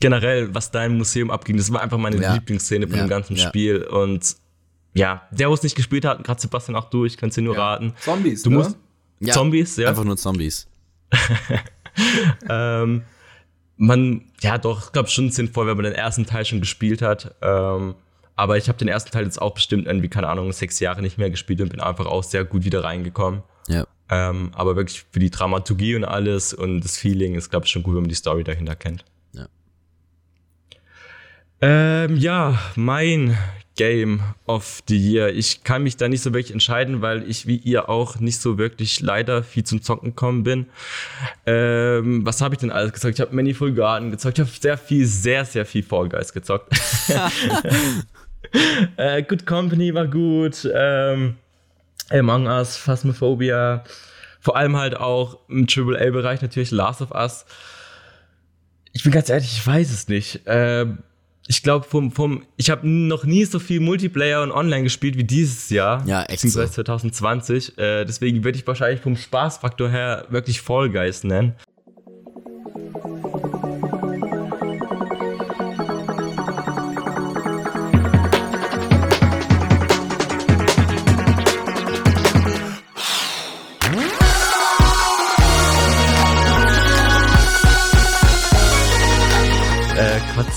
Generell, 0.00 0.54
was 0.54 0.70
da 0.70 0.84
im 0.84 0.96
Museum 0.96 1.30
abging, 1.30 1.56
das 1.56 1.72
war 1.72 1.80
einfach 1.80 1.98
meine 1.98 2.20
ja. 2.20 2.34
Lieblingsszene 2.34 2.86
von 2.86 2.96
ja. 2.96 3.04
dem 3.04 3.08
ganzen 3.08 3.36
Spiel 3.36 3.82
und 3.82 4.36
ja, 4.94 5.22
der, 5.30 5.50
wo 5.50 5.54
es 5.54 5.62
nicht 5.62 5.76
gespielt 5.76 6.04
hat, 6.04 6.24
gerade 6.24 6.40
Sebastian 6.40 6.76
auch 6.76 6.90
durch, 6.90 7.16
kannst 7.16 7.36
du 7.36 7.42
nur 7.42 7.56
raten. 7.56 7.94
Zombies, 8.00 8.42
du 8.42 8.50
ne? 8.50 8.56
musst 8.56 8.76
Zombies, 9.32 9.76
ja. 9.76 9.88
Einfach 9.88 10.04
nur 10.04 10.16
Zombies. 10.16 10.66
ähm, 12.48 13.02
man, 13.76 14.22
ja 14.40 14.58
doch, 14.58 14.86
ich 14.86 14.92
glaube 14.92 15.08
schon 15.08 15.30
sinnvoll, 15.30 15.66
wenn 15.66 15.76
man 15.76 15.84
den 15.84 15.94
ersten 15.94 16.26
Teil 16.26 16.44
schon 16.44 16.60
gespielt 16.60 17.02
hat. 17.02 17.34
Ähm, 17.42 17.94
aber 18.36 18.56
ich 18.56 18.68
habe 18.68 18.78
den 18.78 18.88
ersten 18.88 19.10
Teil 19.10 19.24
jetzt 19.24 19.40
auch 19.40 19.54
bestimmt 19.54 19.86
irgendwie, 19.86 20.08
keine 20.08 20.28
Ahnung, 20.28 20.52
sechs 20.52 20.78
Jahre 20.80 21.02
nicht 21.02 21.18
mehr 21.18 21.30
gespielt 21.30 21.60
und 21.60 21.70
bin 21.70 21.80
einfach 21.80 22.06
auch 22.06 22.22
sehr 22.22 22.44
gut 22.44 22.64
wieder 22.64 22.84
reingekommen. 22.84 23.42
Ja. 23.66 23.84
Ähm, 24.10 24.50
aber 24.54 24.76
wirklich 24.76 25.04
für 25.10 25.18
die 25.18 25.30
Dramaturgie 25.30 25.96
und 25.96 26.04
alles 26.04 26.54
und 26.54 26.80
das 26.80 26.96
Feeling 26.96 27.34
ist, 27.34 27.50
glaube 27.50 27.66
ich, 27.66 27.72
schon 27.72 27.82
gut, 27.82 27.94
wenn 27.94 28.02
man 28.02 28.08
die 28.08 28.14
Story 28.14 28.44
dahinter 28.44 28.76
kennt. 28.76 29.04
Ja. 29.32 29.48
Ähm, 31.60 32.16
ja, 32.16 32.58
mein 32.76 33.36
Game 33.78 34.20
of 34.46 34.82
the 34.88 34.98
Year. 34.98 35.28
Ich 35.28 35.62
kann 35.62 35.84
mich 35.84 35.96
da 35.96 36.08
nicht 36.08 36.20
so 36.20 36.34
wirklich 36.34 36.52
entscheiden, 36.52 37.00
weil 37.00 37.22
ich 37.30 37.46
wie 37.46 37.56
ihr 37.56 37.88
auch 37.88 38.18
nicht 38.18 38.40
so 38.40 38.58
wirklich 38.58 39.00
leider 39.00 39.44
viel 39.44 39.62
zum 39.62 39.82
Zocken 39.82 40.10
gekommen 40.10 40.42
bin. 40.42 40.66
Ähm, 41.46 42.26
was 42.26 42.42
habe 42.42 42.56
ich 42.56 42.58
denn 42.58 42.72
alles 42.72 42.92
gezockt? 42.92 43.14
Ich 43.14 43.20
habe 43.20 43.34
Manifold 43.34 43.76
Garden 43.76 44.10
gezockt. 44.10 44.38
Ich 44.38 44.44
habe 44.44 44.50
sehr 44.60 44.76
viel, 44.76 45.06
sehr, 45.06 45.44
sehr 45.44 45.64
viel 45.64 45.84
Fall 45.84 46.08
Guys 46.08 46.32
gezockt. 46.32 46.72
äh, 48.96 49.22
Good 49.22 49.46
Company 49.46 49.94
war 49.94 50.08
gut. 50.08 50.68
Ähm, 50.74 51.36
Among 52.10 52.46
Us, 52.46 52.76
Phasmophobia. 52.76 53.84
Vor 54.40 54.56
allem 54.56 54.76
halt 54.76 54.96
auch 54.96 55.38
im 55.48 55.68
AAA-Bereich 55.68 56.42
natürlich 56.42 56.72
Last 56.72 57.00
of 57.00 57.12
Us. 57.12 57.46
Ich 58.92 59.04
bin 59.04 59.12
ganz 59.12 59.28
ehrlich, 59.28 59.52
ich 59.52 59.64
weiß 59.64 59.92
es 59.92 60.08
nicht. 60.08 60.40
Ähm, 60.46 60.98
ich 61.50 61.62
glaube, 61.62 61.86
vom, 61.88 62.12
vom, 62.12 62.44
ich 62.58 62.68
habe 62.68 62.86
noch 62.86 63.24
nie 63.24 63.44
so 63.46 63.58
viel 63.58 63.80
Multiplayer 63.80 64.42
und 64.42 64.52
Online 64.52 64.82
gespielt 64.82 65.16
wie 65.16 65.24
dieses 65.24 65.70
Jahr. 65.70 66.06
Ja, 66.06 66.20
echt. 66.20 66.42
Beziehungsweise 66.42 66.68
so. 66.68 66.82
2020. 66.82 67.78
Äh, 67.78 68.04
deswegen 68.04 68.44
würde 68.44 68.58
ich 68.58 68.66
wahrscheinlich 68.66 69.00
vom 69.00 69.16
Spaßfaktor 69.16 69.88
her 69.88 70.26
wirklich 70.28 70.60
Fall 70.60 70.90
Guys 70.90 71.24
nennen. 71.24 71.54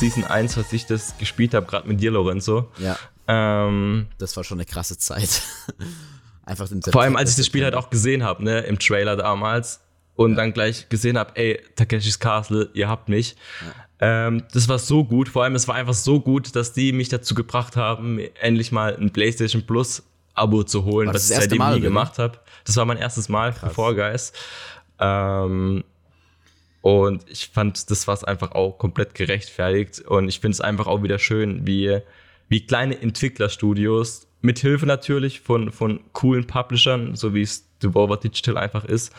Season 0.02 0.24
1, 0.24 0.58
was 0.58 0.74
ich 0.74 0.88
das 0.88 1.16
gespielt 1.20 1.54
habe, 1.54 1.68
gerade 1.68 1.88
mit 1.88 2.02
dir, 2.02 2.10
Lorenzo. 2.10 2.72
Ja. 2.80 2.98
Ähm, 3.28 4.08
das 4.18 4.36
war 4.36 4.44
schon 4.44 4.58
eine 4.58 4.66
krasse 4.66 4.98
Zeit. 4.98 5.44
Einfach 6.44 6.68
den 6.68 6.82
Vor 6.82 7.04
allem, 7.04 7.16
als 7.16 7.30
ich 7.30 7.36
das 7.36 7.46
Spiel 7.46 7.64
halt 7.64 7.76
auch 7.76 7.92
gesehen 7.92 8.24
habe, 8.24 8.44
ne, 8.44 8.62
im 8.62 8.80
Trailer 8.80 9.16
damals 9.16 9.80
und 10.16 10.32
ja. 10.32 10.38
dann 10.38 10.54
gleich 10.54 10.90
gesehen 10.90 11.20
habe, 11.20 11.36
ey, 11.36 11.62
Takeshis 11.76 12.18
Castle, 12.18 12.70
ihr 12.74 12.90
habt 12.90 13.10
mich. 13.10 13.36
Ja. 14.00 14.28
Ähm, 14.28 14.44
das 14.52 14.68
war 14.68 14.80
so 14.80 15.04
gut. 15.06 15.30
Vor 15.30 15.44
allem, 15.44 15.54
es 15.54 15.68
war 15.68 15.76
einfach 15.76 15.94
so 15.94 16.20
gut, 16.20 16.56
dass 16.56 16.74
die 16.74 16.94
mich 16.94 17.10
dazu 17.10 17.36
gebracht 17.36 17.76
haben, 17.76 18.20
endlich 18.42 18.72
mal 18.72 18.98
ein 18.98 19.14
PlayStation 19.14 19.68
Plus 19.68 20.02
Abo 20.34 20.64
zu 20.64 20.84
holen, 20.84 21.14
was 21.14 21.30
ich 21.30 21.38
seitdem 21.38 21.60
Mal, 21.60 21.76
nie 21.76 21.82
gemacht 21.82 22.18
habe. 22.18 22.40
Das 22.66 22.76
war 22.76 22.86
mein 22.86 22.98
erstes 22.98 23.30
Mal 23.30 23.54
Krass. 23.54 23.70
für 23.70 23.76
Fall 23.76 23.94
Guys. 23.96 24.34
Ähm, 25.00 25.84
und 26.82 27.30
ich 27.30 27.50
fand, 27.54 27.92
das 27.92 28.08
war 28.08 28.28
einfach 28.28 28.52
auch 28.54 28.78
komplett 28.78 29.14
gerechtfertigt. 29.14 30.02
Und 30.02 30.28
ich 30.28 30.40
finde 30.40 30.56
es 30.56 30.62
einfach 30.62 30.88
auch 30.88 31.04
wieder 31.04 31.20
schön, 31.20 31.66
wie, 31.66 32.00
wie 32.50 32.66
kleine 32.66 33.00
Entwicklerstudios, 33.00 34.28
mit 34.42 34.58
Hilfe 34.58 34.88
natürlich 34.88 35.42
von, 35.42 35.72
von 35.72 36.00
coolen 36.14 36.48
Publishern, 36.48 37.16
so 37.16 37.36
wie 37.36 37.44
es 37.44 37.68
Devolver 37.84 38.18
Digital 38.18 38.58
einfach 38.58 38.84
ist, 38.86 39.14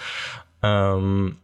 ähm, 0.62 1.36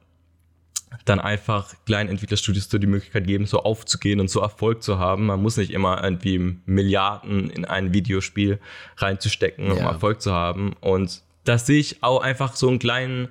dann 1.05 1.21
einfach 1.21 1.73
kleinen 1.87 2.11
Entwicklerstudios 2.11 2.69
so 2.69 2.79
die 2.79 2.89
Möglichkeit 2.89 3.27
geben, 3.27 3.47
so 3.47 3.63
aufzugehen 3.63 4.19
und 4.19 4.29
so 4.29 4.41
Erfolg 4.41 4.83
zu 4.83 4.99
haben. 4.99 5.27
Man 5.27 5.41
muss 5.41 5.57
nicht 5.57 5.71
immer 5.71 6.03
irgendwie 6.03 6.57
Milliarden 6.67 7.51
in 7.51 7.65
ein 7.65 7.93
Videospiel 7.93 8.59
reinzustecken, 8.97 9.71
um 9.71 9.79
ja. 9.79 9.89
Erfolg 9.89 10.21
zu 10.21 10.33
haben. 10.33 10.75
Und 10.81 11.23
da 11.45 11.59
sehe 11.59 11.79
ich 11.79 12.03
auch 12.03 12.21
einfach 12.21 12.57
so 12.57 12.69
einen 12.69 12.81
kleinen 12.81 13.29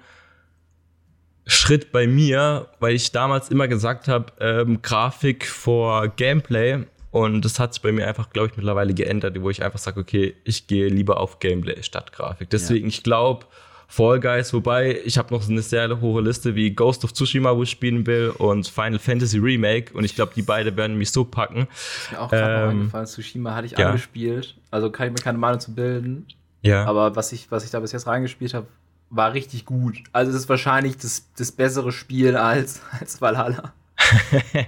Schritt 1.48 1.92
bei 1.92 2.08
mir, 2.08 2.68
weil 2.80 2.94
ich 2.94 3.12
damals 3.12 3.50
immer 3.50 3.68
gesagt 3.68 4.08
habe, 4.08 4.34
ähm, 4.40 4.82
Grafik 4.82 5.48
vor 5.48 6.10
Gameplay. 6.10 6.86
Und 7.12 7.44
das 7.46 7.58
hat 7.60 7.74
sich 7.74 7.82
bei 7.82 7.92
mir 7.92 8.06
einfach, 8.06 8.30
glaube 8.30 8.50
ich, 8.50 8.58
mittlerweile 8.58 8.94
geändert, 8.94 9.42
wo 9.42 9.50
ich 9.50 9.64
einfach 9.64 9.80
sage, 9.80 10.00
okay, 10.00 10.36
ich 10.44 10.68
gehe 10.68 10.88
lieber 10.90 11.20
auf 11.20 11.40
Gameplay 11.40 11.82
statt 11.82 12.12
Grafik. 12.12 12.50
Deswegen, 12.50 12.88
ja. 12.88 12.90
ich 12.90 13.02
glaube, 13.02 13.46
Fall 13.88 14.20
Guys, 14.20 14.54
wobei 14.54 15.00
ich 15.06 15.18
habe 15.18 15.34
noch 15.34 15.42
so 15.42 15.52
eine 15.52 15.62
sehr 15.62 16.02
hohe 16.02 16.22
Liste 16.22 16.56
wie 16.56 16.72
Ghost 16.72 17.06
of 17.06 17.14
Tsushima, 17.14 17.56
wo 17.56 17.64
ich 17.64 17.70
spielen 17.70 18.06
will, 18.06 18.34
und 18.38 18.68
Final 18.68 19.00
Fantasy 19.00 19.38
Remake. 19.38 19.94
Und 19.94 20.04
ich 20.04 20.16
glaube, 20.16 20.34
die 20.36 20.42
beiden 20.42 20.76
werden 20.76 20.98
mich 20.98 21.12
so 21.12 21.24
packen. 21.24 21.68
ist 21.72 22.12
mir 22.12 22.22
auch 22.22 22.30
gerade 22.30 22.64
ähm, 22.64 22.70
eingefallen. 22.70 23.08
Tsushima 23.08 23.56
hatte 23.56 23.68
ich 23.68 23.72
ja. 23.72 23.88
angespielt. 23.88 24.58
Also 24.70 24.92
kann 24.92 25.08
ich 25.08 25.14
mir 25.14 25.24
keine 25.24 25.38
Meinung 25.38 25.62
zu 25.62 25.74
bilden. 25.74 26.28
Ja. 26.62 26.86
Aber 26.86 27.16
was 27.16 27.32
ich, 27.32 27.50
was 27.50 27.64
ich 27.64 27.72
da 27.72 27.80
bis 27.80 27.94
jetzt 27.94 28.08
reingespielt 28.08 28.54
habe, 28.54 28.68
war 29.10 29.34
richtig 29.34 29.66
gut. 29.66 29.98
Also 30.12 30.32
es 30.32 30.38
ist 30.38 30.50
wahrscheinlich 30.50 30.98
das, 30.98 31.28
das 31.38 31.52
bessere 31.52 31.92
Spiel 31.92 32.36
als, 32.36 32.82
als 33.00 33.22
Valhalla. 33.22 33.74
ja, 34.54 34.64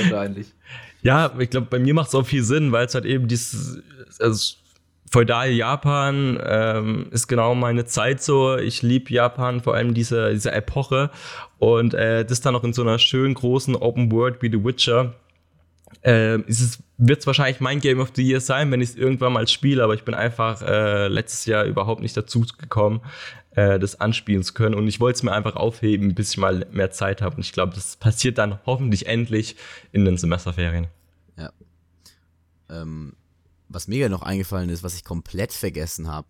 wahrscheinlich. 0.00 0.52
Ja, 1.02 1.32
ich 1.38 1.50
glaube, 1.50 1.68
bei 1.68 1.78
mir 1.78 1.94
macht 1.94 2.08
es 2.08 2.14
auch 2.14 2.26
viel 2.26 2.42
Sinn, 2.42 2.72
weil 2.72 2.86
es 2.86 2.94
halt 2.94 3.04
eben 3.04 3.28
dieses, 3.28 3.80
also 4.18 4.56
feudale 5.10 5.52
Japan 5.52 6.38
ähm, 6.44 7.06
ist 7.10 7.28
genau 7.28 7.54
meine 7.54 7.84
Zeit 7.84 8.22
so. 8.22 8.56
Ich 8.56 8.82
liebe 8.82 9.12
Japan, 9.12 9.60
vor 9.60 9.74
allem 9.74 9.94
diese, 9.94 10.32
diese 10.32 10.52
Epoche. 10.52 11.10
Und 11.58 11.94
äh, 11.94 12.24
das 12.24 12.40
dann 12.40 12.54
noch 12.54 12.64
in 12.64 12.72
so 12.72 12.82
einer 12.82 12.98
schönen 12.98 13.34
großen 13.34 13.76
Open 13.76 14.10
World 14.10 14.42
wie 14.42 14.50
The 14.50 14.64
Witcher. 14.64 15.14
Äh, 16.02 16.38
wird 16.98 17.20
es 17.20 17.26
wahrscheinlich 17.26 17.60
mein 17.60 17.80
Game 17.80 18.00
of 18.00 18.10
the 18.14 18.22
Year 18.22 18.40
sein, 18.40 18.70
wenn 18.70 18.80
ich 18.80 18.90
es 18.90 18.96
irgendwann 18.96 19.32
mal 19.32 19.46
spiele, 19.48 19.82
aber 19.82 19.94
ich 19.94 20.04
bin 20.04 20.14
einfach 20.14 20.62
äh, 20.62 21.08
letztes 21.08 21.46
Jahr 21.46 21.64
überhaupt 21.64 22.00
nicht 22.00 22.16
dazu 22.16 22.44
gekommen, 22.58 23.00
äh, 23.56 23.78
das 23.78 24.00
anspielen 24.00 24.42
zu 24.42 24.54
können. 24.54 24.74
Und 24.74 24.86
ich 24.86 25.00
wollte 25.00 25.16
es 25.16 25.22
mir 25.22 25.32
einfach 25.32 25.56
aufheben, 25.56 26.14
bis 26.14 26.30
ich 26.32 26.36
mal 26.36 26.66
mehr 26.70 26.90
Zeit 26.90 27.22
habe. 27.22 27.36
Und 27.36 27.44
ich 27.44 27.52
glaube, 27.52 27.74
das 27.74 27.96
passiert 27.96 28.38
dann 28.38 28.60
hoffentlich 28.66 29.06
endlich 29.06 29.56
in 29.92 30.04
den 30.04 30.18
Semesterferien. 30.18 30.88
Ja. 31.36 31.50
Ähm, 32.68 33.14
was 33.68 33.88
mir 33.88 34.08
noch 34.10 34.22
eingefallen 34.22 34.68
ist, 34.68 34.82
was 34.82 34.94
ich 34.94 35.04
komplett 35.04 35.52
vergessen 35.52 36.08
habe, 36.08 36.28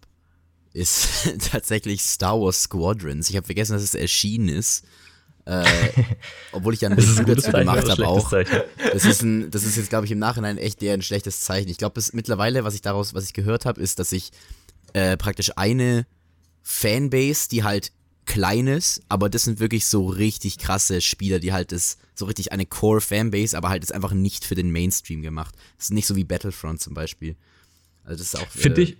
ist 0.72 1.28
tatsächlich 1.50 2.02
Star 2.02 2.40
Wars 2.40 2.62
Squadrons. 2.62 3.28
Ich 3.28 3.36
habe 3.36 3.46
vergessen, 3.46 3.72
dass 3.72 3.82
es 3.82 3.94
erschienen 3.94 4.48
ist. 4.48 4.86
Äh, 5.46 5.64
obwohl 6.52 6.74
ich 6.74 6.80
ja 6.80 6.88
ein 6.90 6.94
Review 6.94 7.24
dazu 7.24 7.50
gemacht 7.50 7.88
habe 7.88 8.06
auch. 8.06 8.30
Das 8.30 9.04
ist, 9.04 9.22
ein, 9.22 9.50
das 9.50 9.64
ist 9.64 9.76
jetzt, 9.76 9.88
glaube 9.88 10.06
ich, 10.06 10.12
im 10.12 10.20
Nachhinein 10.20 10.58
echt 10.58 10.80
eher 10.80 10.94
ein 10.94 11.02
schlechtes 11.02 11.40
Zeichen. 11.40 11.68
Ich 11.68 11.78
glaube, 11.78 12.00
mittlerweile, 12.12 12.62
was 12.62 12.74
ich 12.74 12.82
daraus, 12.82 13.14
was 13.14 13.24
ich 13.24 13.32
gehört 13.32 13.66
habe, 13.66 13.80
ist, 13.80 13.98
dass 13.98 14.12
ich 14.12 14.30
äh, 14.92 15.16
praktisch 15.16 15.50
eine 15.56 16.06
Fanbase, 16.68 17.48
die 17.48 17.62
halt 17.62 17.92
klein 18.26 18.66
ist, 18.66 19.00
aber 19.08 19.30
das 19.30 19.44
sind 19.44 19.60
wirklich 19.60 19.86
so 19.86 20.08
richtig 20.08 20.58
krasse 20.58 21.00
Spieler, 21.00 21.38
die 21.38 21.52
halt 21.52 21.70
das 21.70 21.96
so 22.16 22.24
richtig 22.24 22.50
eine 22.50 22.66
Core-Fanbase, 22.66 23.56
aber 23.56 23.68
halt 23.68 23.84
ist 23.84 23.94
einfach 23.94 24.10
nicht 24.10 24.44
für 24.44 24.56
den 24.56 24.72
Mainstream 24.72 25.22
gemacht. 25.22 25.54
Das 25.76 25.86
ist 25.86 25.92
nicht 25.92 26.08
so 26.08 26.16
wie 26.16 26.24
Battlefront 26.24 26.80
zum 26.80 26.92
Beispiel. 26.92 27.36
Also 28.02 28.18
das 28.18 28.34
ist 28.34 28.40
auch. 28.40 28.48
Finde 28.48 28.80
äh, 28.80 28.84
ich, 28.84 28.96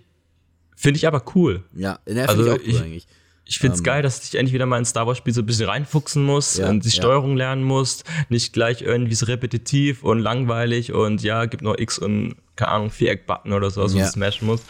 finde 0.77 0.97
ich 0.97 1.07
aber 1.07 1.21
cool. 1.35 1.65
Ja, 1.75 1.99
ne, 2.07 2.27
also 2.29 2.45
ich 2.45 2.51
auch 2.51 2.55
cool 2.55 2.69
ich, 2.69 2.81
eigentlich. 2.81 3.07
Ich 3.43 3.59
finde 3.59 3.73
es 3.73 3.81
ähm, 3.81 3.83
geil, 3.83 4.01
dass 4.01 4.23
ich 4.23 4.35
endlich 4.35 4.53
wieder 4.53 4.65
mal 4.65 4.77
in 4.77 4.85
Star 4.85 5.05
Wars 5.05 5.17
Spiel 5.17 5.33
so 5.33 5.41
ein 5.41 5.45
bisschen 5.45 5.67
reinfuchsen 5.67 6.23
muss 6.23 6.57
ja, 6.57 6.69
und 6.69 6.85
die 6.85 6.91
Steuerung 6.91 7.31
ja. 7.31 7.49
lernen 7.49 7.63
muss. 7.63 8.05
Nicht 8.29 8.53
gleich 8.53 8.81
irgendwie 8.81 9.15
so 9.15 9.25
repetitiv 9.25 10.03
und 10.03 10.19
langweilig 10.19 10.93
und 10.93 11.21
ja, 11.21 11.45
gibt 11.45 11.63
noch 11.63 11.77
X 11.77 11.99
und 11.99 12.37
keine 12.55 12.71
Ahnung, 12.71 12.91
Viereck-Button 12.91 13.51
oder 13.51 13.71
so, 13.71 13.81
also 13.81 13.97
ja. 13.97 14.07
smashen 14.07 14.47
muss. 14.47 14.61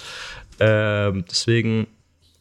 Ähm, 0.60 1.26
deswegen 1.30 1.86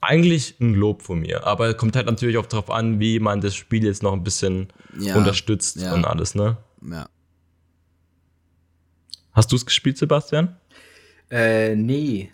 eigentlich 0.07 0.57
ein 0.61 0.75
Lob 0.75 1.03
von 1.03 1.21
mir. 1.21 1.47
Aber 1.47 1.75
kommt 1.75 1.97
halt 1.97 2.07
natürlich 2.07 2.39
auch 2.39 2.47
darauf 2.47 2.71
an, 2.71 3.01
wie 3.01 3.21
man 3.21 3.41
das 3.41 3.55
Spiel 3.55 3.85
jetzt 3.85 4.03
noch 4.03 4.13
ein 4.13 4.25
bisschen 4.25 4.69
ja, 4.99 5.17
unterstützt 5.17 5.77
ja. 5.77 5.95
und 5.95 6.05
alles, 6.05 6.35
ne? 6.35 6.57
Ja. 6.83 7.09
Hast 9.33 9.53
du 9.53 9.57
es 9.57 9.67
gespielt, 9.67 9.99
Sebastian? 9.99 10.57
Äh, 11.31 11.75
nee. 11.77 12.31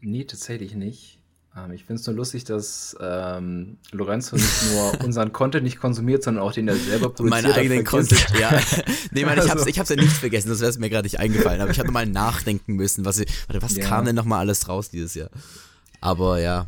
Nee, 0.00 0.24
tatsächlich 0.24 0.74
nicht. 0.74 1.18
Ähm, 1.56 1.72
ich 1.72 1.84
finde 1.84 2.00
es 2.00 2.06
nur 2.06 2.16
lustig, 2.16 2.44
dass 2.44 2.96
ähm, 3.00 3.78
Lorenzo 3.90 4.36
nicht 4.36 4.72
nur 4.72 5.00
unseren 5.04 5.32
Content 5.32 5.64
nicht 5.64 5.78
konsumiert, 5.78 6.24
sondern 6.24 6.42
auch 6.42 6.52
den 6.52 6.68
er 6.68 6.76
selber 6.76 7.10
produziert. 7.10 7.30
Meine 7.30 7.54
eigenen 7.54 7.84
Content, 7.84 8.26
ja. 8.38 8.50
nee, 9.12 9.24
meine, 9.24 9.44
ich 9.44 9.50
habe 9.50 9.68
ich 9.68 9.78
hab's 9.78 9.90
ja 9.90 9.96
nicht 9.96 10.12
vergessen, 10.12 10.48
das 10.48 10.60
wäre 10.60 10.78
mir 10.78 10.90
gerade 10.90 11.06
nicht 11.06 11.20
eingefallen. 11.20 11.60
Aber 11.60 11.70
ich 11.70 11.78
hatte 11.78 11.92
mal 11.92 12.06
nachdenken 12.06 12.74
müssen, 12.74 13.04
was, 13.04 13.18
warte, 13.18 13.62
was 13.62 13.76
ja. 13.76 13.86
kam 13.86 14.04
denn 14.04 14.16
nochmal 14.16 14.40
alles 14.40 14.68
raus 14.68 14.90
dieses 14.90 15.14
Jahr? 15.14 15.30
Aber 16.00 16.40
ja. 16.40 16.66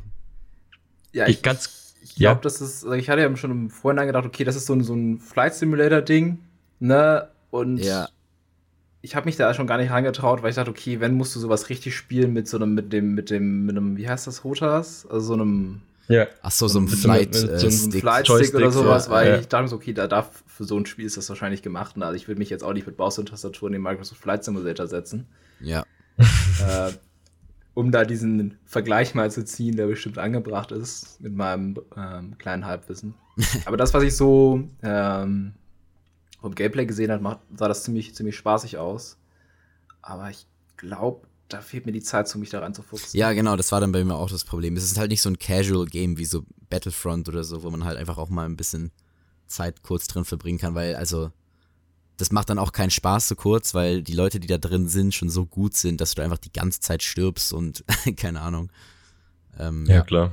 Ja, 1.15 1.27
ich, 1.27 1.37
ich 1.37 1.43
ganz. 1.43 1.95
Ich 2.03 2.17
glaube, 2.17 2.37
ja. 2.37 2.41
das 2.43 2.61
ist, 2.61 2.85
also 2.85 2.93
ich 2.93 3.09
hatte 3.09 3.23
ja 3.23 3.37
schon 3.37 3.51
im 3.51 3.71
Vorhinein 3.71 4.07
gedacht, 4.07 4.27
okay, 4.27 4.45
das 4.45 4.57
ist 4.57 4.67
so 4.67 4.75
ein, 4.75 4.85
so 4.85 4.95
ein 4.95 5.21
Flight 5.21 5.55
Simulator-Ding, 5.55 6.39
ne? 6.81 7.29
Und 7.51 7.79
ja 7.79 8.09
ich 9.05 9.15
habe 9.15 9.27
mich 9.27 9.37
da 9.37 9.53
schon 9.53 9.67
gar 9.67 9.77
nicht 9.77 9.91
reingetraut, 9.91 10.43
weil 10.43 10.49
ich 10.49 10.57
dachte, 10.57 10.71
okay, 10.71 10.99
wenn 10.99 11.13
musst 11.13 11.37
du 11.37 11.41
sowas 11.41 11.69
richtig 11.69 11.95
spielen 11.95 12.33
mit 12.33 12.49
so 12.49 12.57
einem, 12.57 12.73
mit 12.73 12.91
dem, 12.91 13.15
mit 13.15 13.29
dem, 13.29 13.67
mit 13.67 13.77
einem, 13.77 13.99
wie 13.99 14.09
heißt 14.09 14.27
das, 14.27 14.45
Rotas? 14.45 15.07
Also 15.11 15.27
so 15.27 15.33
einem. 15.35 15.83
Ja. 16.09 16.27
Ach 16.41 16.51
so, 16.51 16.69
so, 16.69 16.79
ein 16.79 16.89
Flight, 16.89 17.35
so, 17.35 17.47
so 17.59 17.67
ein 17.67 17.93
Flight 17.93 18.27
Stick 18.27 18.55
oder 18.55 18.71
sowas, 18.71 19.07
ja, 19.07 19.13
weil 19.13 19.29
ja. 19.29 19.39
ich 19.39 19.49
dachte 19.49 19.69
so, 19.69 19.77
okay, 19.77 19.93
da 19.93 20.07
darf 20.07 20.43
für 20.47 20.65
so 20.65 20.79
ein 20.79 20.87
Spiel 20.87 21.05
ist 21.05 21.19
das 21.19 21.29
wahrscheinlich 21.29 21.61
gemacht. 21.61 21.99
Ne? 21.99 22.07
Also 22.07 22.17
ich 22.17 22.29
würde 22.29 22.39
mich 22.39 22.49
jetzt 22.49 22.65
auch 22.65 22.73
nicht 22.73 22.87
mit 22.87 22.97
Maus 22.97 23.19
und 23.19 23.29
Tastatur 23.29 23.69
in 23.69 23.75
den 23.75 23.83
Microsoft 23.83 24.23
Flight 24.23 24.43
Simulator 24.43 24.87
setzen. 24.87 25.27
Ja. 25.61 25.85
äh, 26.17 26.93
um 27.75 27.91
da 27.91 28.05
diesen 28.05 28.57
Vergleich 28.65 29.15
mal 29.15 29.31
zu 29.31 29.45
ziehen, 29.45 29.77
der 29.77 29.87
bestimmt 29.87 30.19
angebracht 30.19 30.73
ist 30.73 31.21
mit 31.21 31.35
meinem 31.35 31.77
ähm, 31.97 32.39
kleinen 32.39 32.65
Halbwissen. 32.65 33.15
Aber 33.67 33.77
das, 33.77 33.93
was 33.93 34.03
ich 34.05 34.17
so 34.17 34.69
ähm, 34.83 35.55
vom 36.41 36.55
Gameplay 36.55 36.87
gesehen 36.87 37.11
hat, 37.11 37.21
macht, 37.21 37.41
sah 37.57 37.69
das 37.69 37.83
ziemlich, 37.83 38.15
ziemlich 38.15 38.37
spaßig 38.37 38.79
aus. 38.79 39.19
Aber 40.03 40.31
ich 40.31 40.47
glaube, 40.77 41.27
da 41.49 41.61
fehlt 41.61 41.87
mir 41.87 41.93
die 41.93 42.03
Zeit, 42.03 42.33
um 42.35 42.41
mich 42.41 42.51
da 42.51 42.61
reinzufuchsen. 42.61 43.19
Ja, 43.19 43.33
genau, 43.33 43.57
das 43.57 43.73
war 43.73 43.81
dann 43.81 43.93
bei 43.93 44.05
mir 44.05 44.15
auch 44.15 44.31
das 44.31 44.45
Problem. 44.45 44.77
Es 44.77 44.85
ist 44.85 44.99
halt 44.99 45.11
nicht 45.11 45.23
so 45.23 45.31
ein 45.31 45.39
Casual-Game 45.39 46.17
wie 46.17 46.25
so 46.25 46.45
Battlefront 46.71 47.29
oder 47.29 47.45
so, 47.45 47.63
wo 47.63 47.71
man 47.71 47.85
halt 47.85 47.99
einfach 47.99 48.19
auch 48.19 48.29
mal 48.29 48.47
ein 48.47 48.57
bisschen 48.57 48.93
Zeit 49.47 49.83
kurz 49.83 50.07
drin 50.07 50.25
verbringen 50.25 50.59
kann, 50.59 50.75
weil 50.75 50.95
also 50.97 51.31
das 52.17 52.31
macht 52.31 52.51
dann 52.51 52.59
auch 52.59 52.73
keinen 52.73 52.91
Spaß 52.91 53.29
so 53.29 53.35
kurz, 53.35 53.75
weil 53.75 54.03
die 54.03 54.15
Leute, 54.15 54.41
die 54.41 54.47
da 54.47 54.59
drin 54.59 54.89
sind, 54.89 55.15
schon 55.15 55.31
so 55.31 55.47
gut 55.47 55.75
sind, 55.75 56.01
dass 56.01 56.15
du 56.15 56.23
einfach 56.23 56.39
die 56.39 56.53
ganze 56.53 56.81
Zeit 56.81 57.03
stirbst 57.03 57.53
und 57.53 57.85
keine 58.17 58.41
Ahnung. 58.41 58.71
Ähm, 59.59 59.87
ja, 59.87 59.97
ja, 59.97 60.03
klar. 60.03 60.33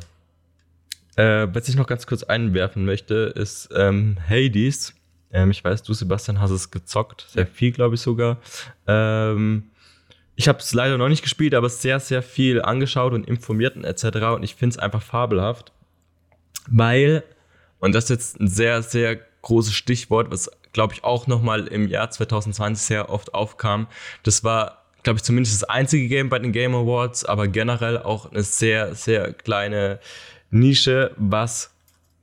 Äh, 1.15 1.47
was 1.53 1.67
ich 1.67 1.75
noch 1.75 1.87
ganz 1.87 2.05
kurz 2.07 2.23
einwerfen 2.23 2.85
möchte, 2.85 3.33
ist 3.35 3.69
ähm, 3.75 4.17
Hades. 4.27 4.93
Ähm, 5.31 5.51
ich 5.51 5.63
weiß, 5.63 5.83
du, 5.83 5.93
Sebastian, 5.93 6.39
hast 6.39 6.51
es 6.51 6.71
gezockt. 6.71 7.27
Sehr 7.29 7.47
viel, 7.47 7.71
glaube 7.71 7.95
ich 7.95 8.01
sogar. 8.01 8.37
Ähm, 8.87 9.63
ich 10.35 10.47
habe 10.47 10.59
es 10.59 10.73
leider 10.73 10.97
noch 10.97 11.09
nicht 11.09 11.23
gespielt, 11.23 11.53
aber 11.53 11.69
sehr, 11.69 11.99
sehr 11.99 12.23
viel 12.23 12.61
angeschaut 12.61 13.13
und 13.13 13.27
informiert 13.27 13.75
und 13.75 13.83
etc. 13.83 14.17
Und 14.35 14.43
ich 14.43 14.55
finde 14.55 14.75
es 14.75 14.79
einfach 14.79 15.01
fabelhaft, 15.01 15.71
weil, 16.67 17.23
und 17.79 17.93
das 17.93 18.05
ist 18.05 18.09
jetzt 18.09 18.39
ein 18.39 18.47
sehr, 18.47 18.81
sehr 18.81 19.19
großes 19.41 19.73
Stichwort, 19.73 20.31
was, 20.31 20.49
glaube 20.73 20.93
ich, 20.93 21.03
auch 21.03 21.27
nochmal 21.27 21.67
im 21.67 21.87
Jahr 21.87 22.09
2020 22.09 22.85
sehr 22.85 23.09
oft 23.09 23.33
aufkam. 23.33 23.87
Das 24.23 24.43
war, 24.43 24.85
glaube 25.03 25.17
ich, 25.17 25.23
zumindest 25.23 25.61
das 25.61 25.69
einzige 25.69 26.07
Game 26.07 26.29
bei 26.29 26.39
den 26.39 26.51
Game 26.51 26.75
Awards, 26.75 27.25
aber 27.25 27.47
generell 27.47 27.97
auch 27.97 28.31
eine 28.31 28.43
sehr, 28.43 28.95
sehr 28.95 29.33
kleine 29.33 29.99
Nische, 30.49 31.11
was 31.17 31.71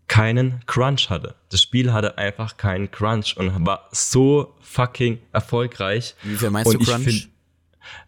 keinen 0.06 0.64
Crunch 0.66 1.10
hatte. 1.10 1.34
Das 1.50 1.60
Spiel 1.60 1.92
hatte 1.92 2.16
einfach 2.16 2.56
keinen 2.56 2.90
Crunch 2.90 3.36
und 3.36 3.66
war 3.66 3.88
so 3.92 4.54
fucking 4.60 5.18
erfolgreich. 5.32 6.14
Wie 6.22 6.36
viel 6.36 6.50
meinst 6.50 6.72
und 6.72 6.80
du 6.80 6.90
Crunch? 6.90 7.04
Find, 7.04 7.28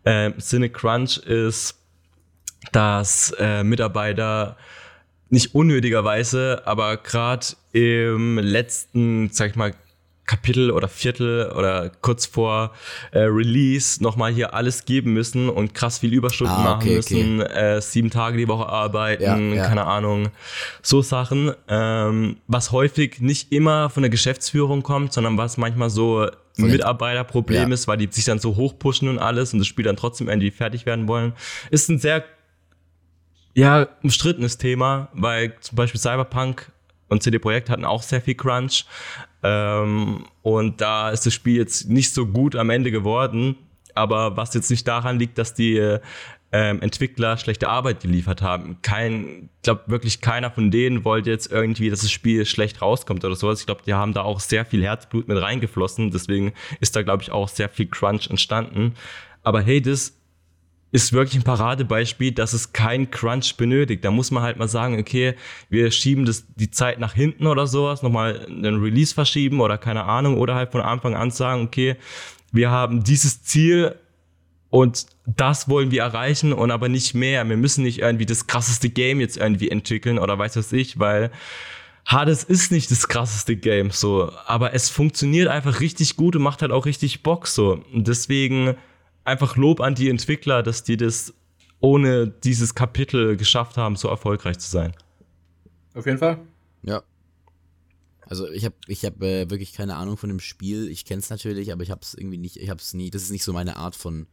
äh, 0.05 0.33
Sinne 0.39 0.71
Crunch 0.71 1.19
ist, 1.19 1.79
dass 2.73 3.35
äh, 3.39 3.63
Mitarbeiter 3.65 4.57
nicht 5.29 5.55
unnötigerweise, 5.55 6.63
aber 6.65 6.97
gerade 6.97 7.47
im 7.73 8.39
letzten, 8.39 9.31
sag 9.31 9.51
ich 9.51 9.57
mal, 9.57 9.75
Kapitel 10.31 10.71
oder 10.71 10.87
Viertel 10.87 11.51
oder 11.57 11.91
kurz 12.03 12.25
vor 12.25 12.71
äh, 13.11 13.19
Release 13.19 14.01
nochmal 14.01 14.33
hier 14.33 14.55
alles 14.55 14.85
geben 14.85 15.13
müssen 15.13 15.49
und 15.49 15.75
krass 15.75 15.99
viel 15.99 16.13
Überstunden 16.13 16.55
ah, 16.55 16.77
okay, 16.77 16.85
machen 16.87 16.95
müssen, 16.95 17.43
okay. 17.43 17.77
äh, 17.77 17.81
sieben 17.81 18.11
Tage 18.11 18.37
die 18.39 18.47
Woche 18.47 18.69
arbeiten, 18.69 19.25
ja, 19.25 19.57
ja. 19.57 19.67
keine 19.67 19.87
Ahnung, 19.87 20.29
so 20.83 21.03
Sachen, 21.03 21.53
ähm, 21.67 22.37
was 22.47 22.71
häufig 22.71 23.21
nicht 23.21 23.51
immer 23.51 23.91
von 23.91 24.05
der 24.05 24.11
Geschäftsführung 24.11 24.85
kommt, 24.85 25.13
sondern 25.13 25.37
was 25.37 25.57
manchmal 25.57 25.91
so 25.91 26.29
ein 26.59 26.71
Mitarbeiterproblem 26.71 27.69
ja. 27.69 27.75
ist, 27.75 27.89
weil 27.89 27.97
die 27.97 28.09
sich 28.09 28.25
dann 28.25 28.39
so 28.39 28.55
hochpushen 28.55 29.09
und 29.09 29.19
alles 29.19 29.53
und 29.53 29.59
das 29.59 29.67
Spiel 29.67 29.85
dann 29.85 29.97
trotzdem 29.97 30.29
irgendwie 30.29 30.53
fertig 30.53 30.87
werden 30.87 31.09
wollen, 31.09 31.33
ist 31.73 31.89
ein 31.89 31.99
sehr 31.99 32.23
ja, 33.55 33.89
umstrittenes 34.05 34.59
Thema, 34.59 35.09
weil 35.13 35.55
zum 35.61 35.75
Beispiel 35.75 36.01
Cyberpunk 36.01 36.71
und 37.11 37.23
CD 37.23 37.39
Projekt 37.39 37.69
hatten 37.69 37.85
auch 37.85 38.03
sehr 38.03 38.23
viel 38.23 38.35
Crunch. 38.35 38.87
Ähm, 39.43 40.25
und 40.43 40.81
da 40.81 41.11
ist 41.11 41.27
das 41.27 41.35
Spiel 41.35 41.57
jetzt 41.57 41.89
nicht 41.91 42.15
so 42.15 42.27
gut 42.27 42.57
am 42.57 42.71
Ende 42.71 42.91
geworden. 42.91 43.57
Aber 43.95 44.37
was 44.37 44.55
jetzt 44.55 44.71
nicht 44.71 44.89
daran 44.89 45.19
liegt, 45.19 45.37
dass 45.37 45.53
die 45.53 45.99
ähm, 46.53 46.83
Entwickler 46.83 47.37
schlechte 47.37 47.69
Arbeit 47.69 48.01
geliefert 48.01 48.43
haben. 48.43 48.79
Kein, 48.83 49.51
ich 49.57 49.63
glaube 49.63 49.83
wirklich 49.87 50.21
keiner 50.21 50.51
von 50.51 50.71
denen 50.71 51.05
wollte 51.05 51.31
jetzt 51.31 51.51
irgendwie, 51.51 51.91
dass 51.91 52.01
das 52.01 52.11
Spiel 52.11 52.45
schlecht 52.45 52.83
rauskommt 52.83 53.25
oder 53.25 53.37
sowas. 53.37 53.61
Ich 53.61 53.67
glaube, 53.67 53.83
die 53.87 53.95
haben 53.95 54.15
da 54.15 54.23
auch 54.23 54.41
sehr 54.41 54.65
viel 54.65 54.83
Herzblut 54.83 55.29
mit 55.29 55.41
reingeflossen. 55.41 56.11
Deswegen 56.11 56.53
ist 56.81 56.97
da, 56.97 57.03
glaube 57.03 57.23
ich, 57.23 57.31
auch 57.31 57.49
sehr 57.49 57.69
viel 57.69 57.87
Crunch 57.87 58.29
entstanden. 58.31 58.95
Aber 59.43 59.61
hey, 59.61 59.81
das 59.81 60.20
ist 60.93 61.13
wirklich 61.13 61.41
ein 61.41 61.45
Paradebeispiel, 61.45 62.33
dass 62.33 62.53
es 62.53 62.73
kein 62.73 63.11
Crunch 63.11 63.57
benötigt. 63.57 64.05
Da 64.05 64.11
muss 64.11 64.31
man 64.31 64.43
halt 64.43 64.59
mal 64.59 64.69
sagen, 64.69 64.99
okay, 64.99 65.35
wir 65.69 65.91
schieben 65.91 66.25
das, 66.25 66.47
die 66.57 66.71
Zeit 66.71 66.99
nach 66.99 67.15
hinten 67.15 67.47
oder 67.47 67.67
sowas, 67.67 68.03
nochmal 68.03 68.47
einen 68.47 68.83
Release 68.83 69.15
verschieben 69.15 69.61
oder 69.61 69.79
keine 69.79 70.05
Ahnung, 70.05 70.37
oder 70.37 70.55
halt 70.57 70.73
von 70.73 70.81
Anfang 70.81 71.15
an 71.15 71.31
sagen, 71.31 71.63
okay, 71.63 71.97
wir 72.53 72.71
haben 72.71 73.05
dieses 73.05 73.43
Ziel 73.45 73.95
und 74.69 75.07
das 75.27 75.69
wollen 75.69 75.91
wir 75.91 76.03
erreichen 76.03 76.53
und 76.53 76.71
aber 76.71 76.89
nicht 76.89 77.15
mehr. 77.15 77.49
Wir 77.49 77.57
müssen 77.57 77.85
nicht 77.85 78.01
irgendwie 78.01 78.27
das 78.27 78.47
krasseste 78.49 78.91
Game 78.91 79.21
jetzt 79.21 79.37
irgendwie 79.37 79.71
entwickeln 79.71 80.19
oder 80.19 80.39
weiß 80.39 80.57
was 80.57 80.73
ich, 80.73 80.99
weil 80.99 81.31
Hades 82.07 82.43
ist 82.43 82.73
nicht 82.73 82.91
das 82.91 83.07
krasseste 83.07 83.57
Game 83.57 83.91
so, 83.91 84.33
aber 84.47 84.75
es 84.75 84.89
funktioniert 84.89 85.49
einfach 85.49 85.81
richtig 85.81 86.17
gut 86.17 86.35
und 86.35 86.43
macht 86.43 86.63
halt 86.63 86.73
auch 86.73 86.87
richtig 86.87 87.23
Bock 87.23 87.47
so. 87.47 87.85
Und 87.93 88.09
deswegen 88.09 88.75
einfach 89.31 89.57
Lob 89.57 89.81
an 89.81 89.95
die 89.95 90.11
Entwickler, 90.11 90.63
dass 90.63 90.83
die 90.83 90.97
das 90.97 91.35
ohne 91.81 92.29
dieses 92.29 92.75
Kapitel 92.75 93.37
geschafft 93.37 93.77
haben, 93.77 93.97
so 93.97 94.09
erfolgreich 94.09 94.59
zu 94.59 94.71
sein. 94.71 94.93
Auf 95.95 96.07
jeden 96.07 96.19
Fall. 96.19 96.39
Ja. 96.83 97.03
Also 98.27 98.49
ich 98.49 98.65
habe 98.65 98.77
ich 98.87 99.05
hab, 99.05 99.21
äh, 99.23 99.51
wirklich 99.51 99.73
keine 99.73 99.97
Ahnung 99.97 100.17
von 100.17 100.29
dem 100.29 100.41
Spiel. 100.41 100.89
Ich 100.89 101.05
kenne 101.05 101.21
es 101.21 101.31
natürlich, 101.31 101.73
aber 101.73 101.83
ich 101.83 101.91
habe 101.91 102.03
es 102.03 102.15
irgendwie 102.15 102.39
nicht, 102.39 102.59
ich 102.59 102.71
habe 102.71 102.81
es 102.81 102.95
nie, 102.95 103.11
das 103.11 103.23
ist 103.23 103.31
nicht 103.31 103.43
so 103.43 103.53
meine 103.53 103.77
Art 103.77 103.97
von, 103.97 104.27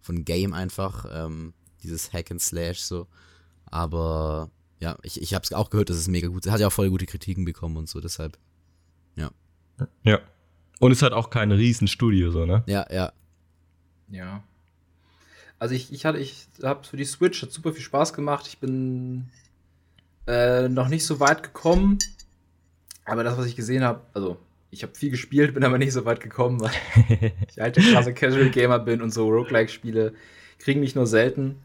von 0.00 0.24
Game 0.24 0.52
einfach, 0.52 1.06
ähm, 1.10 1.54
dieses 1.82 2.12
Hack 2.12 2.30
and 2.30 2.42
Slash 2.42 2.80
so. 2.80 3.06
Aber 3.66 4.50
ja, 4.80 4.98
ich, 5.02 5.20
ich 5.22 5.34
habe 5.34 5.44
es 5.44 5.52
auch 5.52 5.70
gehört, 5.70 5.90
dass 5.90 5.96
es 5.96 6.08
mega 6.08 6.28
gut 6.28 6.44
ist. 6.44 6.52
Hat 6.52 6.60
ja 6.60 6.66
auch 6.66 6.72
voll 6.72 6.90
gute 6.90 7.06
Kritiken 7.06 7.44
bekommen 7.44 7.76
und 7.76 7.88
so, 7.88 8.00
deshalb. 8.00 8.38
Ja. 9.16 9.30
Ja. 10.02 10.20
Und 10.80 10.92
es 10.92 11.02
hat 11.02 11.12
auch 11.12 11.30
kein 11.30 11.50
Riesenstudio, 11.50 12.30
so, 12.30 12.44
ne? 12.44 12.64
Ja, 12.66 12.86
ja. 12.92 13.12
Ja. 14.10 14.42
Also 15.58 15.74
ich, 15.74 15.92
ich 15.92 16.04
hatte, 16.04 16.18
ich 16.18 16.46
habe 16.62 16.84
für 16.84 16.96
die 16.96 17.04
Switch 17.04 17.42
hat 17.42 17.52
super 17.52 17.72
viel 17.72 17.82
Spaß 17.82 18.12
gemacht. 18.12 18.46
Ich 18.46 18.58
bin 18.58 19.28
äh, 20.26 20.68
noch 20.68 20.88
nicht 20.88 21.04
so 21.04 21.20
weit 21.20 21.42
gekommen, 21.42 21.98
aber 23.04 23.24
das, 23.24 23.36
was 23.36 23.46
ich 23.46 23.56
gesehen 23.56 23.82
habe, 23.82 24.00
also 24.14 24.38
ich 24.70 24.82
habe 24.82 24.94
viel 24.94 25.10
gespielt, 25.10 25.54
bin 25.54 25.64
aber 25.64 25.78
nicht 25.78 25.92
so 25.92 26.04
weit 26.04 26.20
gekommen, 26.20 26.60
weil 26.60 26.70
ich 27.48 27.58
halt 27.58 27.76
der 27.76 27.82
krasse 27.82 28.14
Casual 28.14 28.50
Gamer 28.50 28.78
bin 28.78 29.02
und 29.02 29.12
so 29.12 29.28
Roguelike-Spiele 29.28 30.14
kriegen 30.58 30.80
mich 30.80 30.94
nur 30.94 31.06
selten, 31.06 31.56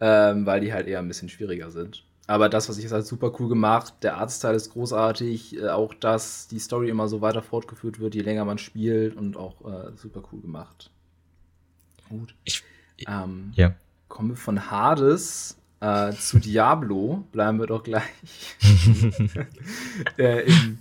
ähm, 0.00 0.44
weil 0.44 0.60
die 0.60 0.72
halt 0.72 0.86
eher 0.88 0.98
ein 0.98 1.08
bisschen 1.08 1.28
schwieriger 1.28 1.70
sind. 1.70 2.04
Aber 2.26 2.48
das, 2.48 2.68
was 2.68 2.76
ich 2.76 2.84
jetzt 2.84 2.92
halt 2.92 3.06
super 3.06 3.32
cool 3.38 3.48
gemacht, 3.48 3.94
der 4.02 4.16
Artstyle 4.16 4.54
ist 4.54 4.70
großartig, 4.72 5.58
äh, 5.58 5.68
auch 5.68 5.94
dass 5.94 6.48
die 6.48 6.58
Story 6.58 6.88
immer 6.88 7.08
so 7.08 7.20
weiter 7.20 7.42
fortgeführt 7.42 8.00
wird, 8.00 8.14
je 8.14 8.22
länger 8.22 8.44
man 8.44 8.58
spielt 8.58 9.16
und 9.16 9.36
auch 9.36 9.60
äh, 9.64 9.96
super 9.96 10.22
cool 10.32 10.40
gemacht 10.40 10.90
gut. 12.12 12.34
Ich, 12.44 12.62
ähm, 13.08 13.52
ja. 13.54 13.74
Kommen 14.08 14.30
wir 14.30 14.36
von 14.36 14.70
Hades 14.70 15.56
äh, 15.80 16.12
zu 16.12 16.38
Diablo, 16.38 17.24
bleiben 17.32 17.58
wir 17.58 17.66
doch 17.66 17.82
gleich 17.82 18.04
äh, 20.18 20.46
im, 20.46 20.78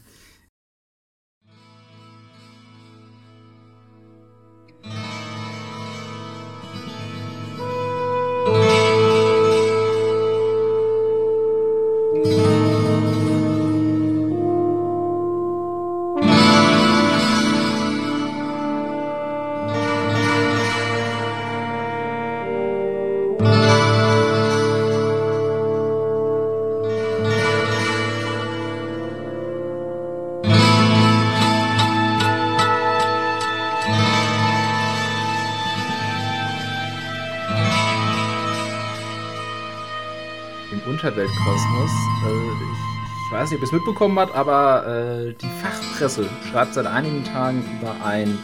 Unterweltkosmos. 41.11 41.91
Äh, 42.25 42.51
ich, 42.53 43.25
ich, 43.25 43.31
weiß 43.33 43.51
nicht, 43.51 43.57
ob 43.57 43.63
ihr 43.63 43.67
es 43.67 43.71
mitbekommen 43.73 44.17
habt, 44.17 44.33
aber 44.33 44.87
äh, 44.87 45.33
die 45.33 45.49
Fachpresse 45.61 46.25
schreibt 46.49 46.73
seit 46.73 46.85
einigen 46.85 47.25
Tagen 47.25 47.63
über 47.79 47.93
ein 48.05 48.37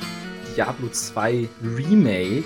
Diablo 0.54 0.90
2 0.90 1.48
Remake. 1.64 2.44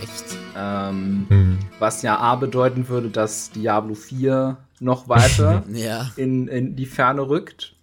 Echt? 0.00 0.38
Ähm, 0.56 1.26
mhm. 1.28 1.58
Was 1.80 2.02
ja 2.02 2.18
A 2.18 2.36
bedeuten 2.36 2.88
würde, 2.88 3.10
dass 3.10 3.50
Diablo 3.50 3.94
4 3.94 4.58
noch 4.78 5.08
weiter 5.08 5.64
ja. 5.72 6.08
in, 6.14 6.46
in 6.46 6.76
die 6.76 6.86
Ferne 6.86 7.28
rückt. 7.28 7.74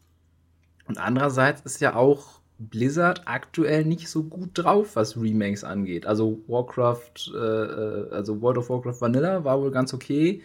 Und 0.88 0.98
andererseits 0.98 1.62
ist 1.62 1.82
ja 1.82 1.96
auch 1.96 2.40
Blizzard 2.58 3.24
aktuell 3.26 3.84
nicht 3.84 4.08
so 4.08 4.24
gut 4.24 4.52
drauf, 4.54 4.96
was 4.96 5.18
Remakes 5.18 5.66
angeht. 5.66 6.06
Also 6.06 6.40
Warcraft, 6.48 7.34
äh, 7.34 7.38
äh, 7.38 8.12
also 8.12 8.42
World 8.42 8.60
of 8.60 8.70
Warcraft 8.70 9.02
Vanilla 9.02 9.44
war 9.44 9.60
wohl 9.60 9.72
ganz 9.72 9.94
okay. 9.94 10.42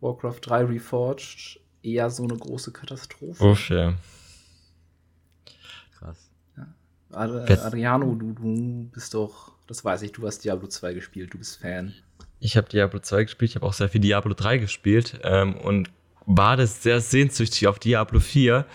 Warcraft 0.00 0.40
3 0.42 0.64
Reforged 0.64 1.60
eher 1.82 2.10
so 2.10 2.24
eine 2.24 2.36
große 2.36 2.72
Katastrophe. 2.72 3.44
Uff, 3.44 3.70
ja. 3.70 3.94
Krass. 5.98 6.30
Ja. 6.56 6.66
Ad 7.10 7.52
Adriano, 7.60 8.14
du, 8.14 8.32
du 8.32 8.90
bist 8.92 9.14
doch, 9.14 9.52
das 9.66 9.84
weiß 9.84 10.02
ich, 10.02 10.12
du 10.12 10.26
hast 10.26 10.40
Diablo 10.40 10.68
2 10.68 10.94
gespielt, 10.94 11.34
du 11.34 11.38
bist 11.38 11.60
Fan. 11.60 11.94
Ich 12.40 12.56
habe 12.56 12.68
Diablo 12.68 13.00
2 13.00 13.24
gespielt, 13.24 13.50
ich 13.50 13.56
habe 13.56 13.66
auch 13.66 13.72
sehr 13.72 13.88
viel 13.88 14.00
Diablo 14.00 14.34
3 14.34 14.58
gespielt 14.58 15.20
ähm, 15.22 15.56
und 15.56 15.90
war 16.26 16.56
das 16.56 16.82
sehr 16.82 17.00
sehnsüchtig 17.00 17.66
auf 17.66 17.78
Diablo 17.78 18.20
4. 18.20 18.66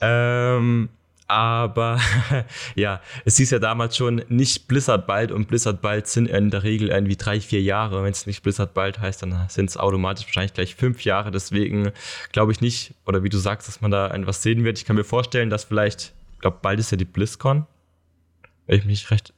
Ähm, 0.00 0.88
aber 1.26 1.98
ja, 2.74 3.00
es 3.24 3.36
hieß 3.36 3.50
ja 3.50 3.58
damals 3.58 3.96
schon 3.96 4.22
nicht 4.28 4.68
Blizzard 4.68 5.06
bald 5.06 5.32
und 5.32 5.48
Blizzard 5.48 5.80
bald 5.80 6.06
sind 6.06 6.28
in 6.28 6.50
der 6.50 6.62
Regel 6.62 6.88
irgendwie 6.88 7.16
drei, 7.16 7.40
vier 7.40 7.62
Jahre. 7.62 8.02
Wenn 8.02 8.12
es 8.12 8.26
nicht 8.26 8.42
Blizzard 8.42 8.74
bald 8.74 9.00
heißt, 9.00 9.22
dann 9.22 9.46
sind 9.48 9.70
es 9.70 9.76
automatisch 9.76 10.26
wahrscheinlich 10.26 10.52
gleich 10.52 10.74
fünf 10.74 11.04
Jahre. 11.04 11.30
Deswegen 11.30 11.92
glaube 12.32 12.52
ich 12.52 12.60
nicht, 12.60 12.94
oder 13.06 13.22
wie 13.22 13.30
du 13.30 13.38
sagst, 13.38 13.68
dass 13.68 13.80
man 13.80 13.90
da 13.90 14.10
etwas 14.10 14.42
sehen 14.42 14.64
wird. 14.64 14.78
Ich 14.78 14.84
kann 14.84 14.96
mir 14.96 15.04
vorstellen, 15.04 15.50
dass 15.50 15.64
vielleicht, 15.64 16.12
ich 16.34 16.40
glaube, 16.40 16.58
bald 16.60 16.78
ist 16.78 16.90
ja 16.90 16.96
die 16.96 17.04
BlizzCon, 17.04 17.66
wenn 18.66 18.78
ich 18.78 18.84
mich 18.84 19.10
recht 19.10 19.32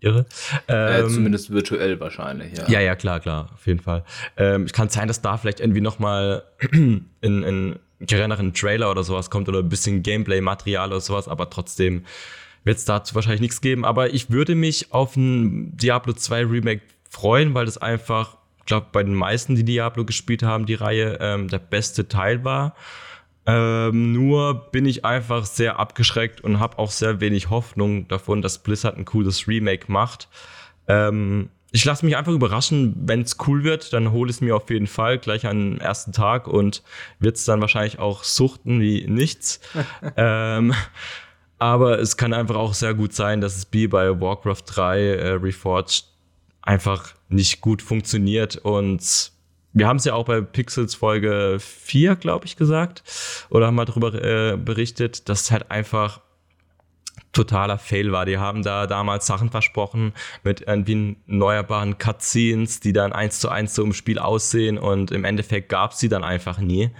irre. 0.00 0.26
Äh, 0.68 1.00
ähm, 1.00 1.10
zumindest 1.10 1.50
virtuell 1.50 1.98
wahrscheinlich, 2.00 2.56
ja. 2.56 2.68
Ja, 2.68 2.80
ja, 2.80 2.94
klar, 2.94 3.20
klar, 3.20 3.50
auf 3.54 3.66
jeden 3.66 3.80
Fall. 3.80 4.04
Ähm, 4.36 4.64
es 4.64 4.72
kann 4.72 4.88
sein, 4.88 5.08
dass 5.08 5.22
da 5.22 5.36
vielleicht 5.36 5.60
irgendwie 5.60 5.80
nochmal 5.80 6.44
in, 6.72 7.06
in 7.20 7.78
geringeren 8.00 8.52
Trailer 8.52 8.90
oder 8.90 9.04
sowas 9.04 9.30
kommt 9.30 9.48
oder 9.48 9.60
ein 9.60 9.68
bisschen 9.68 10.02
Gameplay-Material 10.02 10.88
oder 10.88 11.00
sowas, 11.00 11.28
aber 11.28 11.50
trotzdem 11.50 12.04
wird 12.64 12.78
es 12.78 12.84
dazu 12.84 13.14
wahrscheinlich 13.14 13.40
nichts 13.40 13.60
geben. 13.60 13.84
Aber 13.84 14.12
ich 14.12 14.30
würde 14.30 14.54
mich 14.54 14.92
auf 14.92 15.16
ein 15.16 15.76
Diablo 15.76 16.12
2 16.12 16.46
Remake 16.46 16.82
freuen, 17.08 17.54
weil 17.54 17.64
das 17.64 17.78
einfach, 17.78 18.36
ich 18.58 18.66
glaube, 18.66 18.88
bei 18.92 19.02
den 19.02 19.14
meisten, 19.14 19.54
die 19.54 19.64
Diablo 19.64 20.04
gespielt 20.04 20.42
haben, 20.42 20.66
die 20.66 20.74
Reihe, 20.74 21.18
ähm, 21.20 21.48
der 21.48 21.60
beste 21.60 22.08
Teil 22.08 22.44
war. 22.44 22.74
Ähm, 23.46 24.12
nur 24.12 24.72
bin 24.72 24.86
ich 24.86 25.04
einfach 25.04 25.46
sehr 25.46 25.78
abgeschreckt 25.78 26.40
und 26.40 26.58
habe 26.58 26.78
auch 26.78 26.90
sehr 26.90 27.20
wenig 27.20 27.48
Hoffnung 27.48 28.08
davon, 28.08 28.42
dass 28.42 28.58
Blizzard 28.58 28.98
ein 28.98 29.04
cooles 29.04 29.46
Remake 29.46 29.90
macht. 29.90 30.28
Ähm, 30.88 31.50
ich 31.76 31.84
lasse 31.84 32.06
mich 32.06 32.16
einfach 32.16 32.32
überraschen. 32.32 32.94
Wenn 33.04 33.20
es 33.20 33.36
cool 33.46 33.62
wird, 33.62 33.92
dann 33.92 34.10
hole 34.10 34.30
es 34.30 34.40
mir 34.40 34.56
auf 34.56 34.70
jeden 34.70 34.86
Fall 34.86 35.18
gleich 35.18 35.46
am 35.46 35.76
ersten 35.76 36.10
Tag 36.10 36.48
und 36.48 36.82
wird 37.18 37.36
es 37.36 37.44
dann 37.44 37.60
wahrscheinlich 37.60 37.98
auch 37.98 38.24
suchten 38.24 38.80
wie 38.80 39.06
nichts. 39.06 39.60
ähm, 40.16 40.72
aber 41.58 41.98
es 41.98 42.16
kann 42.16 42.32
einfach 42.32 42.56
auch 42.56 42.72
sehr 42.72 42.94
gut 42.94 43.12
sein, 43.12 43.42
dass 43.42 43.58
es 43.58 43.68
wie 43.72 43.88
bei 43.88 44.18
Warcraft 44.18 44.62
3 44.64 45.00
äh, 45.00 45.28
Reforged 45.32 46.06
einfach 46.62 47.12
nicht 47.28 47.60
gut 47.60 47.82
funktioniert 47.82 48.56
und 48.56 49.32
wir 49.74 49.86
haben 49.86 49.98
es 49.98 50.06
ja 50.06 50.14
auch 50.14 50.24
bei 50.24 50.40
Pixels 50.40 50.94
Folge 50.94 51.58
4, 51.60 52.16
glaube 52.16 52.46
ich, 52.46 52.56
gesagt, 52.56 53.02
oder 53.50 53.66
haben 53.66 53.74
mal 53.74 53.84
darüber 53.84 54.14
äh, 54.14 54.56
berichtet, 54.56 55.28
dass 55.28 55.42
es 55.42 55.50
halt 55.50 55.70
einfach 55.70 56.22
totaler 57.36 57.78
Fail 57.78 58.12
war. 58.12 58.26
Die 58.26 58.38
haben 58.38 58.62
da 58.62 58.86
damals 58.86 59.26
Sachen 59.26 59.50
versprochen 59.50 60.12
mit 60.42 60.62
irgendwie 60.66 61.16
erneuerbaren 61.28 61.98
Cutscenes, 61.98 62.80
die 62.80 62.92
dann 62.92 63.12
eins 63.12 63.38
zu 63.38 63.48
eins 63.48 63.74
so 63.74 63.84
im 63.84 63.92
Spiel 63.92 64.18
aussehen 64.18 64.78
und 64.78 65.10
im 65.10 65.24
Endeffekt 65.24 65.68
gab 65.68 65.92
es 65.92 65.98
sie 65.98 66.08
dann 66.08 66.24
einfach 66.24 66.58
nie. 66.58 66.90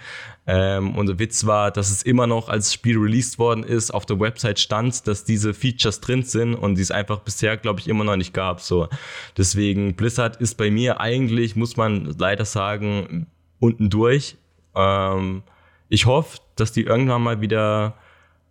Ähm, 0.48 0.94
und 0.96 1.06
der 1.06 1.18
Witz 1.18 1.46
war, 1.46 1.72
dass 1.72 1.90
es 1.90 2.02
immer 2.02 2.26
noch, 2.26 2.48
als 2.48 2.72
Spiel 2.72 2.98
released 2.98 3.38
worden 3.38 3.64
ist, 3.64 3.92
auf 3.92 4.06
der 4.06 4.20
Website 4.20 4.60
stand, 4.60 5.06
dass 5.08 5.24
diese 5.24 5.54
Features 5.54 6.00
drin 6.00 6.22
sind 6.22 6.54
und 6.54 6.76
die 6.76 6.82
es 6.82 6.92
einfach 6.92 7.18
bisher, 7.20 7.56
glaube 7.56 7.80
ich, 7.80 7.88
immer 7.88 8.04
noch 8.04 8.16
nicht 8.16 8.32
gab. 8.32 8.60
So. 8.60 8.88
Deswegen, 9.36 9.96
Blizzard 9.96 10.36
ist 10.36 10.56
bei 10.56 10.70
mir 10.70 11.00
eigentlich, 11.00 11.56
muss 11.56 11.76
man 11.76 12.14
leider 12.18 12.44
sagen, 12.44 13.26
unten 13.58 13.90
durch. 13.90 14.36
Ähm, 14.76 15.42
ich 15.88 16.06
hoffe, 16.06 16.38
dass 16.54 16.72
die 16.72 16.82
irgendwann 16.82 17.22
mal 17.22 17.40
wieder 17.40 17.94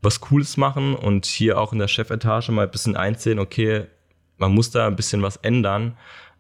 was 0.06 0.22
Cooles 0.22 0.56
machen 0.56 0.96
und 0.96 1.26
hier 1.26 1.60
auch 1.60 1.74
in 1.74 1.80
der 1.80 1.88
Chefetage 1.88 2.52
mal 2.52 2.64
ein 2.64 2.72
bisschen 2.72 2.96
einsehen, 2.96 3.40
okay, 3.40 3.86
man 4.38 4.54
muss 4.54 4.72
da 4.72 4.88
ein 4.88 4.96
bisschen 4.96 5.22
was 5.22 5.38
ändern. 5.38 5.98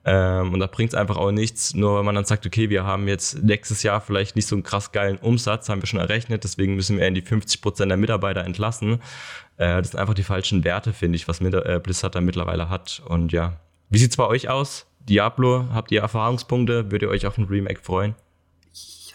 Ähm, 0.08 0.54
und 0.54 0.60
da 0.60 0.68
bringt 0.68 0.94
es 0.94 0.96
einfach 0.96 1.18
auch 1.18 1.32
nichts, 1.32 1.74
nur 1.74 1.96
weil 1.96 2.04
man 2.04 2.14
dann 2.14 2.26
sagt, 2.26 2.46
okay, 2.46 2.70
wir 2.70 2.84
haben 2.84 3.08
jetzt 3.08 3.42
nächstes 3.44 3.82
Jahr 3.82 4.02
vielleicht 4.02 4.36
nicht 4.36 4.46
so 4.46 4.56
einen 4.56 4.62
krass 4.62 4.92
geilen 4.92 5.18
Umsatz, 5.18 5.68
haben 5.68 5.82
wir 5.82 5.88
schon 5.88 6.00
errechnet, 6.00 6.44
deswegen 6.44 6.76
müssen 6.76 7.00
wir 7.00 7.08
in 7.08 7.16
die 7.16 7.24
50 7.24 7.60
Prozent 7.62 7.90
der 7.90 7.98
Mitarbeiter 7.98 8.44
entlassen. 8.44 9.02
Äh, 9.58 9.78
das 9.78 9.92
sind 9.92 10.00
einfach 10.00 10.14
die 10.14 10.24
falschen 10.24 10.64
Werte, 10.64 10.94
finde 10.94 11.16
ich, 11.16 11.28
was 11.28 11.42
äh, 11.42 11.80
Blizzard 11.84 12.14
da 12.14 12.22
mittlerweile 12.22 12.70
hat. 12.70 13.02
Und 13.08 13.32
ja, 13.32 13.60
wie 13.90 13.98
sieht 13.98 14.12
es 14.12 14.18
bei 14.18 14.28
euch 14.28 14.48
aus? 14.48 14.86
Diablo, 15.00 15.66
habt 15.74 15.92
ihr 15.92 16.02
Erfahrungspunkte? 16.02 16.92
Würdet 16.92 17.04
ihr 17.04 17.10
euch 17.10 17.26
auf 17.26 17.40
ein 17.40 17.46
Remake 17.46 17.80
freuen? 17.82 18.14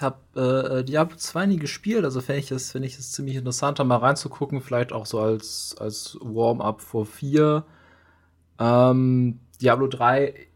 Ich 0.01 0.05
habe 0.07 0.81
äh, 0.81 0.83
Diablo 0.83 1.15
2 1.15 1.45
nie 1.45 1.59
gespielt, 1.59 2.05
also 2.07 2.23
fände 2.23 2.41
ich 2.41 2.51
es 2.51 2.73
find 2.73 2.87
ich 2.87 2.97
das 2.97 3.13
ziemlich 3.13 3.37
interessant, 3.37 3.79
da 3.79 3.85
mal 3.85 3.97
reinzugucken, 3.97 4.63
vielleicht 4.63 4.95
auch 4.95 5.05
so 5.05 5.21
als, 5.21 5.77
als 5.79 6.17
Warm-up 6.23 6.81
vor 6.81 7.05
4. 7.05 7.67
Ähm, 8.59 9.41
Diablo 9.61 9.89
3, 9.89 10.47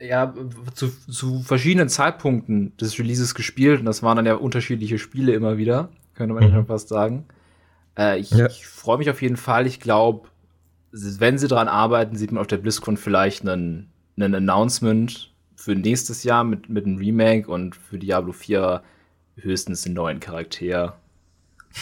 ja, 0.00 0.34
zu, 0.74 0.88
zu 0.88 1.42
verschiedenen 1.42 1.88
Zeitpunkten 1.88 2.76
des 2.76 2.98
Releases 2.98 3.36
gespielt 3.36 3.78
und 3.78 3.86
das 3.86 4.02
waren 4.02 4.16
dann 4.16 4.26
ja 4.26 4.34
unterschiedliche 4.34 4.98
Spiele 4.98 5.32
immer 5.32 5.56
wieder, 5.56 5.90
könnte 6.14 6.34
man 6.34 6.42
mhm. 6.42 6.52
schon 6.52 6.66
fast 6.66 6.88
sagen. 6.88 7.26
Äh, 7.96 8.18
ich, 8.18 8.32
ja. 8.32 8.46
ich 8.46 8.66
freue 8.66 8.98
mich 8.98 9.10
auf 9.10 9.22
jeden 9.22 9.36
Fall. 9.36 9.68
Ich 9.68 9.78
glaube, 9.78 10.26
wenn 10.90 11.38
sie 11.38 11.46
daran 11.46 11.68
arbeiten, 11.68 12.16
sieht 12.16 12.32
man 12.32 12.40
auf 12.40 12.48
der 12.48 12.58
BlizzCon 12.58 12.96
vielleicht 12.96 13.42
einen, 13.42 13.92
einen 14.16 14.34
Announcement 14.34 15.29
für 15.60 15.74
nächstes 15.74 16.24
Jahr 16.24 16.42
mit, 16.42 16.70
mit 16.70 16.86
einem 16.86 16.96
Remake 16.96 17.50
und 17.50 17.76
für 17.76 17.98
Diablo 17.98 18.32
4 18.32 18.82
höchstens 19.36 19.82
den 19.82 19.92
neuen 19.92 20.18
Charakter. 20.18 20.98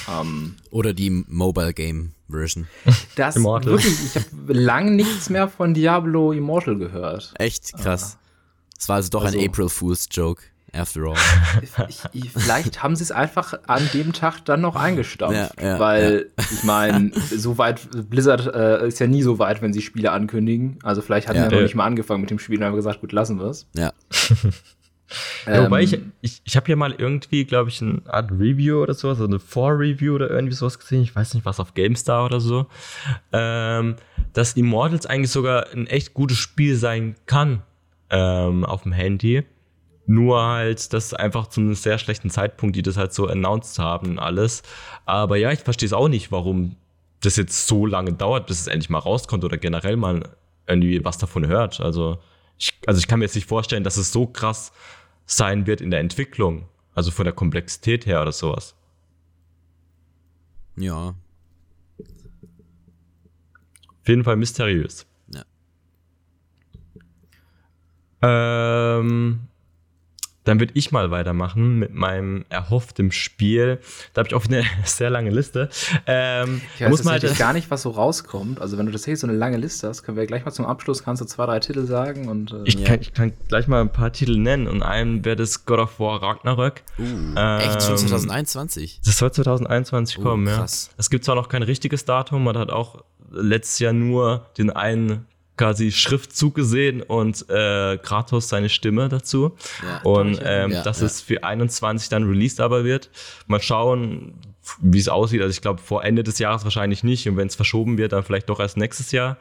Ähm, 0.09 0.57
Oder 0.71 0.93
die 0.93 1.11
Mobile 1.11 1.73
Game 1.73 2.13
Version. 2.29 2.67
Das 3.15 3.37
Immortal. 3.37 3.73
wirklich, 3.73 3.97
ich 4.05 4.17
habe 4.17 4.53
lange 4.53 4.91
nichts 4.91 5.31
mehr 5.31 5.49
von 5.49 5.75
Diablo 5.75 6.33
Immortal 6.33 6.77
gehört. 6.77 7.33
Echt 7.39 7.73
krass. 7.75 8.19
Es 8.77 8.89
war 8.89 8.97
also 8.97 9.11
doch 9.11 9.25
also, 9.25 9.39
ein 9.39 9.49
April 9.49 9.69
Fool's 9.69 10.09
Joke 10.11 10.43
after 10.73 11.03
all. 11.05 11.17
Ich, 11.89 12.03
ich, 12.13 12.31
vielleicht 12.31 12.83
haben 12.83 12.97
sie 12.97 13.03
es 13.03 13.13
einfach 13.13 13.55
an 13.67 13.89
dem 13.95 14.13
Tag 14.13 14.45
dann 14.45 14.61
noch 14.61 14.77
eingestampft, 14.77 15.61
ja, 15.61 15.67
ja, 15.67 15.79
weil 15.79 16.31
ja. 16.37 16.45
ich 16.53 16.65
meine, 16.65 17.11
so 17.15 17.59
weit, 17.59 17.89
Blizzard 18.11 18.47
äh, 18.55 18.89
ist 18.89 18.99
ja 18.99 19.07
nie 19.07 19.23
so 19.23 19.39
weit, 19.39 19.63
wenn 19.63 19.73
sie 19.73 19.83
Spiele 19.83 20.13
ankündigen. 20.13 20.79
Also 20.83 21.03
vielleicht 21.03 21.29
hatten 21.29 21.39
ja. 21.39 21.51
wir 21.51 21.57
noch 21.57 21.63
nicht 21.63 21.75
mal 21.75 21.85
angefangen 21.85 22.21
mit 22.21 22.31
dem 22.31 22.39
Spiel 22.39 22.59
und 22.59 22.65
haben 22.65 22.77
gesagt, 22.77 23.01
gut, 23.01 23.13
lassen 23.13 23.39
wir 23.39 23.47
es. 23.47 23.69
Ja. 23.75 23.93
Ja, 25.47 25.65
wobei 25.65 25.83
ich, 25.83 25.95
ähm, 25.95 26.13
ich, 26.21 26.43
ich 26.45 26.57
habe 26.57 26.67
hier 26.67 26.77
mal 26.77 26.93
irgendwie, 26.93 27.45
glaube 27.45 27.71
ich, 27.71 27.81
eine 27.81 28.03
Art 28.07 28.31
Review 28.31 28.83
oder 28.83 28.95
sowas, 28.95 29.19
also 29.19 29.25
eine 29.25 29.39
Vor-Review 29.39 30.15
oder 30.15 30.31
irgendwie 30.31 30.55
sowas 30.55 30.79
gesehen, 30.79 31.03
ich 31.03 31.17
weiß 31.17 31.35
nicht, 31.35 31.47
was 31.47 31.61
auf 31.61 31.75
GameStar 31.75 32.25
oder 32.25 32.41
so, 32.41 32.67
ähm, 33.33 33.97
dass 34.35 34.53
Immortals 34.55 35.07
eigentlich 35.07 35.31
sogar 35.31 35.69
ein 35.73 35.87
echt 35.87 36.13
gutes 36.13 36.37
Spiel 36.37 36.77
sein 36.77 37.15
kann 37.27 37.63
ähm, 38.11 38.65
auf 38.65 38.83
dem 38.83 38.93
Handy. 38.93 39.45
Nur 40.11 40.43
halt, 40.43 40.95
dass 40.95 41.13
einfach 41.13 41.49
zu 41.49 41.61
einem 41.61 41.75
sehr 41.75 41.99
schlechten 41.99 42.31
Zeitpunkt, 42.31 42.75
die 42.75 42.81
das 42.81 42.97
halt 42.97 43.13
so 43.13 43.27
announced 43.27 43.79
haben 43.79 44.13
und 44.13 44.19
alles. 44.19 44.63
Aber 45.05 45.37
ja, 45.37 45.53
ich 45.53 45.61
verstehe 45.61 45.87
es 45.87 45.93
auch 45.93 46.09
nicht, 46.09 46.33
warum 46.33 46.77
das 47.21 47.37
jetzt 47.37 47.67
so 47.67 47.85
lange 47.85 48.15
dauert, 48.15 48.47
bis 48.47 48.59
es 48.59 48.69
endlich 48.69 48.89
mal 48.89 49.01
rauskommt 49.01 49.45
oder 49.45 49.59
generell 49.59 49.97
mal 49.97 50.31
irgendwie 50.67 51.05
was 51.05 51.19
davon 51.19 51.47
hört. 51.47 51.81
Also 51.81 52.19
ich, 52.59 52.73
also 52.87 52.99
ich 52.99 53.07
kann 53.07 53.19
mir 53.19 53.27
jetzt 53.27 53.35
nicht 53.35 53.49
vorstellen, 53.49 53.85
dass 53.85 53.99
es 53.99 54.11
so 54.11 54.27
krass 54.27 54.73
sein 55.27 55.67
wird 55.67 55.83
in 55.83 55.91
der 55.91 56.01
Entwicklung. 56.01 56.67
Also 56.95 57.11
von 57.11 57.25
der 57.25 57.35
Komplexität 57.35 58.07
her 58.07 58.23
oder 58.23 58.33
sowas. 58.33 58.75
Ja. 60.77 61.15
Auf 64.01 64.09
jeden 64.09 64.25
Fall 64.25 64.37
mysteriös. 64.37 65.05
Ja. 65.35 65.45
Ähm, 68.23 69.48
dann 70.49 70.61
würde 70.61 70.73
ich 70.77 70.93
mal 70.93 71.11
weitermachen 71.11 71.79
mit 71.79 71.93
meinem 71.93 72.47
erhofften 72.49 73.13
Spiel. 73.13 73.81
Da 74.15 74.21
habe 74.21 74.29
ich 74.29 74.35
auch 74.35 74.47
eine 74.47 74.65
sehr 74.85 75.11
lange 75.11 75.29
Liste. 75.29 75.69
Ähm, 76.07 76.63
ich 76.75 76.81
weiß 76.81 76.89
muss 76.89 77.05
mal 77.05 77.21
halt 77.21 77.39
gar 77.39 77.53
nicht, 77.53 77.71
was 77.71 77.83
so 77.83 77.91
rauskommt. 77.91 78.59
Also 78.59 78.79
wenn 78.79 78.87
du 78.87 78.93
tatsächlich 78.93 79.21
so 79.21 79.27
eine 79.27 79.37
lange 79.37 79.59
Liste 79.59 79.89
hast, 79.89 80.05
können 80.05 80.17
wir 80.17 80.27
gleich 80.27 80.47
mal 80.47 80.51
zum 80.51 80.65
Abschluss, 80.65 81.05
kannst 81.05 81.21
du 81.21 81.27
zwei, 81.27 81.45
drei 81.45 81.61
Titel 81.61 81.85
sagen. 81.85 82.29
Und, 82.29 82.53
äh, 82.53 82.63
ich, 82.65 82.77
ja. 82.77 82.87
kann, 82.87 83.01
ich, 83.03 83.13
kann, 83.13 83.33
gleich 83.49 83.69
mal 83.69 83.83
ein 83.83 83.93
paar 83.93 84.11
Titel 84.11 84.39
nennen 84.39 84.69
und 84.69 84.83
einen 84.83 85.23
wäre 85.27 85.37
das 85.37 85.67
God 85.67 85.81
of 85.81 86.01
War 86.01 86.23
Ragnarök. 86.23 86.83
Uh, 86.99 87.03
ähm, 87.37 87.61
echt 87.61 87.83
schon 87.83 87.99
2021? 87.99 89.03
Das 89.05 89.19
soll 89.19 89.31
2021 89.31 90.19
uh, 90.19 90.23
kommen, 90.23 90.47
krass. 90.47 90.89
ja. 90.89 90.95
Es 90.97 91.11
gibt 91.11 91.25
zwar 91.25 91.35
noch 91.35 91.51
kein 91.51 91.63
richtiges 91.63 92.07
Datum, 92.07 92.45
man 92.45 92.57
hat 92.57 92.71
auch 92.71 93.05
letztes 93.31 93.81
Jahr 93.81 93.93
nur 93.93 94.47
den 94.57 94.71
einen 94.71 95.27
quasi 95.59 95.93
Schriftzug 95.93 96.55
gesehen 96.55 97.03
und 97.03 97.45
äh, 97.51 97.99
Kratos 97.99 98.49
seine 98.49 98.71
Stimme 98.71 99.09
dazu. 99.09 99.57
Ja, 99.83 100.01
und 100.03 100.41
ähm, 100.43 100.71
ja, 100.73 100.83
dass 100.83 101.01
ja. 101.01 101.07
es 101.07 101.21
für 101.21 101.45
21 101.45 102.09
dann 102.09 102.25
released 102.25 102.61
aber 102.61 102.85
wird. 102.85 103.11
Mal 103.47 103.61
schauen, 103.61 104.35
wie 104.81 104.99
es 104.99 105.09
aussieht. 105.09 105.41
Also 105.41 105.51
ich 105.51 105.61
glaube, 105.61 105.81
vor 105.81 106.05
Ende 106.05 106.23
des 106.23 106.39
Jahres 106.39 106.65
wahrscheinlich 106.65 107.05
nicht. 107.05 107.29
Und 107.29 107.37
wenn 107.37 107.47
es 107.47 107.57
verschoben 107.57 107.99
wird, 107.99 108.13
dann 108.13 108.23
vielleicht 108.23 108.49
doch 108.49 108.61
erst 108.61 108.77
nächstes 108.77 109.13
Jahr. 109.13 109.39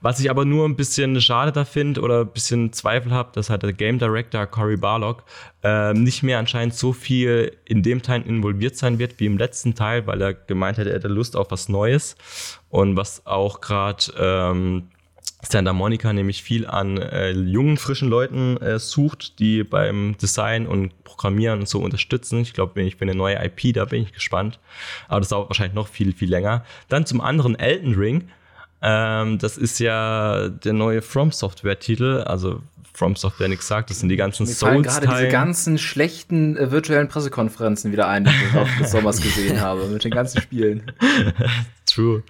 Was 0.00 0.20
ich 0.20 0.30
aber 0.30 0.44
nur 0.44 0.66
ein 0.66 0.76
bisschen 0.76 1.20
schade 1.20 1.52
da 1.52 1.64
finde 1.64 2.00
oder 2.00 2.20
ein 2.20 2.28
bisschen 2.28 2.72
Zweifel 2.72 3.12
habe, 3.12 3.30
dass 3.32 3.50
halt 3.50 3.62
der 3.62 3.72
Game 3.72 3.98
Director 3.98 4.46
Cory 4.46 4.76
Barlog 4.76 5.24
äh, 5.62 5.92
nicht 5.94 6.22
mehr 6.22 6.38
anscheinend 6.38 6.74
so 6.74 6.92
viel 6.92 7.56
in 7.64 7.82
dem 7.82 8.02
Teil 8.02 8.22
involviert 8.22 8.76
sein 8.76 8.98
wird 8.98 9.18
wie 9.20 9.26
im 9.26 9.38
letzten 9.38 9.74
Teil, 9.74 10.06
weil 10.06 10.22
er 10.22 10.34
gemeint 10.34 10.78
hat, 10.78 10.86
er 10.86 10.94
hätte 10.94 11.08
Lust 11.08 11.36
auf 11.36 11.50
was 11.50 11.68
Neues. 11.68 12.16
Und 12.70 12.96
was 12.96 13.26
auch 13.26 13.60
gerade 13.60 14.12
ähm, 14.18 14.88
Santa 15.42 15.72
Monica 15.72 16.12
nämlich 16.12 16.42
viel 16.42 16.66
an 16.66 16.98
äh, 16.98 17.30
jungen, 17.30 17.76
frischen 17.76 18.08
Leuten 18.08 18.56
äh, 18.56 18.78
sucht, 18.78 19.38
die 19.38 19.62
beim 19.62 20.16
Design 20.20 20.66
und 20.66 21.04
Programmieren 21.04 21.60
und 21.60 21.68
so 21.68 21.80
unterstützen. 21.80 22.40
Ich 22.40 22.52
glaube, 22.52 22.80
ich 22.82 22.96
für 22.96 23.02
eine 23.02 23.14
neue 23.14 23.36
IP, 23.44 23.74
da 23.74 23.84
bin 23.84 24.02
ich 24.02 24.12
gespannt. 24.12 24.58
Aber 25.06 25.20
das 25.20 25.28
dauert 25.28 25.48
wahrscheinlich 25.48 25.74
noch 25.74 25.88
viel, 25.88 26.12
viel 26.12 26.28
länger. 26.28 26.64
Dann 26.88 27.06
zum 27.06 27.20
anderen 27.20 27.58
Elden 27.58 27.94
Ring. 27.94 28.28
Ähm, 28.82 29.38
das 29.38 29.56
ist 29.58 29.78
ja 29.78 30.48
der 30.48 30.72
neue 30.72 31.02
From 31.02 31.30
Software-Titel. 31.30 32.24
Also 32.26 32.60
From 32.92 33.14
Software 33.14 33.48
nichts 33.48 33.68
sagt, 33.68 33.90
das 33.90 34.00
sind 34.00 34.08
die 34.08 34.16
ganzen 34.16 34.44
Mir 34.44 34.52
Souls. 34.52 34.86
gerade 34.86 35.06
diese 35.06 35.28
ganzen 35.28 35.78
schlechten 35.78 36.56
äh, 36.56 36.72
virtuellen 36.72 37.06
Pressekonferenzen 37.06 37.92
wieder 37.92 38.08
ein, 38.08 38.24
die 38.24 38.30
ich 38.30 38.78
des 38.78 38.90
Sommers 38.90 39.20
gesehen 39.20 39.60
habe, 39.60 39.86
mit 39.86 40.02
den 40.02 40.10
ganzen 40.10 40.40
Spielen. 40.40 40.90
True. 41.88 42.22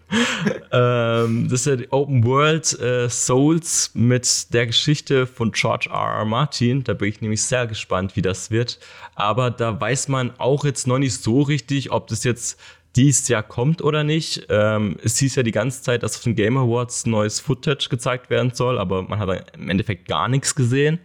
ähm, 0.73 1.49
das 1.51 1.61
ist 1.61 1.67
ja 1.67 1.77
die 1.77 1.91
Open 1.91 2.25
World 2.25 2.79
äh, 2.81 3.09
Souls 3.09 3.91
mit 3.95 4.53
der 4.53 4.67
Geschichte 4.67 5.27
von 5.27 5.53
George 5.53 5.89
R. 5.91 6.19
R. 6.19 6.25
Martin. 6.25 6.85
Da 6.85 6.95
bin 6.95 7.09
ich 7.09 7.21
nämlich 7.21 7.43
sehr 7.43 7.67
gespannt, 7.67 8.17
wie 8.17 8.23
das 8.23 8.51
wird. 8.51 8.79
Aber 9.15 9.51
da 9.51 9.81
weiß 9.81 10.09
man 10.09 10.33
auch 10.39 10.65
jetzt 10.65 10.87
noch 10.87 10.99
nicht 10.99 11.23
so 11.23 11.43
richtig, 11.43 11.91
ob 11.91 12.07
das 12.07 12.25
jetzt 12.25 12.61
dieses 12.97 13.29
Jahr 13.29 13.43
kommt 13.43 13.83
oder 13.83 14.05
nicht. 14.05 14.47
Ähm, 14.49 14.97
es 15.03 15.19
hieß 15.19 15.35
ja 15.37 15.43
die 15.43 15.53
ganze 15.53 15.83
Zeit, 15.83 16.03
dass 16.03 16.17
auf 16.17 16.23
den 16.23 16.35
Game 16.35 16.57
Awards 16.57 17.07
neues 17.07 17.41
Footage 17.41 17.89
gezeigt 17.91 18.31
werden 18.31 18.53
soll, 18.55 18.79
aber 18.79 19.03
man 19.03 19.19
hat 19.19 19.53
im 19.55 19.71
Endeffekt 19.71 20.09
gar 20.09 20.29
nichts 20.29 20.55
gesehen. 20.55 20.99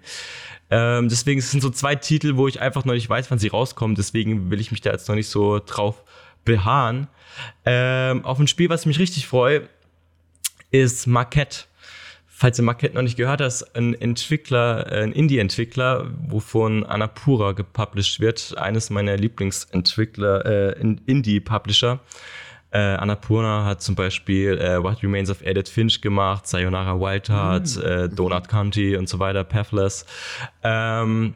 Ähm, 0.70 1.10
deswegen 1.10 1.42
sind 1.42 1.62
so 1.62 1.70
zwei 1.70 1.96
Titel, 1.96 2.36
wo 2.36 2.48
ich 2.48 2.62
einfach 2.62 2.86
noch 2.86 2.94
nicht 2.94 3.10
weiß, 3.10 3.30
wann 3.30 3.38
sie 3.38 3.50
rauskommen. 3.50 3.96
Deswegen 3.96 4.50
will 4.50 4.60
ich 4.60 4.72
mich 4.72 4.82
da 4.82 4.92
jetzt 4.92 5.08
noch 5.08 5.16
nicht 5.16 5.28
so 5.28 5.60
drauf 5.60 6.04
beharren. 6.46 7.08
Ähm, 7.66 8.26
auf 8.26 8.40
ein 8.40 8.48
Spiel, 8.48 8.70
was 8.70 8.82
ich 8.82 8.88
mich 8.88 9.00
richtig 9.00 9.28
freue, 9.28 9.68
ist 10.72 11.08
Marquette. 11.08 11.66
Falls 12.28 12.60
ihr 12.60 12.64
Marquette 12.64 12.96
noch 12.96 13.04
nicht 13.04 13.16
gehört 13.16 13.42
habt, 13.42 13.76
ein 13.76 13.94
Entwickler, 13.94 14.88
ein 14.92 15.14
Indie-Entwickler, 15.14 16.12
wovon 16.28 16.84
Annapura 16.84 17.54
gepublished 17.54 18.20
wird. 18.20 18.58
Eines 18.58 18.90
meiner 18.90 19.16
Lieblingsentwickler, 19.16 20.46
äh, 20.46 20.80
Indie-Publisher. 21.06 22.00
Äh, 22.72 22.80
Annapurna 22.80 23.66
hat 23.66 23.84
zum 23.84 23.94
Beispiel 23.94 24.58
äh, 24.58 24.82
What 24.84 25.04
Remains 25.04 25.30
of 25.30 25.44
Edith 25.44 25.70
Finch 25.70 26.02
gemacht, 26.02 26.48
Sayonara 26.48 27.00
Wildheart, 27.00 27.78
mhm. 27.78 27.84
äh, 27.84 28.10
Donut 28.10 28.48
County 28.48 28.98
und 28.98 29.08
so 29.08 29.20
weiter, 29.20 29.44
Pathless. 29.44 30.08
Ähm, 30.64 31.36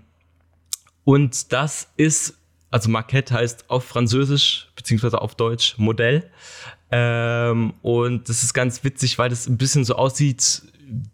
und 1.04 1.54
das 1.54 1.94
ist 1.96 2.37
also 2.72 2.90
Maquette 2.90 3.34
heißt 3.34 3.70
auf 3.70 3.86
Französisch 3.86 4.70
beziehungsweise 4.76 5.22
auf 5.22 5.36
Deutsch 5.36 5.76
Modell. 5.78 6.30
Ähm, 6.92 7.74
und 7.82 8.30
das 8.30 8.44
ist 8.44 8.54
ganz 8.54 8.84
witzig, 8.84 9.18
weil 9.18 9.30
das 9.30 9.48
ein 9.48 9.58
bisschen 9.58 9.84
so 9.84 9.96
aussieht 9.96 10.64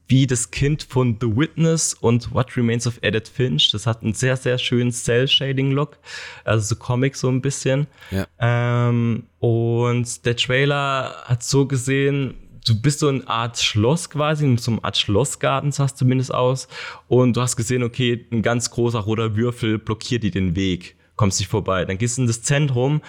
wie 0.07 0.27
das 0.27 0.51
Kind 0.51 0.83
von 0.83 1.17
The 1.19 1.35
Witness 1.35 1.95
und 1.95 2.31
What 2.33 2.55
Remains 2.55 2.85
of 2.85 2.99
Edith 3.01 3.29
Finch. 3.29 3.71
Das 3.71 3.87
hat 3.87 4.03
einen 4.03 4.13
sehr, 4.13 4.37
sehr 4.37 4.59
schönen 4.59 4.91
Cell-Shading-Look, 4.91 5.97
also 6.43 6.63
so 6.63 6.75
Comic 6.75 7.15
so 7.15 7.29
ein 7.29 7.41
bisschen. 7.41 7.87
Ja. 8.11 8.27
Ähm, 8.39 9.23
und 9.39 10.25
der 10.25 10.35
Trailer 10.35 11.23
hat 11.25 11.41
so 11.41 11.65
gesehen, 11.65 12.35
du 12.67 12.79
bist 12.79 12.99
so 12.99 13.07
eine 13.07 13.27
Art 13.27 13.57
Schloss 13.57 14.11
quasi, 14.11 14.55
so 14.57 14.71
eine 14.71 14.83
Art 14.83 14.97
Schlossgarten 14.97 15.71
sah 15.71 15.85
es 15.85 15.95
zumindest 15.95 16.33
aus. 16.33 16.67
Und 17.07 17.35
du 17.35 17.41
hast 17.41 17.55
gesehen, 17.55 17.81
okay, 17.81 18.25
ein 18.31 18.43
ganz 18.43 18.69
großer 18.69 18.99
roter 18.99 19.35
Würfel 19.35 19.79
blockiert 19.79 20.21
dir 20.21 20.31
den 20.31 20.55
Weg 20.55 20.95
kommst 21.15 21.39
nicht 21.39 21.49
vorbei. 21.49 21.85
Dann 21.85 21.97
gehst 21.97 22.17
du 22.17 22.21
in 22.21 22.27
das 22.27 22.41
Zentrum 22.41 23.01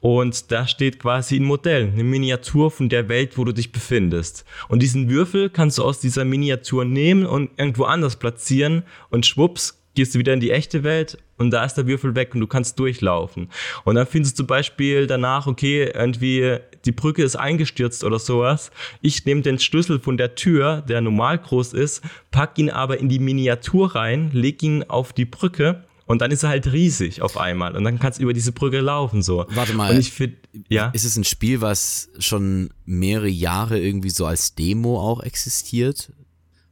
und 0.00 0.52
da 0.52 0.66
steht 0.66 0.98
quasi 0.98 1.36
ein 1.36 1.44
Modell, 1.44 1.90
eine 1.92 2.04
Miniatur 2.04 2.70
von 2.70 2.88
der 2.88 3.08
Welt, 3.08 3.38
wo 3.38 3.44
du 3.44 3.52
dich 3.52 3.72
befindest. 3.72 4.44
Und 4.68 4.82
diesen 4.82 5.10
Würfel 5.10 5.50
kannst 5.50 5.78
du 5.78 5.84
aus 5.84 6.00
dieser 6.00 6.24
Miniatur 6.24 6.84
nehmen 6.84 7.26
und 7.26 7.50
irgendwo 7.56 7.84
anders 7.84 8.16
platzieren 8.16 8.82
und 9.10 9.26
schwupps, 9.26 9.82
gehst 9.94 10.14
du 10.14 10.18
wieder 10.18 10.34
in 10.34 10.40
die 10.40 10.50
echte 10.50 10.84
Welt 10.84 11.18
und 11.38 11.50
da 11.50 11.64
ist 11.64 11.74
der 11.74 11.86
Würfel 11.86 12.14
weg 12.14 12.34
und 12.34 12.40
du 12.40 12.46
kannst 12.46 12.78
durchlaufen. 12.78 13.48
Und 13.84 13.96
dann 13.96 14.06
findest 14.06 14.38
du 14.38 14.42
zum 14.42 14.46
Beispiel 14.46 15.06
danach, 15.06 15.46
okay, 15.46 15.90
irgendwie 15.92 16.58
die 16.84 16.92
Brücke 16.92 17.22
ist 17.22 17.34
eingestürzt 17.34 18.04
oder 18.04 18.18
sowas. 18.18 18.70
Ich 19.00 19.24
nehme 19.24 19.42
den 19.42 19.58
Schlüssel 19.58 19.98
von 19.98 20.18
der 20.18 20.34
Tür, 20.34 20.82
der 20.82 21.00
normal 21.00 21.38
groß 21.38 21.72
ist, 21.72 22.02
pack 22.30 22.58
ihn 22.58 22.70
aber 22.70 22.98
in 22.98 23.08
die 23.08 23.18
Miniatur 23.18 23.94
rein, 23.94 24.30
leg 24.32 24.62
ihn 24.62 24.84
auf 24.84 25.12
die 25.12 25.24
Brücke 25.24 25.82
und 26.06 26.20
dann 26.22 26.30
ist 26.30 26.44
er 26.44 26.50
halt 26.50 26.72
riesig 26.72 27.20
auf 27.20 27.36
einmal. 27.36 27.76
Und 27.76 27.84
dann 27.84 27.98
kannst 27.98 28.18
du 28.18 28.22
über 28.22 28.32
diese 28.32 28.52
Brücke 28.52 28.80
laufen, 28.80 29.22
so. 29.22 29.44
Warte 29.50 29.74
mal. 29.74 29.92
Und 29.92 29.98
ich 29.98 30.12
find, 30.12 30.36
ja. 30.68 30.88
Ist 30.90 31.04
es 31.04 31.16
ein 31.16 31.24
Spiel, 31.24 31.60
was 31.60 32.08
schon 32.18 32.70
mehrere 32.84 33.28
Jahre 33.28 33.78
irgendwie 33.78 34.10
so 34.10 34.24
als 34.24 34.54
Demo 34.54 35.00
auch 35.00 35.22
existiert? 35.22 36.12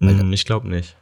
Hm, 0.01 0.33
ich 0.33 0.45
glaube 0.45 0.69
nicht. 0.69 0.97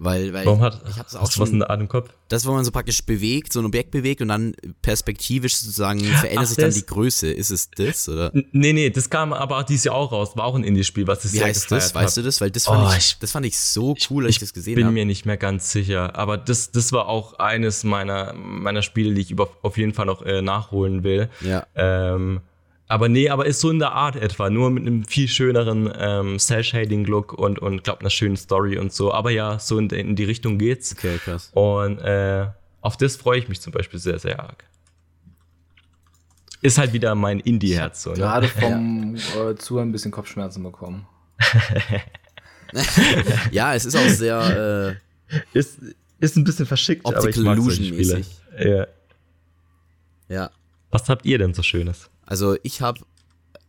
Weil, 0.00 0.32
weil 0.32 0.46
Warum 0.46 0.60
hat, 0.60 0.80
ich 0.88 0.96
hab's 0.96 1.16
auch 1.16 1.22
hast 1.22 1.32
schon, 1.32 1.42
was 1.42 1.50
in 1.50 1.58
der 1.58 1.70
Art 1.70 1.80
im 1.80 1.88
Kopf? 1.88 2.10
Das, 2.28 2.46
wo 2.46 2.52
man 2.52 2.64
so 2.64 2.70
praktisch 2.70 3.04
bewegt, 3.04 3.52
so 3.52 3.58
ein 3.58 3.64
Objekt 3.64 3.90
bewegt 3.90 4.22
und 4.22 4.28
dann 4.28 4.54
perspektivisch 4.80 5.56
sozusagen 5.56 5.98
verändert 6.00 6.44
Ach, 6.44 6.46
sich 6.46 6.56
dann 6.56 6.72
die 6.72 6.86
Größe. 6.86 7.32
Ist 7.32 7.50
es 7.50 7.68
das, 7.70 8.08
oder? 8.08 8.30
Nee, 8.52 8.72
nee, 8.72 8.90
das 8.90 9.10
kam 9.10 9.32
aber 9.32 9.64
dieses 9.64 9.84
Jahr 9.84 9.96
auch 9.96 10.12
raus. 10.12 10.36
War 10.36 10.44
auch 10.44 10.54
ein 10.54 10.62
Indie-Spiel, 10.62 11.08
was 11.08 11.22
das 11.22 11.32
Wie 11.32 11.42
heißt 11.42 11.72
das? 11.72 11.96
Weißt 11.96 12.16
du 12.16 12.22
das? 12.22 12.40
Weil 12.40 12.52
das 12.52 12.66
fand, 12.66 12.86
oh, 12.86 12.96
ich, 12.96 13.18
das 13.18 13.32
fand 13.32 13.44
ich 13.44 13.58
so 13.58 13.96
cool, 14.08 14.26
als 14.26 14.30
ich, 14.30 14.36
ich 14.36 14.40
das 14.40 14.54
gesehen 14.54 14.74
habe. 14.74 14.80
Ich 14.82 14.86
bin 14.86 14.94
mir 14.94 15.04
nicht 15.04 15.26
mehr 15.26 15.36
ganz 15.36 15.72
sicher. 15.72 16.14
Aber 16.14 16.36
das, 16.36 16.70
das 16.70 16.92
war 16.92 17.08
auch 17.08 17.40
eines 17.40 17.82
meiner, 17.82 18.34
meiner 18.34 18.82
Spiele, 18.82 19.12
die 19.14 19.22
ich 19.22 19.30
über, 19.32 19.48
auf 19.62 19.78
jeden 19.78 19.94
Fall 19.94 20.06
noch 20.06 20.22
äh, 20.22 20.42
nachholen 20.42 21.02
will. 21.02 21.28
Ja. 21.40 21.66
Ähm, 21.74 22.40
aber 22.88 23.10
nee, 23.10 23.28
aber 23.28 23.44
ist 23.44 23.60
so 23.60 23.70
in 23.70 23.78
der 23.78 23.92
Art 23.92 24.16
etwa, 24.16 24.48
nur 24.48 24.70
mit 24.70 24.86
einem 24.86 25.04
viel 25.04 25.28
schöneren 25.28 25.92
ähm, 25.94 26.38
Cell-Shading-Look 26.38 27.34
und, 27.34 27.58
und 27.58 27.84
glaube 27.84 28.00
einer 28.00 28.10
schönen 28.10 28.36
Story 28.36 28.78
und 28.78 28.94
so. 28.94 29.12
Aber 29.12 29.30
ja, 29.30 29.58
so 29.58 29.78
in, 29.78 29.90
in 29.90 30.16
die 30.16 30.24
Richtung 30.24 30.56
geht's. 30.56 30.94
Okay, 30.96 31.18
krass. 31.18 31.50
Und 31.52 31.98
äh, 31.98 32.46
auf 32.80 32.96
das 32.96 33.16
freue 33.16 33.40
ich 33.40 33.48
mich 33.48 33.60
zum 33.60 33.74
Beispiel 33.74 34.00
sehr, 34.00 34.18
sehr 34.18 34.40
arg. 34.40 34.64
Ist 36.62 36.78
halt 36.78 36.94
wieder 36.94 37.14
mein 37.14 37.40
Indie-Herz. 37.40 38.02
So, 38.02 38.10
ne? 38.10 38.16
Gerade 38.16 38.48
vom 38.48 39.16
ja. 39.16 39.50
äh, 39.50 39.56
Zuhören 39.56 39.90
ein 39.90 39.92
bisschen 39.92 40.10
Kopfschmerzen 40.10 40.62
bekommen. 40.62 41.06
ja, 43.52 43.74
es 43.74 43.84
ist 43.84 43.96
auch 43.96 44.08
sehr. 44.08 44.96
Äh, 45.30 45.36
ist, 45.52 45.78
ist 46.20 46.36
ein 46.36 46.44
bisschen 46.44 46.64
verschickt, 46.64 47.04
aber 47.04 47.28
ich 47.28 47.36
mag 47.36 47.58
solche 47.58 47.84
Spiele. 47.84 48.24
Ja. 48.58 48.86
ja. 50.28 50.50
Was 50.90 51.08
habt 51.10 51.26
ihr 51.26 51.36
denn 51.36 51.52
so 51.52 51.62
Schönes? 51.62 52.08
Also 52.28 52.56
ich 52.62 52.82
habe, 52.82 53.00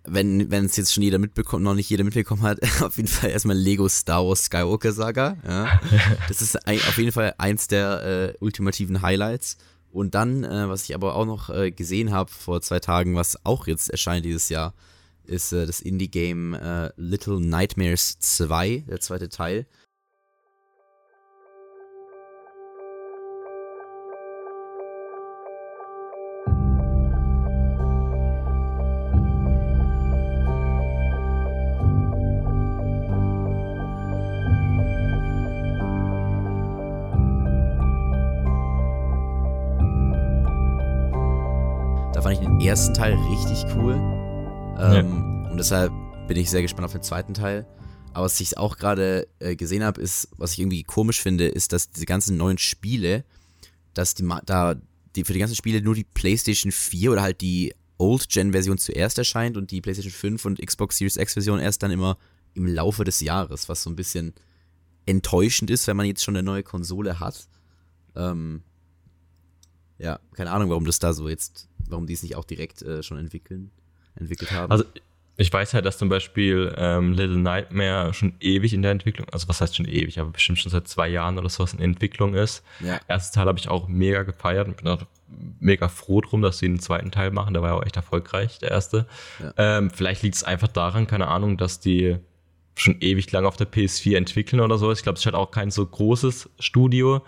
wenn 0.04 0.52
wenn 0.52 0.66
es 0.66 0.76
jetzt 0.76 0.94
schon 0.94 1.02
jeder 1.02 1.18
mitbekommt, 1.18 1.64
noch 1.64 1.76
nicht 1.76 1.90
jeder 1.90 2.04
mitbekommen 2.04 2.42
hat, 2.42 2.60
auf 2.82 2.98
jeden 2.98 3.08
Fall 3.08 3.30
erstmal 3.30 3.56
Lego 3.56 3.88
Star 3.88 4.28
Wars 4.28 4.46
Skywalker 4.46 4.92
Saga. 4.92 5.38
Ja. 5.48 5.80
Das 6.28 6.42
ist 6.42 6.68
ein, 6.68 6.78
auf 6.80 6.98
jeden 6.98 7.14
Fall 7.14 7.34
eins 7.38 7.68
der 7.68 8.04
äh, 8.04 8.44
ultimativen 8.44 9.02
Highlights. 9.02 9.58
Und 9.92 10.14
dann, 10.14 10.44
äh, 10.44 10.68
was 10.68 10.84
ich 10.84 10.94
aber 10.94 11.16
auch 11.16 11.26
noch 11.26 11.50
äh, 11.50 11.72
gesehen 11.72 12.12
habe 12.12 12.30
vor 12.30 12.62
zwei 12.62 12.80
Tagen, 12.80 13.16
was 13.16 13.44
auch 13.46 13.66
jetzt 13.66 13.90
erscheint 13.90 14.26
dieses 14.26 14.50
Jahr, 14.50 14.74
ist 15.24 15.54
äh, 15.54 15.66
das 15.66 15.80
Indie-Game 15.80 16.54
äh, 16.54 16.92
Little 16.98 17.40
Nightmares 17.40 18.20
2, 18.20 18.84
der 18.90 19.00
zweite 19.00 19.30
Teil. 19.30 19.68
Ersten 42.70 42.94
Teil 42.94 43.16
richtig 43.16 43.66
cool. 43.76 43.96
Ähm, 44.78 45.44
ja. 45.44 45.50
Und 45.50 45.58
deshalb 45.58 45.92
bin 46.28 46.38
ich 46.38 46.52
sehr 46.52 46.62
gespannt 46.62 46.86
auf 46.86 46.92
den 46.92 47.02
zweiten 47.02 47.34
Teil. 47.34 47.66
Aber 48.14 48.26
was 48.26 48.40
ich 48.40 48.60
auch 48.60 48.78
gerade 48.78 49.28
äh, 49.40 49.56
gesehen 49.56 49.84
habe, 49.84 50.00
ist, 50.00 50.28
was 50.38 50.54
ich 50.54 50.60
irgendwie 50.60 50.84
komisch 50.84 51.20
finde, 51.20 51.48
ist, 51.48 51.74
dass 51.74 51.90
diese 51.90 52.06
ganzen 52.06 52.38
neuen 52.38 52.60
Spiele, 52.60 53.26
dass 53.96 54.14
die 54.14 54.30
da 54.46 54.76
die, 55.16 55.24
für 55.24 55.34
die 55.34 55.40
ganzen 55.40 55.56
Spiele 55.56 55.82
nur 55.82 55.96
die 55.96 56.04
PlayStation 56.04 56.72
4 56.72 57.12
oder 57.12 57.24
halt 57.24 57.42
die 57.42 57.74
Old-Gen-Version 57.98 58.78
zuerst 58.78 59.18
erscheint 59.18 59.58
und 59.58 59.72
die 59.72 59.82
PlayStation 59.82 60.14
5 60.14 60.46
und 60.46 60.64
Xbox 60.64 60.98
Series 60.98 61.18
X-Version 61.18 61.60
erst 61.60 61.82
dann 61.82 61.90
immer 61.90 62.20
im 62.54 62.68
Laufe 62.68 63.04
des 63.04 63.20
Jahres, 63.20 63.68
was 63.68 63.82
so 63.82 63.90
ein 63.90 63.96
bisschen 63.96 64.36
enttäuschend 65.08 65.72
ist, 65.72 65.88
wenn 65.88 65.98
man 65.98 66.06
jetzt 66.06 66.24
schon 66.24 66.36
eine 66.36 66.44
neue 66.44 66.62
Konsole 66.62 67.20
hat. 67.20 67.48
Ähm, 68.16 68.62
ja, 69.98 70.20
keine 70.34 70.52
Ahnung, 70.52 70.70
warum 70.70 70.86
das 70.86 71.00
da 71.00 71.14
so 71.14 71.28
jetzt, 71.28 71.69
warum 71.90 72.06
die 72.06 72.14
es 72.14 72.24
nicht 72.24 72.36
auch 72.36 72.46
direkt 72.46 72.82
äh, 72.82 73.04
schon 73.04 73.18
entwickeln, 73.18 73.72
entwickelt 74.16 74.52
haben. 74.52 74.72
Also 74.72 74.86
ich 75.40 75.54
weiß 75.54 75.74
halt, 75.74 75.86
dass 75.86 75.98
zum 75.98 76.10
Beispiel 76.10 76.76
ähm, 76.78 77.14
Little 77.14 77.38
Nightmare 77.38 78.14
schon 78.14 78.34
ewig 78.42 78.74
in 78.74 78.82
der 78.82 78.92
Entwicklung, 78.92 79.26
also 79.32 79.48
was 79.48 79.62
heißt 79.62 79.78
schon 79.78 79.88
ewig, 79.88 80.20
aber 80.20 80.32
bestimmt 80.32 80.60
schon 80.60 80.70
seit 80.70 80.90
zwei 80.90 81.08
Jahren 81.08 81.38
oder 81.38 81.48
sowas 81.48 81.74
in 81.74 81.80
Entwicklung 81.80 82.34
ist. 82.34 82.62
Ja. 82.82 83.00
Ersten 83.08 83.36
Teil 83.36 83.48
habe 83.48 83.58
ich 83.58 83.70
auch 83.70 83.88
mega 83.88 84.24
gefeiert 84.24 84.68
und 84.68 84.76
bin 84.76 84.88
auch 84.90 85.04
mega 85.62 85.88
froh 85.88 86.20
drum, 86.20 86.42
dass 86.42 86.58
sie 86.58 86.68
den 86.68 86.82
zweiten 86.82 87.12
Teil 87.12 87.32
machen. 87.32 87.54
Der 87.54 87.64
war 87.64 87.70
ja 87.70 87.76
auch 87.78 87.86
echt 87.86 87.96
erfolgreich, 87.96 88.60
der 88.60 88.72
erste. 88.72 89.08
Ja. 89.42 89.54
Ähm, 89.78 89.90
vielleicht 89.92 90.24
liegt 90.24 90.36
es 90.36 90.44
einfach 90.44 90.68
daran, 90.68 91.08
keine 91.08 91.30
Ahnung, 91.30 91.56
dass 91.56 91.80
die 91.80 92.18
schon 92.76 92.98
ewig 93.00 93.32
lang 93.32 93.46
auf 93.46 93.56
der 93.56 93.72
PS4 93.72 94.18
entwickeln 94.18 94.60
oder 94.60 94.78
sowas. 94.78 95.00
Ich 95.00 95.04
glaube, 95.04 95.16
es 95.16 95.22
ist 95.22 95.26
halt 95.26 95.36
auch 95.36 95.52
kein 95.52 95.72
so 95.72 95.86
großes 95.86 96.50
Studio. 96.60 97.24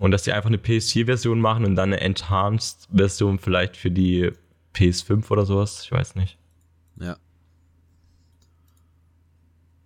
Und 0.00 0.12
dass 0.12 0.22
die 0.22 0.32
einfach 0.32 0.48
eine 0.48 0.56
PS4-Version 0.56 1.40
machen 1.40 1.66
und 1.66 1.76
dann 1.76 1.92
eine 1.92 2.00
Enhanced-Version 2.00 3.38
vielleicht 3.38 3.76
für 3.76 3.90
die 3.90 4.32
PS5 4.74 5.30
oder 5.30 5.44
sowas. 5.44 5.82
Ich 5.84 5.92
weiß 5.92 6.14
nicht. 6.14 6.38
Ja. 6.98 7.18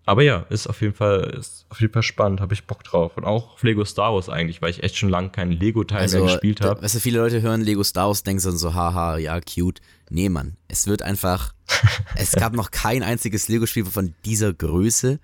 Aber 0.07 0.23
ja, 0.23 0.47
ist 0.51 0.69
auf 0.69 0.83
jeden 0.83 0.95
Fall, 0.95 1.35
ist 1.37 1.67
auf 1.69 1.81
jeden 1.81 1.93
Fall 1.93 2.05
spannend, 2.05 2.41
habe 2.41 2.55
ich 2.55 2.65
Bock 2.65 2.85
drauf. 2.85 3.17
Und 3.17 3.25
auch 3.25 3.55
auf 3.55 3.63
Lego 3.65 3.85
Star 3.85 4.15
Wars 4.15 4.29
eigentlich, 4.29 4.63
weil 4.63 4.71
ich 4.71 4.85
echt 4.85 4.97
schon 4.97 5.09
lange 5.09 5.31
keinen 5.31 5.51
Lego-Teil 5.51 6.03
also, 6.03 6.19
mehr 6.19 6.27
gespielt 6.27 6.61
habe. 6.61 6.81
Weißt 6.81 6.95
du, 6.95 7.01
viele 7.01 7.19
Leute 7.19 7.43
hören 7.43 7.63
Lego 7.63 7.83
Star 7.83 8.07
Wars, 8.07 8.23
denken 8.23 8.39
so, 8.39 8.73
haha, 8.73 9.17
ja, 9.19 9.41
cute. 9.41 9.81
Nee, 10.11 10.29
Mann, 10.29 10.57
es 10.69 10.87
wird 10.87 11.03
einfach, 11.03 11.55
es 12.15 12.33
gab 12.33 12.53
noch 12.53 12.71
kein 12.71 13.03
einziges 13.03 13.49
Lego-Spiel 13.49 13.87
von 13.87 14.15
dieser 14.25 14.53
Größe. 14.53 15.19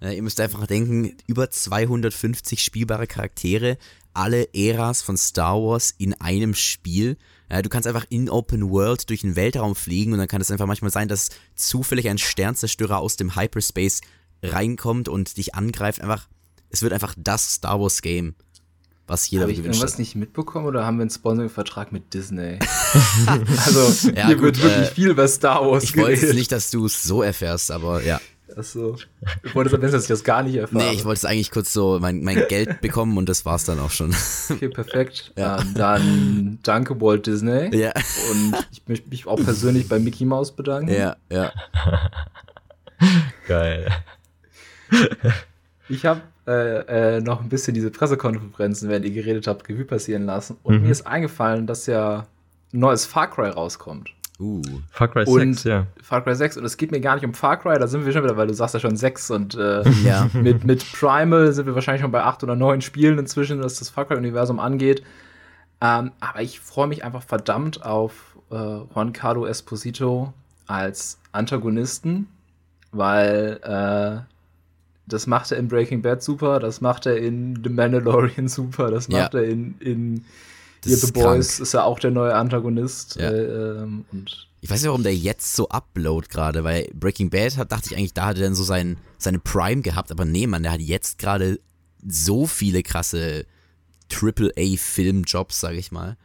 Ja, 0.00 0.10
ihr 0.10 0.22
müsst 0.22 0.38
einfach 0.40 0.68
denken, 0.68 1.16
über 1.26 1.50
250 1.50 2.62
spielbare 2.62 3.06
Charaktere, 3.08 3.78
alle 4.16 4.48
Äras 4.54 5.02
von 5.02 5.16
Star 5.16 5.56
Wars 5.56 5.94
in 5.98 6.14
einem 6.14 6.54
Spiel. 6.54 7.16
Ja, 7.50 7.62
du 7.62 7.68
kannst 7.68 7.86
einfach 7.86 8.06
in 8.08 8.28
Open 8.28 8.70
World 8.70 9.08
durch 9.08 9.20
den 9.20 9.36
Weltraum 9.36 9.76
fliegen 9.76 10.12
und 10.12 10.18
dann 10.18 10.28
kann 10.28 10.40
es 10.40 10.50
einfach 10.50 10.66
manchmal 10.66 10.90
sein, 10.90 11.06
dass 11.06 11.30
zufällig 11.54 12.08
ein 12.08 12.18
Sternzerstörer 12.18 12.98
aus 12.98 13.16
dem 13.16 13.36
Hyperspace 13.36 14.00
reinkommt 14.42 15.08
und 15.08 15.36
dich 15.36 15.54
angreift, 15.54 16.00
einfach, 16.00 16.28
es 16.70 16.82
wird 16.82 16.92
einfach 16.92 17.14
das 17.16 17.54
Star 17.54 17.80
Wars 17.80 18.02
Game, 18.02 18.34
was 19.06 19.30
jeder 19.30 19.42
Habe 19.42 19.52
ich 19.52 19.58
irgendwas 19.58 19.92
hat. 19.92 19.98
nicht 19.98 20.16
mitbekommen 20.16 20.66
oder 20.66 20.84
haben 20.84 20.96
wir 20.98 21.02
einen 21.02 21.10
Sponsoring-Vertrag 21.10 21.92
mit 21.92 22.12
Disney? 22.12 22.58
also, 23.26 24.10
ja, 24.10 24.26
hier 24.26 24.36
gut, 24.36 24.44
wird 24.44 24.62
wirklich 24.62 24.88
äh, 24.88 24.94
viel 24.94 25.10
über 25.10 25.28
Star 25.28 25.64
Wars 25.64 25.84
Ich 25.84 25.96
wollte 25.96 26.34
nicht, 26.34 26.50
dass 26.50 26.70
du 26.70 26.86
es 26.86 27.02
so 27.02 27.22
erfährst, 27.22 27.70
aber 27.70 28.02
ja. 28.02 28.20
Achso. 28.54 28.96
Ich 29.42 29.54
wollte 29.54 29.74
am 29.74 29.80
besten, 29.80 29.96
dass 29.96 30.04
ich 30.04 30.08
das 30.08 30.24
gar 30.24 30.42
nicht 30.42 30.54
erfahre. 30.56 30.84
Nee, 30.84 30.92
ich 30.92 31.04
wollte 31.04 31.18
es 31.18 31.24
eigentlich 31.24 31.50
kurz 31.50 31.72
so 31.72 31.98
mein, 32.00 32.22
mein 32.22 32.44
Geld 32.48 32.80
bekommen 32.80 33.18
und 33.18 33.28
das 33.28 33.44
war's 33.44 33.64
dann 33.64 33.78
auch 33.80 33.90
schon. 33.90 34.14
Okay, 34.50 34.68
perfekt. 34.68 35.32
Ja. 35.36 35.60
Ähm, 35.60 35.74
dann 35.74 36.58
danke 36.62 37.00
Walt 37.00 37.26
Disney. 37.26 37.74
Ja. 37.76 37.92
Und 38.30 38.54
ich 38.70 38.82
möchte 38.86 39.08
mich 39.08 39.26
auch 39.26 39.36
persönlich 39.36 39.88
bei 39.88 39.98
Mickey 39.98 40.24
Mouse 40.24 40.52
bedanken. 40.52 40.92
Ja, 40.92 41.16
ja. 41.30 41.52
Geil. 43.46 43.90
ich 45.88 46.06
habe 46.06 46.22
äh, 46.46 47.16
äh, 47.16 47.20
noch 47.20 47.40
ein 47.40 47.48
bisschen 47.48 47.74
diese 47.74 47.90
Pressekonferenzen, 47.90 48.88
während 48.88 49.04
ihr 49.04 49.12
geredet 49.12 49.46
habt, 49.46 49.68
Revue 49.68 49.84
passieren 49.84 50.24
lassen. 50.24 50.56
Und 50.62 50.76
mhm. 50.76 50.82
mir 50.84 50.92
ist 50.92 51.06
eingefallen, 51.06 51.66
dass 51.66 51.86
ja 51.86 52.26
ein 52.72 52.78
neues 52.78 53.04
Far 53.04 53.30
Cry 53.30 53.48
rauskommt. 53.48 54.10
Uh. 54.38 54.62
Far 54.90 55.08
Cry 55.08 55.24
6, 55.24 55.64
ja. 55.64 55.86
Far 56.02 56.22
Cry 56.22 56.34
6. 56.34 56.58
Und 56.58 56.64
es 56.64 56.76
geht 56.76 56.90
mir 56.90 57.00
gar 57.00 57.14
nicht 57.14 57.24
um 57.24 57.34
Far 57.34 57.56
Cry, 57.58 57.78
da 57.78 57.86
sind 57.86 58.04
wir 58.04 58.12
schon 58.12 58.24
wieder, 58.24 58.36
weil 58.36 58.46
du 58.46 58.54
sagst 58.54 58.74
ja 58.74 58.80
schon 58.80 58.96
6 58.96 59.30
und 59.30 59.54
äh, 59.54 59.88
ja. 60.04 60.28
mit, 60.34 60.64
mit 60.64 60.92
Primal 60.92 61.52
sind 61.52 61.66
wir 61.66 61.74
wahrscheinlich 61.74 62.02
schon 62.02 62.12
bei 62.12 62.22
8 62.22 62.42
oder 62.44 62.56
9 62.56 62.80
Spielen 62.82 63.18
inzwischen, 63.18 63.62
was 63.62 63.78
das 63.78 63.88
Far 63.88 64.04
Cry-Universum 64.04 64.60
angeht. 64.60 65.02
Ähm, 65.80 66.12
aber 66.20 66.42
ich 66.42 66.60
freue 66.60 66.86
mich 66.86 67.04
einfach 67.04 67.22
verdammt 67.22 67.84
auf 67.84 68.36
äh, 68.50 68.54
Juan 68.54 69.12
Carlo 69.12 69.46
Esposito 69.46 70.32
als 70.66 71.18
Antagonisten 71.32 72.28
weil 72.96 73.60
äh, 73.62 74.22
das 75.06 75.26
macht 75.26 75.52
er 75.52 75.58
in 75.58 75.68
Breaking 75.68 76.02
Bad 76.02 76.22
super, 76.22 76.58
das 76.58 76.80
macht 76.80 77.06
er 77.06 77.16
in 77.16 77.60
The 77.62 77.70
Mandalorian 77.70 78.48
super, 78.48 78.90
das 78.90 79.08
macht 79.08 79.34
ja. 79.34 79.40
er 79.40 79.46
in, 79.46 79.74
in 79.80 80.24
das 80.90 81.00
The 81.02 81.12
Boys, 81.12 81.60
ist 81.60 81.74
ja 81.74 81.84
auch 81.84 81.98
der 81.98 82.10
neue 82.10 82.34
Antagonist. 82.34 83.16
Ja. 83.16 83.30
Äh, 83.30 83.82
ähm, 83.82 84.04
und 84.12 84.48
ich 84.60 84.70
weiß 84.70 84.80
nicht, 84.80 84.88
warum 84.88 85.02
der 85.02 85.14
jetzt 85.14 85.54
so 85.54 85.68
upload 85.68 86.28
gerade, 86.28 86.64
weil 86.64 86.88
Breaking 86.94 87.30
Bad 87.30 87.56
hat, 87.56 87.72
dachte 87.72 87.90
ich 87.90 87.96
eigentlich, 87.96 88.14
da 88.14 88.26
hat 88.26 88.36
er 88.36 88.44
dann 88.44 88.54
so 88.54 88.64
sein, 88.64 88.96
seine 89.18 89.38
Prime 89.38 89.82
gehabt, 89.82 90.10
aber 90.10 90.24
nee, 90.24 90.46
man, 90.46 90.62
der 90.62 90.72
hat 90.72 90.80
jetzt 90.80 91.18
gerade 91.18 91.60
so 92.06 92.46
viele 92.46 92.82
krasse 92.82 93.46
Triple-A-Filmjobs, 94.08 95.60
sag 95.60 95.74
ich 95.74 95.92
mal. 95.92 96.16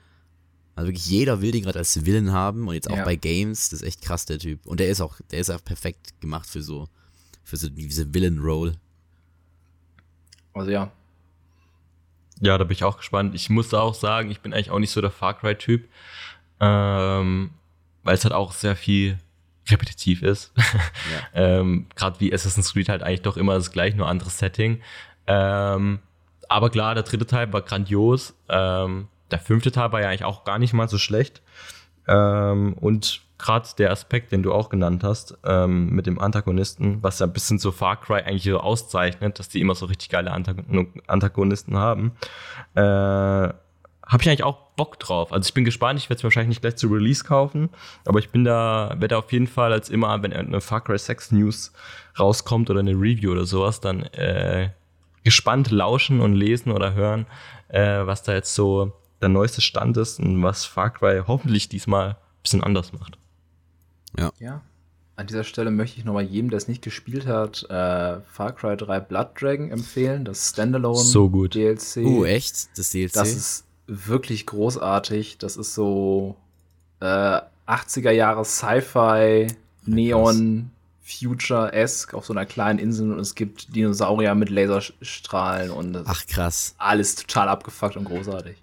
Also 0.75 0.87
wirklich 0.87 1.05
jeder 1.05 1.41
will 1.41 1.51
den 1.51 1.63
gerade 1.63 1.79
als 1.79 2.05
Villain 2.05 2.31
haben 2.31 2.67
und 2.67 2.73
jetzt 2.73 2.89
auch 2.89 2.97
ja. 2.97 3.03
bei 3.03 3.15
Games, 3.15 3.69
das 3.69 3.81
ist 3.81 3.87
echt 3.87 4.01
krass, 4.01 4.25
der 4.25 4.39
Typ. 4.39 4.65
Und 4.65 4.79
der 4.79 4.89
ist 4.89 5.01
auch, 5.01 5.19
der 5.29 5.39
ist 5.39 5.49
auch 5.49 5.63
perfekt 5.63 6.19
gemacht 6.21 6.49
für 6.49 6.61
so, 6.61 6.87
für 7.43 7.57
so 7.57 7.69
diese 7.69 8.13
Villain-Roll. 8.13 8.75
Also 10.53 10.71
ja. 10.71 10.91
Ja, 12.41 12.57
da 12.57 12.63
bin 12.63 12.73
ich 12.73 12.83
auch 12.83 12.97
gespannt. 12.97 13.35
Ich 13.35 13.49
muss 13.49 13.73
auch 13.73 13.93
sagen, 13.93 14.31
ich 14.31 14.41
bin 14.41 14.53
eigentlich 14.53 14.71
auch 14.71 14.79
nicht 14.79 14.91
so 14.91 14.99
der 14.99 15.11
Far 15.11 15.35
Cry-Typ, 15.35 15.87
ähm, 16.59 17.51
weil 18.03 18.15
es 18.15 18.23
halt 18.23 18.33
auch 18.33 18.51
sehr 18.51 18.75
viel 18.75 19.17
repetitiv 19.69 20.21
ist. 20.23 20.51
Ja. 21.33 21.59
ähm, 21.59 21.87
Gerade 21.95 22.19
wie 22.19 22.33
Assassin's 22.33 22.73
Creed 22.73 22.89
halt 22.89 23.03
eigentlich 23.03 23.21
doch 23.21 23.37
immer 23.37 23.55
das 23.55 23.71
gleiche, 23.71 23.97
nur 23.97 24.07
anderes 24.07 24.37
Setting. 24.37 24.81
Ähm, 25.27 25.99
aber 26.49 26.69
klar, 26.69 26.95
der 26.95 27.03
dritte 27.03 27.25
Teil 27.25 27.51
war 27.53 27.61
grandios. 27.61 28.35
Ähm, 28.49 29.07
der 29.29 29.39
fünfte 29.39 29.71
Teil 29.71 29.91
war 29.91 30.01
ja 30.01 30.09
eigentlich 30.09 30.25
auch 30.25 30.43
gar 30.43 30.59
nicht 30.59 30.73
mal 30.73 30.89
so 30.89 30.97
schlecht. 30.97 31.41
Ähm, 32.07 32.73
und 32.73 33.21
gerade 33.41 33.67
der 33.77 33.91
Aspekt, 33.91 34.31
den 34.31 34.43
du 34.43 34.53
auch 34.53 34.69
genannt 34.69 35.03
hast, 35.03 35.37
ähm, 35.43 35.89
mit 35.89 36.05
dem 36.05 36.19
Antagonisten, 36.19 37.01
was 37.01 37.19
ja 37.19 37.25
ein 37.25 37.33
bisschen 37.33 37.59
so 37.59 37.71
Far 37.71 37.99
Cry 37.99 38.21
eigentlich 38.21 38.43
so 38.43 38.59
auszeichnet, 38.59 39.39
dass 39.39 39.49
die 39.49 39.59
immer 39.59 39.75
so 39.75 39.87
richtig 39.87 40.09
geile 40.09 40.31
Antagonisten 40.31 41.77
haben, 41.77 42.13
äh, 42.75 42.81
habe 44.11 44.23
ich 44.23 44.29
eigentlich 44.29 44.43
auch 44.43 44.71
Bock 44.75 44.99
drauf. 44.99 45.31
Also 45.31 45.47
ich 45.47 45.53
bin 45.53 45.63
gespannt, 45.63 45.99
ich 45.99 46.09
werde 46.09 46.19
es 46.19 46.23
wahrscheinlich 46.23 46.49
nicht 46.49 46.61
gleich 46.61 46.75
zu 46.75 46.87
Release 46.87 47.23
kaufen, 47.23 47.69
aber 48.05 48.19
ich 48.19 48.29
bin 48.29 48.43
da, 48.43 48.93
werde 48.97 49.17
auf 49.17 49.31
jeden 49.31 49.47
Fall 49.47 49.71
als 49.71 49.89
immer, 49.89 50.21
wenn 50.21 50.33
eine 50.33 50.61
Far 50.61 50.81
Cry 50.81 50.97
6 50.97 51.31
News 51.31 51.71
rauskommt 52.19 52.69
oder 52.69 52.81
eine 52.81 52.91
Review 52.91 53.31
oder 53.31 53.45
sowas, 53.45 53.79
dann 53.79 54.03
äh, 54.03 54.69
gespannt 55.23 55.71
lauschen 55.71 56.19
und 56.19 56.33
lesen 56.33 56.71
oder 56.71 56.93
hören, 56.93 57.25
äh, 57.69 58.05
was 58.05 58.23
da 58.23 58.33
jetzt 58.33 58.53
so 58.53 58.91
der 59.21 59.29
neueste 59.29 59.61
Stand 59.61 59.97
ist 59.97 60.19
und 60.19 60.43
was 60.43 60.65
Far 60.65 60.89
Cry 60.89 61.21
hoffentlich 61.25 61.69
diesmal 61.69 62.09
ein 62.09 62.15
bisschen 62.43 62.63
anders 62.63 62.91
macht. 62.93 63.17
Ja. 64.17 64.31
Ja. 64.39 64.61
An 65.15 65.27
dieser 65.27 65.43
Stelle 65.43 65.71
möchte 65.71 65.99
ich 65.99 66.05
nochmal 66.05 66.23
jedem, 66.23 66.49
der 66.49 66.57
es 66.57 66.67
nicht 66.67 66.81
gespielt 66.81 67.27
hat, 67.27 67.63
äh, 67.69 68.21
Far 68.21 68.53
Cry 68.53 68.75
3 68.75 68.99
Blood 69.01 69.29
Dragon 69.39 69.69
empfehlen. 69.69 70.25
Das 70.25 70.49
Standalone 70.49 70.97
so 70.97 71.29
gut. 71.29 71.53
DLC. 71.53 71.97
Oh, 72.05 72.25
echt? 72.25 72.69
Das 72.77 72.89
DLC? 72.89 73.13
Das 73.13 73.29
ist 73.29 73.65
wirklich 73.87 74.45
großartig. 74.45 75.37
Das 75.37 75.57
ist 75.57 75.75
so 75.75 76.37
äh, 77.01 77.39
80er 77.67 78.11
Jahre 78.11 78.45
Sci-Fi, 78.45 79.47
Neon, 79.85 80.71
Future-esque 81.03 82.13
auf 82.13 82.25
so 82.25 82.33
einer 82.33 82.45
kleinen 82.45 82.79
Insel 82.79 83.11
und 83.11 83.19
es 83.19 83.35
gibt 83.35 83.75
Dinosaurier 83.75 84.33
mit 84.35 84.49
Laserstrahlen 84.49 85.71
und 85.71 86.03
Ach 86.05 86.25
krass. 86.25 86.75
Alles 86.77 87.15
total 87.15 87.49
abgefuckt 87.49 87.97
und 87.97 88.05
großartig. 88.05 88.57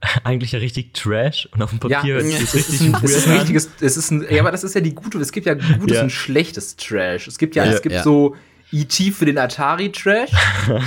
eigentlich 0.24 0.52
ja 0.52 0.58
richtig 0.58 0.94
Trash 0.94 1.48
und 1.52 1.62
auf 1.62 1.70
dem 1.70 1.80
Papier 1.80 2.20
ja, 2.20 2.38
ist 2.38 2.42
es 2.42 2.54
richtig 2.54 2.74
ist 2.74 2.82
ein, 2.82 2.96
es 3.02 3.16
ist 3.16 3.26
ein 3.26 3.38
richtiges, 3.38 3.70
es 3.80 3.96
ist 3.96 4.10
ein, 4.10 4.26
ja, 4.30 4.40
aber 4.40 4.52
das 4.52 4.64
ist 4.64 4.74
ja 4.74 4.80
die 4.80 4.94
gute, 4.94 5.18
es 5.18 5.32
gibt 5.32 5.46
ja 5.46 5.54
gutes 5.54 5.96
ja. 5.96 6.02
und 6.02 6.10
schlechtes 6.10 6.76
Trash. 6.76 7.26
Es 7.26 7.38
gibt 7.38 7.56
ja, 7.56 7.64
ja 7.64 7.72
es 7.72 7.82
gibt 7.82 7.98
so 8.02 8.36
E.T. 8.70 9.10
für 9.12 9.24
den 9.24 9.38
Atari 9.38 9.90
Trash 9.90 10.30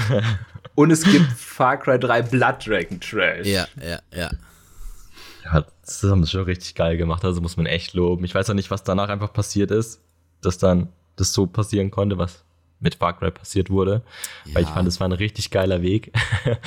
und 0.75 0.91
es 0.91 1.03
gibt 1.03 1.25
Far 1.33 1.77
Cry 1.77 1.99
3 1.99 2.21
Blood 2.23 2.65
Dragon 2.65 2.99
Trash. 2.99 3.47
Ja, 3.47 3.67
ja, 3.81 3.99
ja. 4.15 4.31
Ja, 5.43 5.65
das 5.83 6.03
haben 6.03 6.23
sie 6.23 6.31
schon 6.31 6.43
richtig 6.43 6.75
geil 6.75 6.95
gemacht, 6.95 7.25
also 7.25 7.41
muss 7.41 7.57
man 7.57 7.65
echt 7.65 7.93
loben. 7.93 8.23
Ich 8.23 8.33
weiß 8.33 8.49
auch 8.49 8.53
nicht, 8.53 8.71
was 8.71 8.83
danach 8.83 9.09
einfach 9.09 9.33
passiert 9.33 9.71
ist, 9.71 9.99
dass 10.41 10.57
dann 10.57 10.89
das 11.17 11.33
so 11.33 11.47
passieren 11.47 11.91
konnte, 11.91 12.17
was 12.17 12.43
mit 12.81 12.95
Far 12.95 13.17
Cry 13.17 13.31
passiert 13.31 13.69
wurde. 13.69 14.01
Ja. 14.45 14.55
Weil 14.55 14.63
ich 14.63 14.69
fand, 14.69 14.87
es 14.87 14.99
war 14.99 15.07
ein 15.07 15.13
richtig 15.13 15.51
geiler 15.51 15.81
Weg. 15.81 16.11
Ja. 16.45 16.57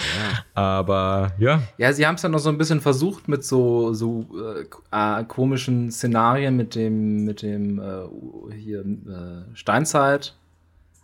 Aber 0.55 1.33
ja. 1.39 1.63
Ja, 1.77 1.93
sie 1.93 2.07
haben 2.07 2.15
es 2.15 2.23
dann 2.23 2.33
noch 2.33 2.39
so 2.39 2.49
ein 2.49 2.57
bisschen 2.57 2.81
versucht 2.81 3.29
mit 3.29 3.45
so, 3.45 3.93
so 3.93 4.27
äh, 4.35 5.21
äh, 5.21 5.25
komischen 5.25 5.91
Szenarien 5.91 6.57
mit 6.57 6.75
dem, 6.75 7.25
mit 7.25 7.43
dem 7.43 7.81
äh, 7.81 8.55
hier 8.55 8.81
äh, 8.81 9.55
Steinzeit. 9.55 10.35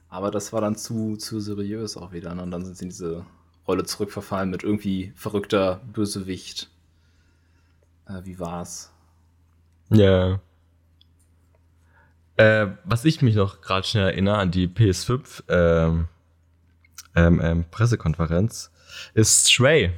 Aber 0.09 0.31
das 0.31 0.53
war 0.53 0.61
dann 0.61 0.77
zu, 0.77 1.17
zu 1.17 1.41
seriös 1.41 1.97
auch 1.97 2.13
wieder. 2.13 2.35
Ne? 2.35 2.43
Und 2.43 2.51
dann 2.53 2.65
sind 2.65 2.77
sie 2.77 2.85
in 2.85 2.91
diese 2.91 3.27
Rolle 3.67 3.85
zurückverfallen 3.85 4.51
mit 4.51 4.63
irgendwie 4.63 5.13
verrückter 5.17 5.81
Bösewicht. 5.93 6.71
Äh, 8.07 8.25
wie 8.25 8.39
war's? 8.39 8.93
Ja. 9.91 10.41
Äh, 12.41 12.69
was 12.85 13.05
ich 13.05 13.21
mich 13.21 13.35
noch 13.35 13.61
gerade 13.61 13.87
schnell 13.87 14.07
erinnere 14.07 14.39
an 14.39 14.51
die 14.51 14.67
PS5 14.67 15.43
ähm, 15.51 16.09
ähm, 17.15 17.41
ähm, 17.43 17.65
Pressekonferenz, 17.71 18.71
ist 19.13 19.51
Stray. 19.51 19.93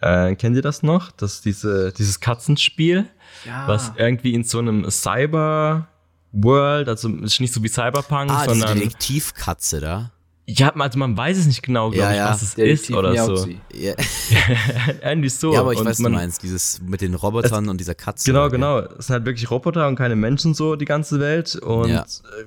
Äh, 0.00 0.34
kennt 0.34 0.56
ihr 0.56 0.62
das 0.62 0.82
noch? 0.82 1.12
Das 1.12 1.40
diese, 1.40 1.92
dieses 1.92 2.18
Katzenspiel, 2.18 3.06
ja. 3.44 3.68
was 3.68 3.92
irgendwie 3.96 4.34
in 4.34 4.42
so 4.42 4.58
einem 4.58 4.90
Cyber 4.90 5.86
World, 6.32 6.88
also 6.88 7.08
ist 7.18 7.40
nicht 7.40 7.54
so 7.54 7.62
wie 7.62 7.68
Cyberpunk, 7.68 8.30
ah, 8.30 8.44
sondern. 8.44 8.74
Detektivkatze 8.74 9.78
da. 9.78 10.10
Ja, 10.50 10.74
also 10.74 10.98
man 10.98 11.14
weiß 11.14 11.36
es 11.36 11.46
nicht 11.46 11.62
genau, 11.62 11.92
ja, 11.92 12.10
ich, 12.10 12.20
was 12.20 12.40
es 12.40 12.54
ist 12.54 12.90
oder 12.90 13.14
so. 13.14 13.46
Ja. 13.74 13.92
Irgendwie 15.04 15.28
so. 15.28 15.52
Ja, 15.52 15.60
aber 15.60 15.74
ich 15.74 15.78
und 15.78 15.84
weiß, 15.84 15.98
man, 15.98 16.12
du 16.12 16.18
meinst, 16.18 16.42
dieses 16.42 16.80
mit 16.80 17.02
den 17.02 17.14
Robotern 17.14 17.64
es, 17.64 17.70
und 17.70 17.78
dieser 17.78 17.94
Katze. 17.94 18.32
Genau, 18.32 18.48
genau. 18.48 18.78
Es 18.78 19.08
sind 19.08 19.14
halt 19.14 19.26
wirklich 19.26 19.50
Roboter 19.50 19.86
und 19.88 19.96
keine 19.96 20.16
Menschen 20.16 20.54
so, 20.54 20.74
die 20.74 20.86
ganze 20.86 21.20
Welt. 21.20 21.54
Und 21.56 21.90
ja. 21.90 22.00
Äh, 22.00 22.44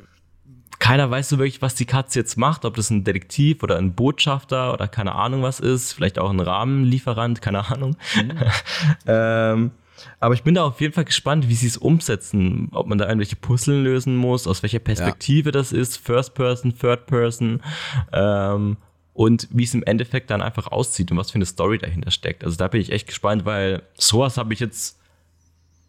keiner 0.80 1.12
weiß 1.12 1.30
so 1.30 1.38
wirklich, 1.38 1.62
was 1.62 1.76
die 1.76 1.86
Katze 1.86 2.18
jetzt 2.18 2.38
macht, 2.38 2.66
ob 2.66 2.76
das 2.76 2.90
ein 2.90 3.04
Detektiv 3.04 3.62
oder 3.62 3.78
ein 3.78 3.94
Botschafter 3.94 4.74
oder 4.74 4.88
keine 4.88 5.14
Ahnung 5.14 5.44
was 5.44 5.60
ist, 5.60 5.94
vielleicht 5.94 6.18
auch 6.18 6.32
ein 6.32 6.40
Rahmenlieferant, 6.40 7.44
keine 7.44 7.70
Ahnung. 7.70 7.98
Mhm. 8.16 8.32
ähm, 9.06 9.72
aber 10.20 10.34
ich 10.34 10.44
bin 10.44 10.56
da 10.56 10.64
auf 10.64 10.82
jeden 10.82 10.94
Fall 10.94 11.06
gespannt, 11.06 11.50
wie 11.50 11.56
sie 11.56 11.68
es 11.68 11.78
umsetzen. 11.78 12.70
Ob 12.72 12.88
man 12.88 12.98
da 12.98 13.06
irgendwelche 13.06 13.36
Puzzle 13.36 13.82
lösen 13.82 14.16
muss, 14.16 14.48
aus 14.48 14.64
welcher 14.64 14.80
Perspektive 14.80 15.50
ja. 15.50 15.52
das 15.52 15.72
ist, 15.72 15.98
First 15.98 16.34
Person, 16.34 16.78
Third 16.78 17.06
Person. 17.06 17.62
Ähm, 18.12 18.78
und 19.14 19.48
wie 19.52 19.64
es 19.64 19.74
im 19.74 19.84
Endeffekt 19.84 20.30
dann 20.30 20.42
einfach 20.42 20.68
aussieht 20.68 21.12
und 21.12 21.18
was 21.18 21.32
für 21.32 21.36
eine 21.36 21.46
Story 21.46 21.78
dahinter 21.78 22.12
steckt. 22.12 22.44
Also 22.44 22.58
da 22.58 22.68
bin 22.68 22.82
ich 22.82 22.92
echt 22.92 23.08
gespannt, 23.08 23.46
weil 23.46 23.84
sowas 23.96 24.38
habe 24.38 24.54
ich 24.54 24.60
jetzt, 24.60 25.00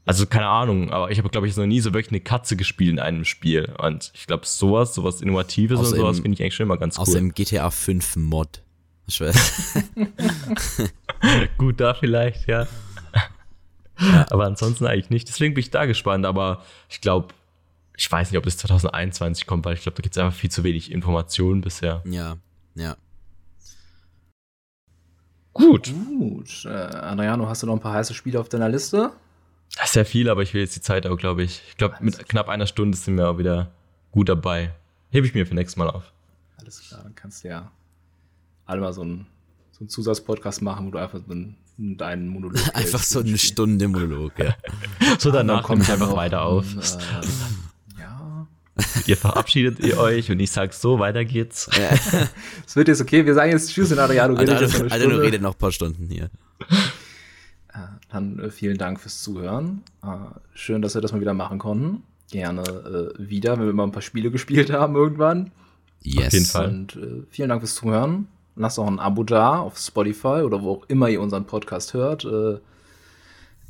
also 0.04 0.26
keine 0.26 0.48
Ahnung, 0.48 0.90
aber 0.90 1.10
ich 1.10 1.18
habe, 1.18 1.28
glaube 1.28 1.46
ich, 1.46 1.56
noch 1.56 1.66
nie 1.66 1.80
so 1.80 1.94
wirklich 1.94 2.10
eine 2.10 2.20
Katze 2.20 2.56
gespielt 2.56 2.90
in 2.90 2.98
einem 2.98 3.24
Spiel. 3.24 3.72
Und 3.78 4.10
ich 4.14 4.26
glaube, 4.26 4.44
sowas, 4.46 4.94
sowas 4.94 5.20
Innovatives 5.20 5.78
und 5.78 5.86
sowas 5.86 6.20
finde 6.20 6.34
ich 6.34 6.42
eigentlich 6.42 6.54
schon 6.56 6.64
immer 6.64 6.78
ganz 6.78 6.96
cool. 6.98 7.02
Aus 7.02 7.12
dem 7.12 7.32
GTA 7.32 7.70
5 7.70 8.16
Mod. 8.16 8.62
Gut, 11.58 11.80
da 11.80 11.94
vielleicht, 11.94 12.48
ja. 12.48 12.66
Ja. 13.98 14.26
Aber 14.30 14.44
ansonsten 14.44 14.86
eigentlich 14.86 15.10
nicht. 15.10 15.28
Deswegen 15.28 15.54
bin 15.54 15.60
ich 15.60 15.70
da 15.70 15.86
gespannt. 15.86 16.26
Aber 16.26 16.62
ich 16.88 17.00
glaube, 17.00 17.34
ich 17.96 18.10
weiß 18.10 18.30
nicht, 18.30 18.38
ob 18.38 18.44
das 18.44 18.56
2021 18.58 19.46
kommt, 19.46 19.64
weil 19.64 19.74
ich 19.74 19.82
glaube, 19.82 19.96
da 19.96 20.02
gibt 20.02 20.16
es 20.16 20.22
einfach 20.22 20.36
viel 20.36 20.50
zu 20.50 20.64
wenig 20.64 20.90
Informationen 20.90 21.60
bisher. 21.60 22.02
Ja, 22.04 22.36
ja. 22.74 22.96
Gut. 25.52 25.92
Gut. 25.92 26.64
Äh, 26.64 26.68
Adriano, 26.70 27.48
hast 27.48 27.62
du 27.62 27.66
noch 27.66 27.74
ein 27.74 27.80
paar 27.80 27.94
heiße 27.94 28.14
Spiele 28.14 28.40
auf 28.40 28.48
deiner 28.48 28.68
Liste? 28.68 29.12
Das 29.76 29.90
ist 29.90 29.96
ja 29.96 30.04
viel, 30.04 30.28
aber 30.28 30.42
ich 30.42 30.54
will 30.54 30.62
jetzt 30.62 30.76
die 30.76 30.80
Zeit 30.80 31.06
auch, 31.06 31.16
glaube 31.16 31.42
ich. 31.42 31.62
Ich 31.68 31.76
glaube, 31.76 31.96
mit 32.00 32.28
knapp 32.28 32.48
einer 32.48 32.66
Stunde 32.66 32.96
sind 32.96 33.16
wir 33.16 33.28
auch 33.28 33.38
wieder 33.38 33.70
gut 34.10 34.28
dabei. 34.28 34.74
Hebe 35.10 35.26
ich 35.26 35.34
mir 35.34 35.46
für 35.46 35.54
nächstes 35.54 35.76
Mal 35.76 35.90
auf. 35.90 36.12
Alles 36.58 36.80
klar, 36.80 37.02
dann 37.02 37.14
kannst 37.14 37.44
du 37.44 37.48
ja 37.48 37.70
alle 38.66 38.80
mal 38.80 38.92
so 38.92 39.02
einen, 39.02 39.26
so 39.72 39.80
einen 39.80 39.88
Zusatzpodcast 39.88 40.62
machen, 40.62 40.86
wo 40.86 40.90
du 40.90 40.98
einfach 40.98 41.20
so 41.26 41.32
einen 41.32 41.56
deinen 41.82 42.28
Monolog. 42.28 42.58
einfach 42.74 43.02
so 43.02 43.20
eine 43.20 43.38
Stunde 43.38 43.88
Monolog, 43.88 44.38
ja. 44.38 44.54
so 45.18 45.30
danach 45.30 45.62
komme 45.62 45.82
ich 45.82 45.90
einfach 45.90 46.14
weiter 46.16 46.42
auf. 46.42 46.66
Äh, 47.94 48.00
ja. 48.00 48.46
Ihr 49.06 49.16
verabschiedet 49.16 49.80
ihr 49.80 49.98
euch 49.98 50.30
und 50.30 50.40
ich 50.40 50.50
sag 50.50 50.72
so, 50.72 50.98
weiter 50.98 51.24
geht's. 51.24 51.68
Es 52.66 52.74
wird 52.74 52.88
jetzt 52.88 53.02
okay, 53.02 53.26
wir 53.26 53.34
sagen 53.34 53.52
jetzt 53.52 53.70
Tschüss 53.70 53.90
in 53.90 53.98
Adriano. 53.98 54.34
Alter, 54.34 54.56
Alter, 54.56 54.90
Alter, 54.90 55.20
redet 55.20 55.42
noch 55.42 55.52
ein 55.52 55.58
paar 55.58 55.72
Stunden 55.72 56.08
hier. 56.08 56.30
Äh, 57.72 57.78
dann 58.10 58.38
äh, 58.38 58.50
vielen 58.50 58.78
Dank 58.78 59.00
fürs 59.00 59.22
Zuhören. 59.22 59.82
Äh, 60.02 60.08
schön, 60.54 60.82
dass 60.82 60.94
wir 60.94 61.00
das 61.00 61.12
mal 61.12 61.20
wieder 61.20 61.34
machen 61.34 61.58
konnten. 61.58 62.02
Gerne 62.30 62.62
äh, 62.62 63.28
wieder, 63.30 63.58
wenn 63.58 63.66
wir 63.66 63.72
mal 63.72 63.84
ein 63.84 63.92
paar 63.92 64.02
Spiele 64.02 64.30
gespielt 64.30 64.70
haben 64.70 64.94
irgendwann. 64.94 65.50
Yes. 66.02 66.26
Auf 66.26 66.32
jeden 66.32 66.46
Fall. 66.46 66.68
Und 66.68 66.96
äh, 66.96 67.22
vielen 67.30 67.48
Dank 67.48 67.62
fürs 67.62 67.74
Zuhören. 67.74 68.28
Lasst 68.54 68.78
auch 68.78 68.86
ein 68.86 68.98
Abo 68.98 69.24
da 69.24 69.60
auf 69.60 69.78
Spotify 69.78 70.42
oder 70.42 70.62
wo 70.62 70.72
auch 70.72 70.84
immer 70.88 71.08
ihr 71.08 71.20
unseren 71.20 71.46
Podcast 71.46 71.94
hört. 71.94 72.24
Äh, 72.24 72.58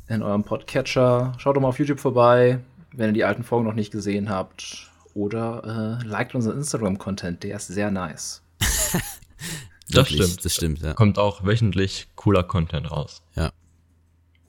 in 0.09 0.21
eurem 0.21 0.43
Podcatcher. 0.43 1.33
Schaut 1.37 1.55
doch 1.55 1.61
mal 1.61 1.69
auf 1.69 1.79
YouTube 1.79 1.99
vorbei, 1.99 2.59
wenn 2.91 3.09
ihr 3.09 3.13
die 3.13 3.23
alten 3.23 3.43
Folgen 3.43 3.65
noch 3.65 3.73
nicht 3.73 3.91
gesehen 3.91 4.29
habt. 4.29 4.91
Oder 5.13 5.99
äh, 6.03 6.07
liked 6.07 6.35
unseren 6.35 6.57
Instagram-Content, 6.57 7.43
der 7.43 7.57
ist 7.57 7.67
sehr 7.67 7.91
nice. 7.91 8.41
das 9.89 10.09
stimmt. 10.09 10.43
Das 10.43 10.53
stimmt, 10.55 10.81
ja. 10.81 10.93
Kommt 10.93 11.19
auch 11.19 11.45
wöchentlich 11.45 12.07
cooler 12.15 12.43
Content 12.43 12.89
raus. 12.91 13.21
Ja. 13.35 13.51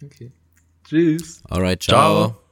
Okay. 0.02 0.32
Tschüss. 0.84 1.42
Alright, 1.48 1.82
ciao. 1.82 2.28
ciao. 2.28 2.43